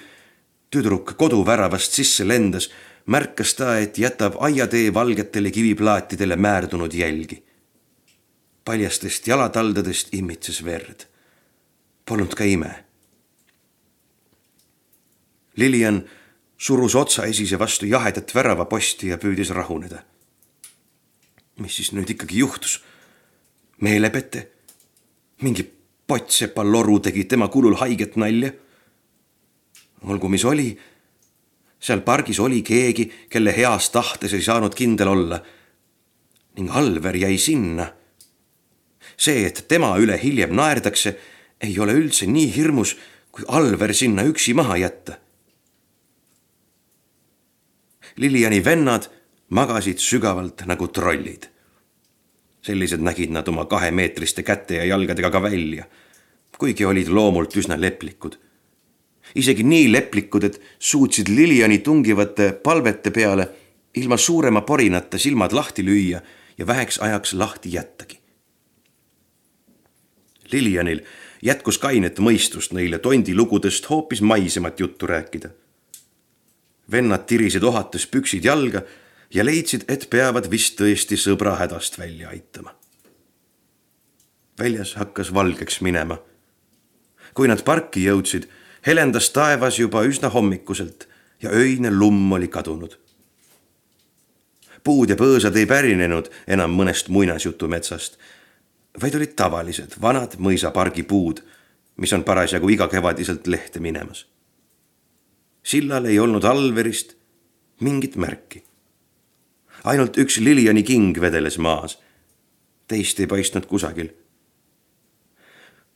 tüdruk 0.70 1.14
koduväravast 1.18 1.92
sisse 1.92 2.28
lendas, 2.28 2.72
märkas 3.06 3.54
ta, 3.54 3.78
et 3.78 3.98
jätab 3.98 4.34
aiatee 4.40 4.94
valgetele 4.94 5.52
kiviplaatidele 5.52 6.36
määrdunud 6.36 6.94
jälgi. 6.94 7.44
paljastest 8.66 9.28
jalataldadest 9.28 10.14
imitses 10.14 10.66
verd. 10.66 11.06
Polnud 12.06 12.36
ka 12.36 12.44
ime 12.44 12.88
Lilian 15.58 16.10
surus 16.58 16.96
otsaesise 16.96 17.60
vastu 17.60 17.86
jahedat 17.86 18.36
väravaposti 18.36 19.08
ja 19.08 19.18
püüdis 19.18 19.50
rahuneda. 19.50 20.04
mis 21.58 21.76
siis 21.76 21.90
nüüd 21.92 22.10
ikkagi 22.14 22.38
juhtus? 22.38 22.84
Meelepete? 23.82 24.48
mingi 25.42 25.64
pottsepa 26.08 26.64
loru 26.64 27.00
tegi 27.00 27.26
tema 27.26 27.48
kulul 27.48 27.76
haiget 27.76 28.16
nalja? 28.16 28.52
olgu, 30.02 30.30
mis 30.30 30.46
oli. 30.46 30.78
seal 31.80 32.02
pargis 32.02 32.40
oli 32.40 32.62
keegi, 32.62 33.12
kelle 33.30 33.54
heas 33.58 33.90
tahtes 33.90 34.34
ei 34.34 34.42
saanud 34.42 34.76
kindel 34.76 35.08
olla. 35.08 35.42
ning 36.58 36.72
Alver 36.72 37.16
jäi 37.16 37.38
sinna. 37.38 37.94
see, 39.18 39.46
et 39.46 39.66
tema 39.68 39.96
üle 39.98 40.20
hiljem 40.24 40.56
naerdakse, 40.56 41.18
ei 41.62 41.80
ole 41.80 41.94
üldse 41.94 42.26
nii 42.26 42.52
hirmus, 42.56 42.98
kui 43.32 43.46
Alver 43.48 43.94
sinna 43.94 44.24
üksi 44.24 44.54
maha 44.54 44.78
jätta 44.78 45.18
Liliani 48.18 48.66
vennad 48.66 49.04
magasid 49.50 50.02
sügavalt 50.02 50.66
nagu 50.66 50.88
trollid. 50.88 51.46
Sellised 52.68 53.04
nägid 53.04 53.32
nad 53.32 53.48
oma 53.48 53.66
kahemeetriste 53.66 54.44
käte 54.44 54.82
ja 54.82 54.86
jalgadega 54.92 55.32
ka 55.32 55.42
välja, 55.42 55.86
kuigi 56.58 56.86
olid 56.86 57.08
loomult 57.08 57.56
üsna 57.56 57.80
leplikud. 57.80 58.38
isegi 59.36 59.64
nii 59.64 59.92
leplikud, 59.92 60.44
et 60.44 60.62
suutsid 60.80 61.28
Liliani 61.28 61.78
tungivate 61.84 62.52
palvete 62.64 63.12
peale 63.12 63.50
ilma 63.96 64.18
suurema 64.18 64.62
porinata 64.62 65.18
silmad 65.18 65.52
lahti 65.52 65.84
lüüa 65.84 66.22
ja 66.58 66.68
väheks 66.68 67.00
ajaks 67.00 67.34
lahti 67.34 67.74
jättagi. 67.74 68.20
Lilianil 70.52 71.02
jätkus 71.42 71.78
kainet 71.78 72.20
mõistust 72.20 72.74
neile 72.74 73.00
tondilugudest 73.00 73.90
hoopis 73.90 74.22
maisemat 74.22 74.80
juttu 74.80 75.08
rääkida 75.08 75.50
vennad 76.92 77.26
tirisid 77.28 77.64
ohates 77.64 78.08
püksid 78.08 78.46
jalga 78.46 78.82
ja 79.34 79.46
leidsid, 79.46 79.86
et 79.88 80.08
peavad 80.10 80.50
vist 80.52 80.78
tõesti 80.80 81.18
sõbra 81.20 81.58
hädast 81.60 82.00
välja 82.00 82.30
aitama. 82.30 82.76
väljas 84.60 84.94
hakkas 84.96 85.34
valgeks 85.34 85.82
minema. 85.82 86.18
kui 87.34 87.48
nad 87.48 87.64
parki 87.64 88.04
jõudsid, 88.04 88.48
helendas 88.86 89.30
taevas 89.30 89.80
juba 89.80 90.04
üsna 90.04 90.30
hommikuselt 90.30 91.08
ja 91.42 91.50
öine 91.50 91.92
lumm 91.92 92.32
oli 92.32 92.48
kadunud. 92.48 92.98
puud 94.84 95.10
ja 95.10 95.16
põõsad 95.16 95.56
ei 95.56 95.66
pärinenud 95.66 96.30
enam 96.48 96.72
mõnest 96.72 97.10
muinasjutumetsast, 97.10 98.18
vaid 99.02 99.16
olid 99.16 99.36
tavalised 99.36 100.02
vanad 100.02 100.40
mõisapargi 100.40 101.04
puud, 101.04 101.44
mis 101.98 102.14
on 102.14 102.24
parasjagu 102.24 102.70
igakevadiselt 102.70 103.48
lehte 103.48 103.80
minemas 103.80 104.26
sillal 105.68 106.06
ei 106.06 106.20
olnud 106.20 106.44
Alverist 106.44 107.16
mingit 107.84 108.16
märki. 108.16 108.64
Ainult 109.88 110.18
üks 110.18 110.40
Liliani 110.44 110.84
king 110.84 111.18
vedeles 111.22 111.58
maas. 111.58 112.00
teist 112.88 113.20
ei 113.20 113.28
paistnud 113.28 113.66
kusagil. 113.66 114.10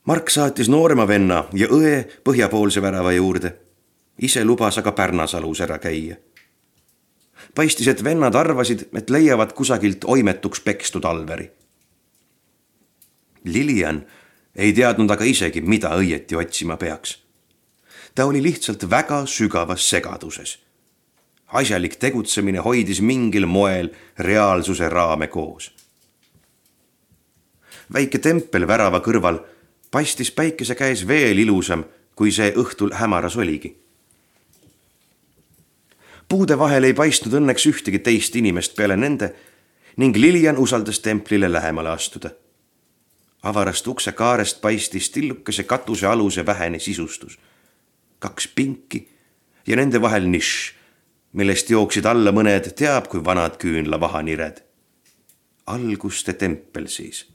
Mark 0.04 0.30
saatis 0.30 0.68
noorema 0.68 1.06
venna 1.08 1.44
ja 1.52 1.68
õe 1.68 2.04
põhjapoolse 2.24 2.82
värava 2.82 3.12
juurde. 3.12 3.54
ise 4.18 4.44
lubas 4.44 4.78
aga 4.78 4.92
Pärnasalus 4.92 5.60
ära 5.60 5.78
käia. 5.78 6.16
paistis, 7.54 7.88
et 7.88 8.04
vennad 8.04 8.34
arvasid, 8.34 8.88
et 8.94 9.10
leiavad 9.10 9.52
kusagilt 9.52 10.04
oimetuks 10.04 10.60
pekstud 10.60 11.04
Alveri. 11.04 11.50
Lilian 13.44 14.06
ei 14.56 14.72
teadnud 14.72 15.10
aga 15.10 15.24
isegi, 15.24 15.60
mida 15.60 15.88
õieti 15.96 16.36
otsima 16.36 16.76
peaks 16.76 17.22
ta 18.14 18.26
oli 18.26 18.42
lihtsalt 18.42 18.90
väga 18.90 19.26
sügavas 19.26 19.90
segaduses. 19.90 20.58
Asjalik 21.52 21.96
tegutsemine 21.96 22.58
hoidis 22.58 23.00
mingil 23.00 23.46
moel 23.46 23.90
reaalsuse 24.18 24.88
raame 24.88 25.26
koos. 25.26 25.72
väike 27.92 28.18
tempel 28.18 28.66
värava 28.66 29.00
kõrval 29.04 29.38
paistis 29.90 30.30
päikese 30.30 30.74
käes 30.74 31.06
veel 31.08 31.38
ilusam, 31.38 31.84
kui 32.16 32.32
see 32.32 32.52
õhtul 32.56 32.94
hämaras 32.96 33.36
oligi. 33.36 33.76
puude 36.28 36.58
vahel 36.58 36.84
ei 36.84 36.94
paistnud 36.94 37.34
õnneks 37.40 37.66
ühtegi 37.68 37.98
teist 37.98 38.36
inimest 38.36 38.76
peale 38.76 38.96
nende, 38.96 39.34
ning 39.96 40.16
Lilian 40.16 40.58
usaldas 40.58 41.00
templile 41.00 41.52
lähemale 41.52 41.88
astuda. 41.88 42.30
avarast 43.42 43.86
ukse 43.86 44.12
kaarest 44.12 44.60
paistis 44.60 45.10
tillukese 45.10 45.64
katuse 45.64 46.06
aluse 46.06 46.46
vähene 46.46 46.78
sisustus. 46.78 47.38
kaks 48.18 48.48
pinki 48.48 49.08
ja 49.66 49.76
nende 49.76 50.00
vahel 50.00 50.26
nišš, 50.26 50.81
millest 51.32 51.70
jooksid 51.70 52.06
alla 52.06 52.32
mõned 52.32 52.72
teab 52.76 53.08
kui 53.08 53.24
vanad 53.24 53.56
küünlavahanired. 53.60 54.62
alguste 55.66 56.32
tempel 56.32 56.88
siis 56.90 57.26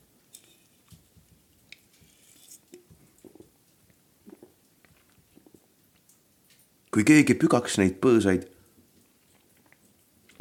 kui 6.98 7.06
keegi 7.06 7.36
pügaks 7.38 7.76
neid 7.78 8.00
põõsaid, 8.02 8.48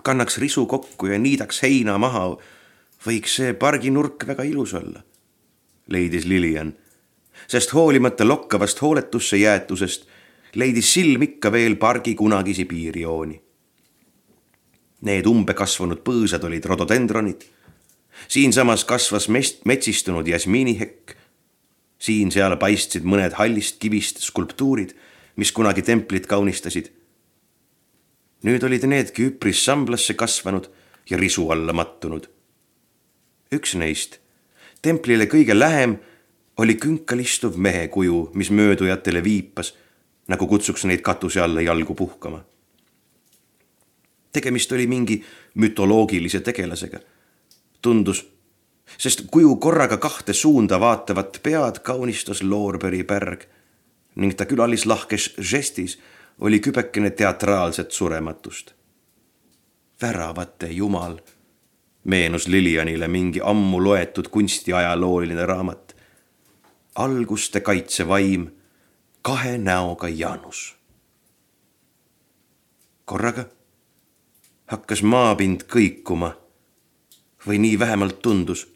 kannaks 0.00 0.38
risu 0.40 0.64
kokku 0.70 1.10
ja 1.10 1.18
niidaks 1.20 1.60
heina 1.66 1.98
maha, 2.00 2.30
võiks 3.04 3.34
see 3.36 3.52
parginurk 3.60 4.24
väga 4.24 4.46
ilus 4.48 4.72
olla, 4.78 5.02
leidis 5.92 6.24
Lilian, 6.24 6.72
sest 7.44 7.74
hoolimata 7.76 8.24
lokkavast 8.24 8.80
hooletusse 8.80 9.36
jäetusest 9.42 10.08
leidis 10.56 10.94
silm 10.96 11.26
ikka 11.28 11.52
veel 11.52 11.76
pargi 11.76 12.14
kunagisi 12.16 12.64
piirjooni. 12.64 13.36
Need 15.06 15.28
umbekasvanud 15.30 16.00
põõsad 16.02 16.42
olid 16.48 16.64
rododendronid, 16.66 17.44
siinsamas 18.28 18.82
kasvas 18.88 19.28
mest-, 19.30 19.62
metsistunud 19.68 20.26
jasmiinihekk, 20.26 21.14
siin-seal 22.02 22.56
paistsid 22.58 23.06
mõned 23.06 23.36
hallist 23.38 23.78
kivist 23.82 24.24
skulptuurid 24.24 24.96
mis 25.36 25.52
kunagi 25.52 25.82
templit 25.82 26.26
kaunistasid. 26.26 26.90
nüüd 28.46 28.62
olid 28.62 28.84
needki 28.86 29.24
üpris 29.30 29.64
samblasse 29.64 30.14
kasvanud 30.14 30.68
ja 31.10 31.18
risu 31.18 31.50
alla 31.50 31.72
mattunud. 31.72 32.28
üks 33.52 33.74
neist, 33.74 34.18
templile 34.82 35.26
kõige 35.26 35.58
lähem, 35.58 35.98
oli 36.56 36.74
künkal 36.74 37.20
istuv 37.20 37.56
mehe 37.56 37.88
kuju, 37.88 38.30
mis 38.34 38.50
möödujatele 38.50 39.24
viipas, 39.24 39.74
nagu 40.28 40.46
kutsuks 40.46 40.84
neid 40.84 41.00
katuse 41.00 41.40
alla 41.40 41.60
jalgu 41.60 41.94
puhkama. 41.94 42.44
Tegemist 44.36 44.72
oli 44.72 44.86
mingi 44.86 45.22
mütoloogilise 45.54 46.40
tegelasega. 46.40 46.98
tundus, 47.82 48.26
sest 48.98 49.26
kuju 49.30 49.56
korraga 49.56 49.96
kahte 49.96 50.32
suunda 50.32 50.80
vaatavat 50.80 51.40
pead 51.42 51.80
kaunistas 51.82 52.42
Loorberi 52.42 53.04
pärg 53.04 53.46
ning 54.16 54.34
ta 54.36 54.46
külalislahkes 54.48 55.34
žestis 55.40 55.98
oli 56.40 56.60
kübekene 56.60 57.10
teatraalset 57.10 57.92
surematust. 57.92 58.72
väravate 60.02 60.66
jumal, 60.66 61.18
meenus 62.04 62.48
Lilianile 62.48 63.08
mingi 63.08 63.40
ammu 63.42 63.84
loetud 63.84 64.28
kunstiajalooline 64.28 65.46
raamat. 65.46 65.96
alguste 66.94 67.60
kaitsevaim, 67.60 68.50
kahe 69.22 69.58
näoga 69.58 70.08
Janus. 70.08 70.76
korraga 73.04 73.44
hakkas 74.66 75.02
maapind 75.02 75.66
kõikuma 75.70 76.32
või 77.46 77.58
nii 77.62 77.78
vähemalt 77.78 78.22
tundus. 78.22 78.66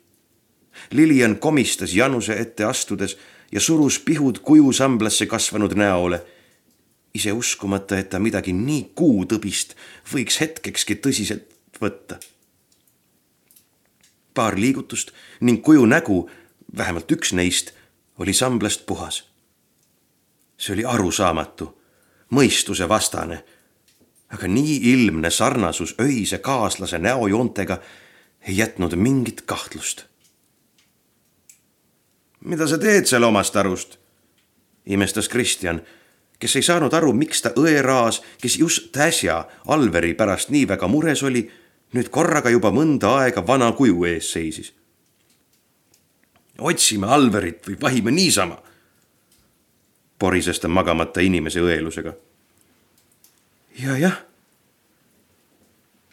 Lilian 0.91 1.38
komistas 1.38 1.95
Januse 1.95 2.36
ette 2.38 2.64
astudes 2.64 3.16
ja 3.53 3.61
surus 3.61 3.99
pihud 3.99 4.38
kujusamblasse 4.38 5.26
kasvanud 5.26 5.74
näole, 5.74 6.22
ise 7.14 7.32
uskumata, 7.32 7.99
et 7.99 8.11
ta 8.11 8.18
midagi 8.18 8.53
nii 8.55 8.93
kuutõbist 8.95 9.74
võiks 10.12 10.41
hetkekski 10.41 10.95
tõsiselt 10.95 11.51
võtta. 11.80 12.20
paar 14.34 14.55
liigutust 14.55 15.11
ning 15.41 15.62
kuju 15.62 15.86
nägu, 15.86 16.30
vähemalt 16.76 17.11
üks 17.12 17.32
neist, 17.32 17.72
oli 18.18 18.32
samblast 18.32 18.86
puhas. 18.86 19.24
see 20.57 20.72
oli 20.72 20.84
arusaamatu, 20.84 21.78
mõistuse 22.30 22.88
vastane, 22.88 23.45
aga 24.31 24.47
nii 24.49 24.76
ilmne 24.93 25.31
sarnasus 25.31 25.95
öise 26.01 26.39
kaaslase 26.39 26.99
näojoontega 26.99 27.81
ei 28.49 28.57
jätnud 28.57 28.95
mingit 28.97 29.43
kahtlust 29.43 30.11
mida 32.45 32.66
sa 32.66 32.78
teed 32.78 33.07
seal 33.07 33.24
omast 33.24 33.57
arust? 33.57 33.97
imestas 34.87 35.28
Kristjan, 35.28 35.83
kes 36.39 36.57
ei 36.57 36.62
saanud 36.64 36.95
aru, 36.97 37.12
miks 37.12 37.43
ta 37.45 37.53
õeraas, 37.57 38.22
kes 38.41 38.57
just 38.59 38.97
äsja 38.97 39.45
Alveri 39.68 40.14
pärast 40.14 40.51
nii 40.51 40.66
väga 40.68 40.89
mures 40.89 41.22
oli, 41.22 41.45
nüüd 41.95 42.09
korraga 42.11 42.51
juba 42.51 42.72
mõnda 42.74 43.12
aega 43.20 43.45
vana 43.47 43.70
kuju 43.76 44.05
ees 44.09 44.33
seisis. 44.33 44.72
otsime 46.59 47.07
Alverit 47.07 47.68
või 47.68 47.76
vahime 47.81 48.11
niisama, 48.11 48.57
porises 50.18 50.61
ta 50.61 50.68
magamata 50.68 51.20
inimese 51.20 51.61
õelusega. 51.61 52.14
Ja 53.83 53.97
jah, 53.99 54.18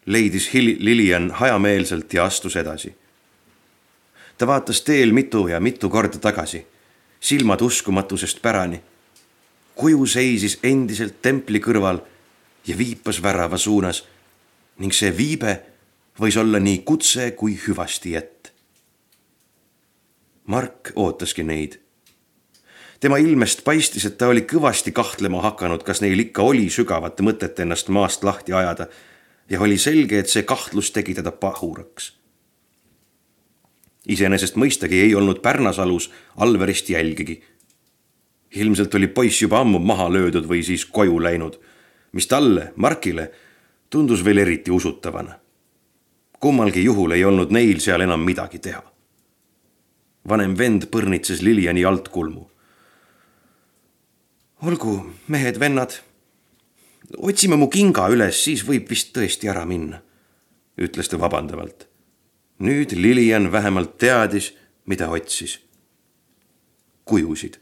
leidis 0.05 0.49
Hil-, 0.53 0.77
Lilian 0.79 1.31
hajameelselt 1.31 2.13
ja 2.13 2.25
astus 2.25 2.55
edasi 2.55 2.95
ta 4.37 4.47
vaatas 4.47 4.81
teel 4.81 5.11
mitu 5.11 5.47
ja 5.47 5.59
mitu 5.59 5.89
korda 5.89 6.17
tagasi, 6.17 6.65
silmad 7.19 7.61
uskumatusest 7.61 8.41
pärani. 8.41 8.81
kuju 9.75 10.05
seisis 10.05 10.59
endiselt 10.63 11.21
templi 11.21 11.59
kõrval 11.61 11.99
ja 12.67 12.77
viipas 12.77 13.21
värava 13.21 13.57
suunas 13.57 14.03
ning 14.77 14.93
see 14.93 15.11
viibe 15.17 15.53
võis 16.19 16.37
olla 16.37 16.59
nii 16.59 16.79
kutse 16.81 17.31
kui 17.31 17.53
hüvasti 17.67 18.11
jätt. 18.11 18.51
Mark 20.45 20.91
ootaski 20.95 21.43
neid. 21.43 21.77
Tema 22.99 23.17
ilmest 23.17 23.63
paistis, 23.63 24.05
et 24.05 24.17
ta 24.17 24.27
oli 24.27 24.41
kõvasti 24.41 24.91
kahtlema 24.91 25.41
hakanud, 25.41 25.83
kas 25.83 26.01
neil 26.01 26.19
ikka 26.19 26.41
oli 26.41 26.69
sügavat 26.69 27.21
mõtet 27.21 27.59
ennast 27.59 27.89
maast 27.89 28.23
lahti 28.23 28.53
ajada 28.53 28.87
ja 29.49 29.61
oli 29.61 29.77
selge, 29.77 30.19
et 30.19 30.29
see 30.29 30.43
kahtlus 30.43 30.91
tegi 30.91 31.13
teda 31.17 31.31
pahuraks 31.31 32.17
iseenesest 34.07 34.55
mõistagi 34.55 35.01
ei 35.03 35.15
olnud 35.15 35.41
Pärnasalus 35.41 36.11
Alverist 36.37 36.89
jälgigi. 36.89 37.43
ilmselt 38.55 38.95
oli 38.95 39.07
poiss 39.07 39.41
juba 39.41 39.59
ammu 39.59 39.79
maha 39.79 40.07
löödud 40.13 40.47
või 40.47 40.63
siis 40.63 40.85
koju 40.85 41.23
läinud, 41.23 41.59
mis 42.11 42.27
talle, 42.27 42.71
Markile, 42.75 43.31
tundus 43.89 44.23
veel 44.25 44.37
eriti 44.37 44.71
usutavana. 44.71 45.39
kummalgi 46.39 46.83
juhul 46.83 47.11
ei 47.11 47.25
olnud 47.25 47.51
neil 47.51 47.79
seal 47.79 48.01
enam 48.01 48.19
midagi 48.19 48.59
teha. 48.59 48.83
vanem 50.29 50.57
vend 50.57 50.83
põrnitses 50.85 51.41
Liliani 51.41 51.85
altkulmu. 51.85 52.51
Olgu, 54.61 54.95
mehed-vennad, 55.27 55.99
otsime 57.17 57.55
mu 57.55 57.67
kinga 57.69 58.07
üles, 58.13 58.43
siis 58.43 58.63
võib 58.67 58.89
vist 58.89 59.13
tõesti 59.15 59.49
ära 59.51 59.65
minna, 59.65 60.01
ütles 60.77 61.09
ta 61.09 61.19
vabandavalt 61.19 61.87
nüüd 62.59 62.91
Lilian 62.91 63.51
vähemalt 63.51 63.97
teadis, 63.97 64.53
mida 64.85 65.09
otsis. 65.09 65.59
kujusid. 67.05 67.59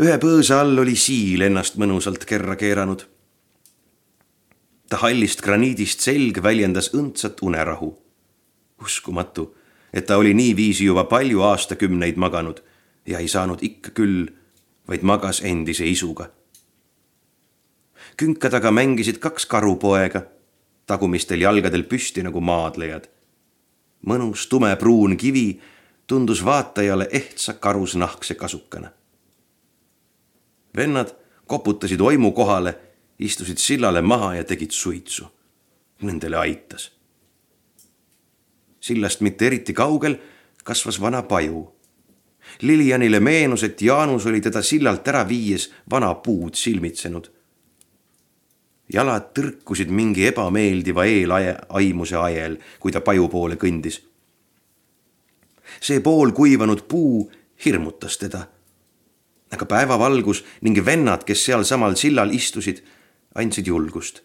ühe 0.00 0.16
põõsa 0.16 0.60
all 0.62 0.78
oli 0.78 0.94
siil 0.96 1.42
ennast 1.42 1.76
mõnusalt 1.76 2.24
kerra 2.24 2.56
keeranud. 2.56 3.06
ta 4.88 4.96
hallist 4.96 5.42
graniidist 5.42 6.00
selg 6.00 6.42
väljendas 6.42 6.94
õndsat 6.94 7.42
unerahu. 7.42 7.96
uskumatu, 8.80 9.54
et 9.92 10.06
ta 10.06 10.16
oli 10.16 10.34
niiviisi 10.34 10.84
juba 10.84 11.04
palju 11.04 11.40
aastakümneid 11.40 12.16
maganud 12.16 12.62
ja 13.06 13.18
ei 13.18 13.28
saanud 13.28 13.58
ikka 13.62 13.90
küll, 13.90 14.26
vaid 14.88 15.02
magas 15.02 15.40
endise 15.44 15.86
isuga. 15.86 16.30
künka 18.16 18.50
taga 18.50 18.70
mängisid 18.70 19.18
kaks 19.18 19.46
karupoega 19.46 20.22
tagumistel 20.86 21.40
jalgadel 21.40 21.84
püsti 21.86 22.22
nagu 22.26 22.40
maadlejad. 22.40 23.06
mõnus 24.06 24.48
tumepruun 24.50 25.16
kivi 25.16 25.60
tundus 26.06 26.44
vaatajale 26.44 27.08
ehtsa 27.12 27.52
karusnahkse 27.54 28.34
kasukana. 28.34 28.90
vennad 30.76 31.14
koputasid 31.46 32.00
oimu 32.00 32.32
kohale, 32.32 32.78
istusid 33.18 33.58
sillale 33.58 34.02
maha 34.02 34.34
ja 34.34 34.44
tegid 34.44 34.70
suitsu. 34.70 35.26
Nendele 36.02 36.36
aitas. 36.36 36.92
sillast 38.80 39.20
mitte 39.20 39.46
eriti 39.46 39.72
kaugel 39.72 40.16
kasvas 40.64 41.00
vana 41.00 41.22
paju. 41.22 41.72
Lilianile 42.62 43.20
meenus, 43.20 43.62
et 43.62 43.82
Jaanus 43.82 44.26
oli 44.26 44.40
teda 44.40 44.62
sillalt 44.62 45.08
ära 45.08 45.24
viies 45.28 45.70
vana 45.90 46.14
puud 46.14 46.54
silmitsenud 46.54 47.30
jalad 48.92 49.30
tõrkusid 49.36 49.90
mingi 49.94 50.26
ebameeldiva 50.28 51.04
eelaimuse 51.06 52.18
ajel, 52.18 52.56
kui 52.80 52.92
ta 52.92 53.00
paju 53.00 53.28
poole 53.28 53.56
kõndis. 53.56 54.00
see 55.80 56.00
poolkuivanud 56.00 56.82
puu 56.88 57.30
hirmutas 57.64 58.18
teda. 58.18 58.46
aga 59.50 59.66
päevavalgus 59.66 60.44
ning 60.60 60.84
vennad, 60.84 61.24
kes 61.24 61.44
sealsamal 61.44 61.96
sillal 61.96 62.30
istusid, 62.30 62.82
andsid 63.34 63.66
julgust. 63.66 64.22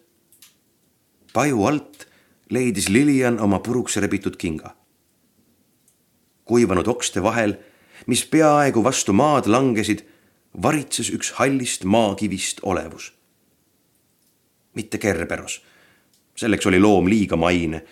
paju 1.33 1.65
alt 1.65 2.07
leidis 2.49 2.89
Lilian 2.89 3.39
oma 3.39 3.59
puruks 3.59 3.97
rebitud 3.97 4.35
kinga. 4.37 4.75
kuivanud 6.45 6.87
okste 6.87 7.23
vahel, 7.23 7.57
mis 8.07 8.25
peaaegu 8.25 8.83
vastu 8.83 9.13
maad 9.13 9.47
langesid, 9.47 10.05
varitses 10.61 11.09
üks 11.11 11.31
hallist 11.39 11.83
maakivist 11.83 12.59
olevus. 12.63 13.13
mitte 14.75 14.97
Kerberos, 14.97 15.61
selleks 16.35 16.65
oli 16.67 16.79
loom 16.79 17.07
liiga 17.07 17.35
maine, 17.35 17.83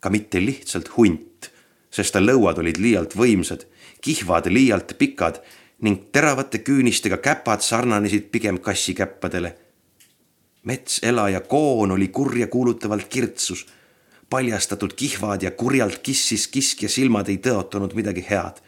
ka 0.00 0.10
mitte 0.10 0.40
lihtsalt 0.40 0.92
hunt, 0.96 1.50
sest 1.90 2.14
ta 2.14 2.20
lõuad 2.22 2.60
olid 2.62 2.78
liialt 2.78 3.16
võimsad, 3.18 3.64
kihvad 4.00 4.46
liialt 4.46 4.94
pikad 4.98 5.40
ning 5.82 6.12
teravate 6.12 6.58
küünistega 6.62 7.18
käpad 7.18 7.60
sarnanesid 7.60 8.30
pigem 8.30 8.58
kassikäppadele. 8.58 9.56
metselaja 10.62 11.40
koon 11.40 11.90
oli 11.90 12.08
kurja 12.08 12.46
kuulutavalt 12.46 13.08
kirtsus 13.08 13.66
paljastatud 14.30 14.92
kihvad 14.92 15.42
ja 15.42 15.50
kurjalt 15.50 15.98
kissis 15.98 16.48
kiskja 16.48 16.88
silmad 16.88 17.28
ei 17.28 17.38
tõotanud 17.42 17.94
midagi 17.96 18.24
head. 18.30 18.60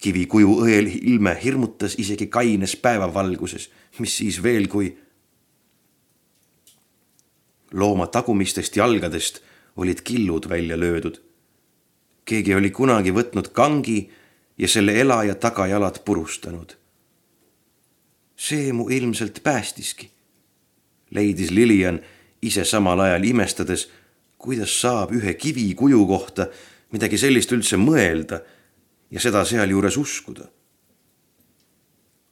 Kivikuju 0.00 0.56
õel 0.64 0.88
ilme 0.88 1.34
hirmutas 1.42 1.96
isegi 1.98 2.26
kaines 2.32 2.76
päevavalguses, 2.76 3.68
mis 3.98 4.16
siis 4.16 4.42
veel, 4.42 4.68
kui 4.68 4.90
looma 7.72 8.06
tagumistest 8.06 8.76
jalgadest 8.76 9.42
olid 9.76 10.00
killud 10.04 10.48
välja 10.48 10.80
löödud. 10.80 11.20
keegi 12.24 12.54
oli 12.54 12.70
kunagi 12.70 13.10
võtnud 13.10 13.48
kangi 13.52 14.10
ja 14.58 14.68
selle 14.68 15.00
elaja 15.00 15.34
tagajalad 15.34 16.04
purustanud. 16.04 16.76
see 18.36 18.72
mu 18.72 18.88
ilmselt 18.88 19.42
päästiski, 19.42 20.10
leidis 21.10 21.50
Lilian 21.50 22.00
ise 22.42 22.64
samal 22.64 23.00
ajal 23.00 23.24
imestades 23.24 23.88
kuidas 24.40 24.72
saab 24.80 25.12
ühe 25.12 25.34
kivikuju 25.34 26.06
kohta 26.08 26.48
midagi 26.94 27.18
sellist 27.20 27.52
üldse 27.52 27.76
mõelda 27.76 28.40
ja 29.10 29.20
seda 29.20 29.44
sealjuures 29.44 29.96
uskuda. 29.96 30.46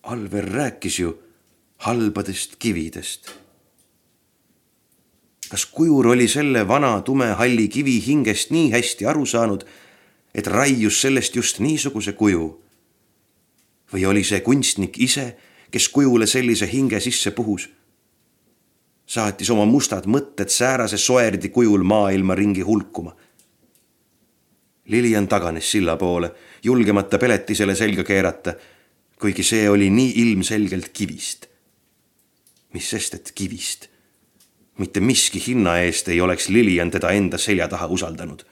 Alver 0.02 0.44
rääkis 0.44 0.98
ju 0.98 1.12
halbadest 1.76 2.56
kividest. 2.58 3.30
kas 5.48 5.64
kujur 5.66 6.06
oli 6.06 6.28
selle 6.28 6.68
vana 6.68 7.00
tumehalli 7.00 7.68
kivi 7.68 8.02
hingest 8.06 8.50
nii 8.50 8.70
hästi 8.70 9.06
aru 9.06 9.26
saanud, 9.26 9.64
et 10.34 10.46
raius 10.46 11.00
sellest 11.00 11.36
just 11.36 11.58
niisuguse 11.58 12.12
kuju? 12.12 12.62
või 13.92 14.04
oli 14.04 14.24
see 14.24 14.40
kunstnik 14.40 14.98
ise, 15.00 15.36
kes 15.70 15.88
kujule 15.88 16.26
sellise 16.26 16.68
hinge 16.68 17.00
sisse 17.00 17.30
puhus 17.30 17.68
saatis 19.08 19.50
oma 19.50 19.64
mustad 19.64 20.06
mõtted 20.06 20.52
säärase 20.52 20.98
soerdi 21.00 21.48
kujul 21.48 21.84
maailma 21.84 22.36
ringi 22.36 22.60
hulkuma. 22.60 23.14
Lilian 24.88 25.28
taganes 25.28 25.70
silla 25.70 25.96
poole, 25.96 26.30
julgemata 26.64 27.18
peletisele 27.18 27.74
selga 27.74 28.04
keerata, 28.04 28.54
kuigi 29.20 29.42
see 29.42 29.68
oli 29.70 29.90
nii 29.90 30.12
ilmselgelt 30.22 30.88
kivist. 30.88 31.46
mis 32.72 32.90
sest, 32.90 33.14
et 33.14 33.32
kivist. 33.34 33.88
mitte 34.78 35.00
miski 35.00 35.42
hinna 35.46 35.78
eest 35.78 36.08
ei 36.08 36.20
oleks 36.20 36.48
Lilian 36.48 36.90
teda 36.90 37.10
enda 37.10 37.38
selja 37.38 37.68
taha 37.68 37.86
usaldanud. 37.86 38.42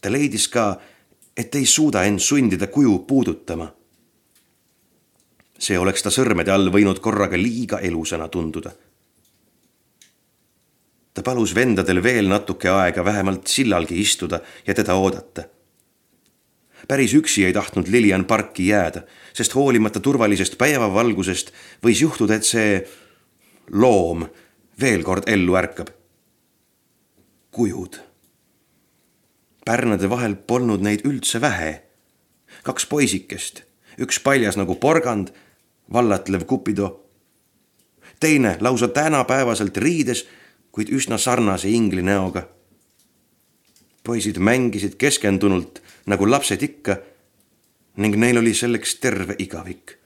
ta 0.00 0.12
leidis 0.12 0.48
ka, 0.48 0.80
et 1.36 1.54
ei 1.54 1.66
suuda 1.66 2.04
end 2.04 2.18
sundida 2.18 2.66
kuju 2.66 2.98
puudutama. 2.98 3.72
see 5.58 5.78
oleks 5.78 6.02
ta 6.02 6.10
sõrmede 6.10 6.50
all 6.50 6.70
võinud 6.72 7.00
korraga 7.00 7.36
liiga 7.36 7.78
elusana 7.78 8.28
tunduda 8.28 8.72
ta 11.14 11.22
palus 11.22 11.54
vendadel 11.54 12.02
veel 12.02 12.28
natuke 12.30 12.70
aega 12.70 13.04
vähemalt 13.04 13.46
sillalgi 13.46 14.00
istuda 14.00 14.40
ja 14.66 14.74
teda 14.74 14.94
oodata. 14.94 15.44
päris 16.88 17.14
üksi 17.14 17.44
ei 17.44 17.52
tahtnud 17.52 17.88
Lilian 17.88 18.24
parki 18.24 18.66
jääda, 18.68 19.02
sest 19.32 19.54
hoolimata 19.54 20.00
turvalisest 20.00 20.58
päevavalgusest 20.58 21.52
võis 21.84 22.00
juhtuda, 22.02 22.34
et 22.34 22.44
see 22.44 22.86
loom 23.70 24.24
veel 24.80 25.02
kord 25.02 25.28
ellu 25.28 25.56
ärkab. 25.56 25.90
kujud. 27.50 28.00
pärnade 29.64 30.10
vahel 30.10 30.34
polnud 30.34 30.80
neid 30.80 31.04
üldse 31.04 31.40
vähe. 31.40 31.82
kaks 32.62 32.86
poisikest, 32.86 33.62
üks 33.98 34.20
paljas 34.20 34.56
nagu 34.56 34.74
porgand, 34.74 35.28
vallatlev 35.92 36.46
Cupido. 36.46 37.10
teine 38.20 38.56
lausa 38.60 38.88
tänapäevaselt 38.88 39.76
riides 39.76 40.26
kuid 40.72 40.88
üsna 40.88 41.18
sarnase 41.18 41.68
ingli 41.68 42.02
näoga. 42.02 42.48
poisid 44.04 44.38
mängisid 44.38 44.94
keskendunult 44.96 45.82
nagu 46.06 46.30
lapsed 46.30 46.62
ikka 46.62 46.96
ning 47.96 48.16
neil 48.16 48.38
oli 48.38 48.54
selleks 48.54 48.94
terve 48.94 49.34
igavik. 49.38 49.98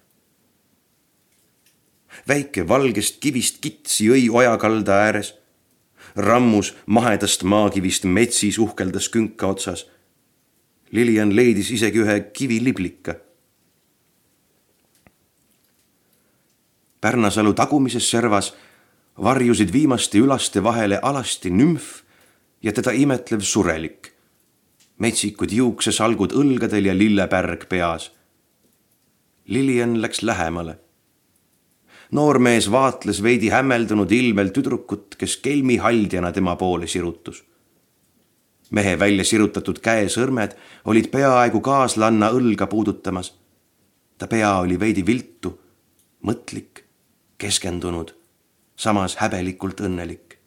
väike 2.29 2.69
valgest 2.69 3.21
kivist 3.21 3.61
kits 3.61 4.01
jõi 4.01 4.29
ojakalda 4.31 4.93
ääres. 4.93 5.35
rammus 6.17 6.75
mahedast 6.87 7.43
maakivist 7.43 8.05
metsis 8.05 8.59
uhkeldas 8.59 9.09
künka 9.09 9.47
otsas. 9.47 9.87
Lilian 10.93 11.37
leidis 11.37 11.71
isegi 11.71 11.99
ühe 11.99 12.21
kiviliblika. 12.21 13.15
Pärnasalu 17.01 17.55
tagumises 17.55 18.11
servas 18.11 18.55
varjusid 19.23 19.73
viimaste 19.73 20.19
ülaste 20.19 20.63
vahele 20.63 20.99
alasti 21.03 21.51
nümf 21.51 22.03
ja 22.63 22.73
teda 22.73 22.93
imetlev 22.93 23.41
surelik. 23.41 24.11
metsikud 24.99 25.51
juuksesalgud 25.51 26.33
õlgadel 26.39 26.87
ja 26.87 26.95
lillepärg 26.95 27.67
peas. 27.69 28.13
Lilian 29.47 30.01
läks 30.03 30.23
lähemale. 30.23 30.79
noormees 32.11 32.71
vaatles 32.71 33.23
veidi 33.23 33.49
hämmeldunud 33.49 34.11
ilmel 34.11 34.49
tüdrukut, 34.49 35.15
kes 35.19 35.37
kelmi 35.37 35.77
haldjana 35.77 36.33
tema 36.33 36.57
poole 36.57 36.87
sirutus. 36.87 37.45
mehe 38.71 38.99
välja 38.99 39.25
sirutatud 39.25 39.79
käesõrmed 39.79 40.57
olid 40.85 41.11
peaaegu 41.11 41.61
kaaslanna 41.61 42.31
õlga 42.31 42.67
puudutamas. 42.67 43.35
ta 44.19 44.27
pea 44.27 44.59
oli 44.59 44.81
veidi 44.81 45.07
viltu, 45.07 45.61
mõtlik, 46.23 46.85
keskendunud 47.39 48.24
samas 48.77 49.17
häbelikult 49.17 49.81
õnnelik. 49.81 50.39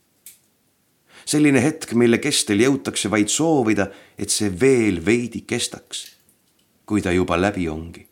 selline 1.25 1.59
hetk, 1.59 1.91
mille 1.93 2.17
kestel 2.23 2.61
jõutakse 2.63 3.09
vaid 3.11 3.28
soovida, 3.28 3.89
et 4.17 4.32
see 4.32 4.47
veel 4.47 5.01
veidi 5.05 5.41
kestaks, 5.43 6.05
kui 6.86 7.01
ta 7.01 7.11
juba 7.11 7.38
läbi 7.41 7.67
ongi. 7.69 8.07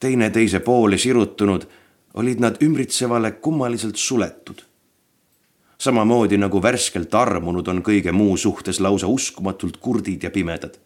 teineteise 0.00 0.60
poole 0.60 0.98
sirutunud 0.98 1.66
olid 2.14 2.40
nad 2.40 2.62
ümbritsevale 2.62 3.32
kummaliselt 3.32 3.96
suletud. 3.96 4.62
samamoodi 5.78 6.38
nagu 6.38 6.62
värskelt 6.62 7.14
armunud 7.14 7.68
on 7.68 7.82
kõige 7.82 8.12
muu 8.12 8.36
suhtes 8.36 8.80
lausa 8.80 9.06
uskumatult 9.06 9.76
kurdid 9.76 10.22
ja 10.22 10.30
pimedad. 10.30 10.78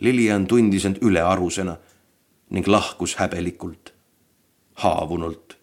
Lilian 0.00 0.46
tundis 0.46 0.84
end 0.84 0.96
ülearusena 1.02 1.76
ning 2.50 2.66
lahkus 2.66 3.16
häbelikult 3.16 3.99
haavunult. 4.82 5.56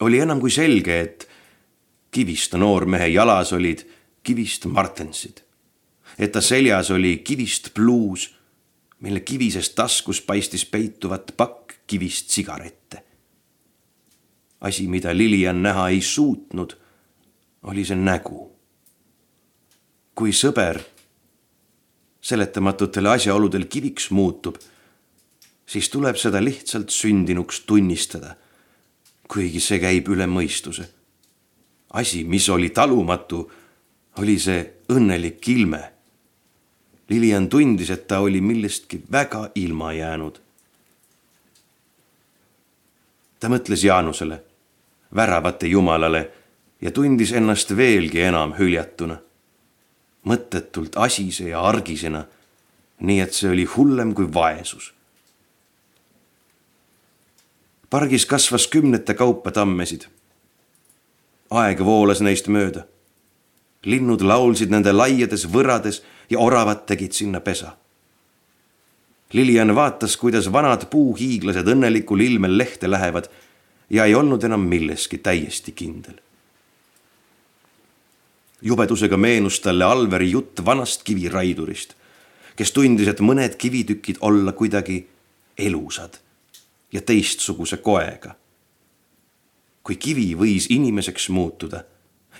oli 0.00 0.18
enam 0.20 0.40
kui 0.40 0.50
selge, 0.50 1.00
et 1.00 1.28
Kivista 2.10 2.58
noormehe 2.58 3.08
jalas 3.08 3.52
olid 3.52 3.82
kivist 4.22 4.64
martensid, 4.72 5.40
et 6.18 6.32
ta 6.32 6.40
seljas 6.40 6.90
oli 6.90 7.18
kivist 7.18 7.74
pluus, 7.74 8.30
mille 9.00 9.20
kivises 9.20 9.70
taskus 9.76 10.22
paistis 10.24 10.64
peituvat 10.64 11.34
pakk 11.36 11.74
kivist 11.86 12.30
sigarette. 12.30 13.02
asi, 14.60 14.86
mida 14.88 15.16
Lilian 15.16 15.62
näha 15.62 15.88
ei 15.88 16.00
suutnud, 16.00 16.72
oli 17.62 17.84
see 17.84 17.96
nägu. 17.96 18.52
kui 20.14 20.32
sõber 20.32 20.80
seletamatutel 22.20 23.06
asjaoludel 23.06 23.66
kiviks 23.68 24.10
muutub 24.10 24.56
siis 25.66 25.90
tuleb 25.90 26.16
seda 26.16 26.44
lihtsalt 26.44 26.90
sündinuks 26.94 27.60
tunnistada, 27.66 28.34
kuigi 29.28 29.60
see 29.60 29.80
käib 29.82 30.08
üle 30.14 30.28
mõistuse. 30.30 30.88
asi, 31.90 32.24
mis 32.24 32.48
oli 32.48 32.70
talumatu, 32.70 33.50
oli 34.18 34.38
see 34.38 34.72
õnnelik 34.92 35.48
ilme. 35.48 35.92
Lilian 37.08 37.48
tundis, 37.48 37.90
et 37.90 38.06
ta 38.06 38.20
oli 38.20 38.40
millestki 38.40 39.02
väga 39.12 39.50
ilma 39.54 39.92
jäänud. 39.92 40.40
ta 43.40 43.48
mõtles 43.48 43.84
Jaanusele, 43.84 44.42
väravate 45.14 45.66
jumalale 45.66 46.30
ja 46.80 46.90
tundis 46.90 47.32
ennast 47.32 47.76
veelgi 47.76 48.20
enam 48.20 48.54
hüljatuna, 48.58 49.18
mõttetult 50.24 50.96
asise 50.96 51.48
ja 51.48 51.60
argisena, 51.60 52.26
nii 53.00 53.20
et 53.20 53.32
see 53.34 53.50
oli 53.50 53.64
hullem 53.64 54.14
kui 54.14 54.34
vaesus 54.34 54.95
pargis 57.90 58.26
kasvas 58.26 58.66
kümnete 58.66 59.14
kaupa 59.14 59.50
tammesid. 59.50 60.06
aeg 61.50 61.80
voolas 61.84 62.20
neist 62.20 62.48
mööda. 62.48 62.86
linnud 63.84 64.22
laulsid 64.22 64.70
nende 64.70 64.92
laiades 64.92 65.46
võrades 65.46 66.02
ja 66.30 66.38
oravad 66.38 66.86
tegid 66.86 67.12
sinna 67.12 67.40
pesa. 67.40 67.76
Lilian 69.32 69.74
vaatas, 69.74 70.16
kuidas 70.16 70.52
vanad 70.52 70.86
puuhiiglased 70.90 71.66
õnnelikul 71.66 72.20
ilmel 72.20 72.58
lehte 72.58 72.90
lähevad 72.90 73.28
ja 73.90 74.04
ei 74.04 74.14
olnud 74.14 74.44
enam 74.44 74.60
milleski 74.60 75.18
täiesti 75.18 75.72
kindel. 75.72 76.18
jubedusega 78.62 79.16
meenus 79.16 79.60
talle 79.60 79.84
Alveri 79.84 80.30
jutt 80.30 80.64
vanast 80.64 81.02
kiviraidurist, 81.02 81.94
kes 82.56 82.72
tundis, 82.72 83.08
et 83.08 83.20
mõned 83.20 83.54
kivitükid 83.54 84.16
olla 84.20 84.52
kuidagi 84.52 85.06
elusad 85.58 86.25
ja 86.96 87.02
teistsuguse 87.04 87.76
koega. 87.76 88.34
kui 89.86 89.96
kivi 90.02 90.32
võis 90.34 90.64
inimeseks 90.74 91.28
muutuda 91.30 91.84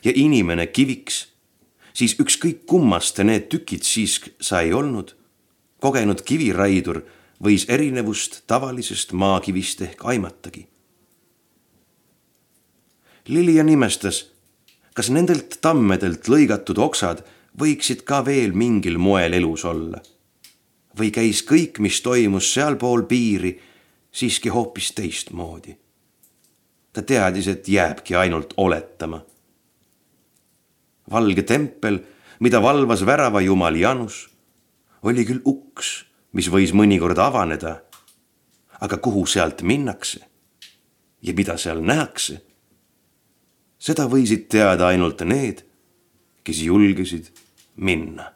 ja 0.04 0.12
inimene 0.14 0.64
kiviks, 0.66 1.18
siis 1.94 2.16
ükskõik 2.18 2.64
kummast 2.66 3.20
need 3.22 3.46
tükid 3.52 3.86
siis 3.86 4.16
sai 4.42 4.72
olnud, 4.74 5.12
kogenud 5.78 6.24
kiviraidur 6.26 7.04
võis 7.38 7.68
erinevust 7.68 8.40
tavalisest 8.50 9.12
maakivist 9.12 9.84
ehk 9.86 10.02
aimatagi. 10.10 10.66
Lilian 13.28 13.68
imestas, 13.68 14.24
kas 14.94 15.12
nendelt 15.14 15.60
tammedelt 15.62 16.26
lõigatud 16.32 16.82
oksad 16.82 17.22
võiksid 17.60 18.02
ka 18.02 18.24
veel 18.26 18.58
mingil 18.58 18.98
moel 18.98 19.38
elus 19.38 19.64
olla 19.64 20.02
või 20.98 21.10
käis 21.12 21.42
kõik, 21.44 21.78
mis 21.84 22.00
toimus 22.00 22.48
sealpool 22.54 23.04
piiri 23.08 23.52
siiski 24.16 24.48
hoopis 24.48 24.92
teistmoodi. 24.92 25.76
ta 26.92 27.02
teadis, 27.02 27.48
et 27.48 27.68
jääbki 27.68 28.16
ainult 28.16 28.54
oletama. 28.56 29.20
valge 31.10 31.42
tempel, 31.42 31.98
mida 32.40 32.62
valvas 32.62 33.06
väravajumal 33.06 33.76
Janus, 33.76 34.30
oli 35.02 35.24
küll 35.24 35.42
uks, 35.44 36.06
mis 36.32 36.48
võis 36.48 36.72
mõnikord 36.72 37.18
avaneda. 37.18 37.82
aga 38.80 38.96
kuhu 38.96 39.26
sealt 39.26 39.62
minnakse 39.62 40.20
ja 41.22 41.34
mida 41.34 41.56
seal 41.56 41.80
nähakse, 41.80 42.40
seda 43.78 44.08
võisid 44.08 44.48
teada 44.48 44.86
ainult 44.86 45.20
need, 45.20 45.64
kes 46.44 46.62
julgesid 46.62 47.32
minna 47.76 48.35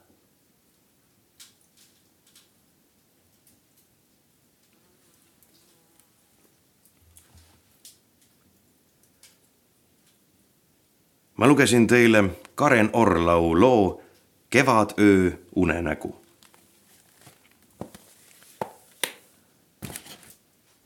ma 11.41 11.49
lugesin 11.49 11.87
teile 11.87 12.25
Karen 12.55 12.91
Orlau 12.93 13.61
loo 13.61 14.03
Kevadöö 14.51 15.31
unenägu. 15.57 16.21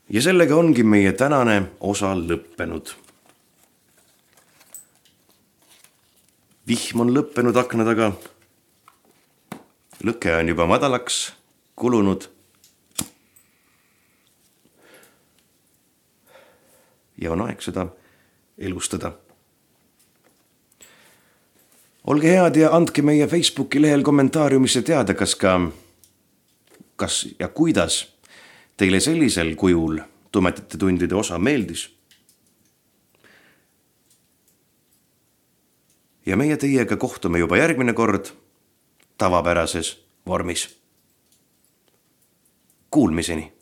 ja 0.09 0.21
sellega 0.21 0.55
ongi 0.55 0.83
meie 0.83 1.13
tänane 1.13 1.63
osa 1.79 2.13
lõppenud. 2.15 2.93
vihm 6.67 6.99
on 6.99 7.11
lõppenud 7.17 7.59
akna 7.59 7.85
taga. 7.85 8.11
lõke 10.03 10.39
on 10.39 10.47
juba 10.47 10.67
madalaks 10.67 11.33
kulunud. 11.75 12.31
ja 17.21 17.31
on 17.31 17.41
aeg 17.41 17.61
seda 17.61 17.87
elustada 18.57 19.24
olge 22.07 22.29
head 22.29 22.55
ja 22.55 22.71
andke 22.75 23.01
meie 23.01 23.27
Facebooki 23.27 23.81
lehel 23.81 24.03
kommentaariumisse 24.03 24.81
teada, 24.81 25.13
kas 25.13 25.35
ka, 25.35 25.57
kas 26.95 27.27
ja 27.39 27.47
kuidas 27.47 28.05
teile 28.77 28.99
sellisel 28.99 29.55
kujul 29.55 29.99
tumedate 30.31 30.77
tundide 30.77 31.15
osa 31.15 31.39
meeldis. 31.39 31.89
ja 36.25 36.37
meie 36.37 36.57
teiega 36.57 36.97
kohtume 36.97 37.39
juba 37.39 37.57
järgmine 37.57 37.93
kord 37.93 38.31
tavapärases 39.17 39.91
vormis. 40.27 40.79
Kuulmiseni 42.89 43.54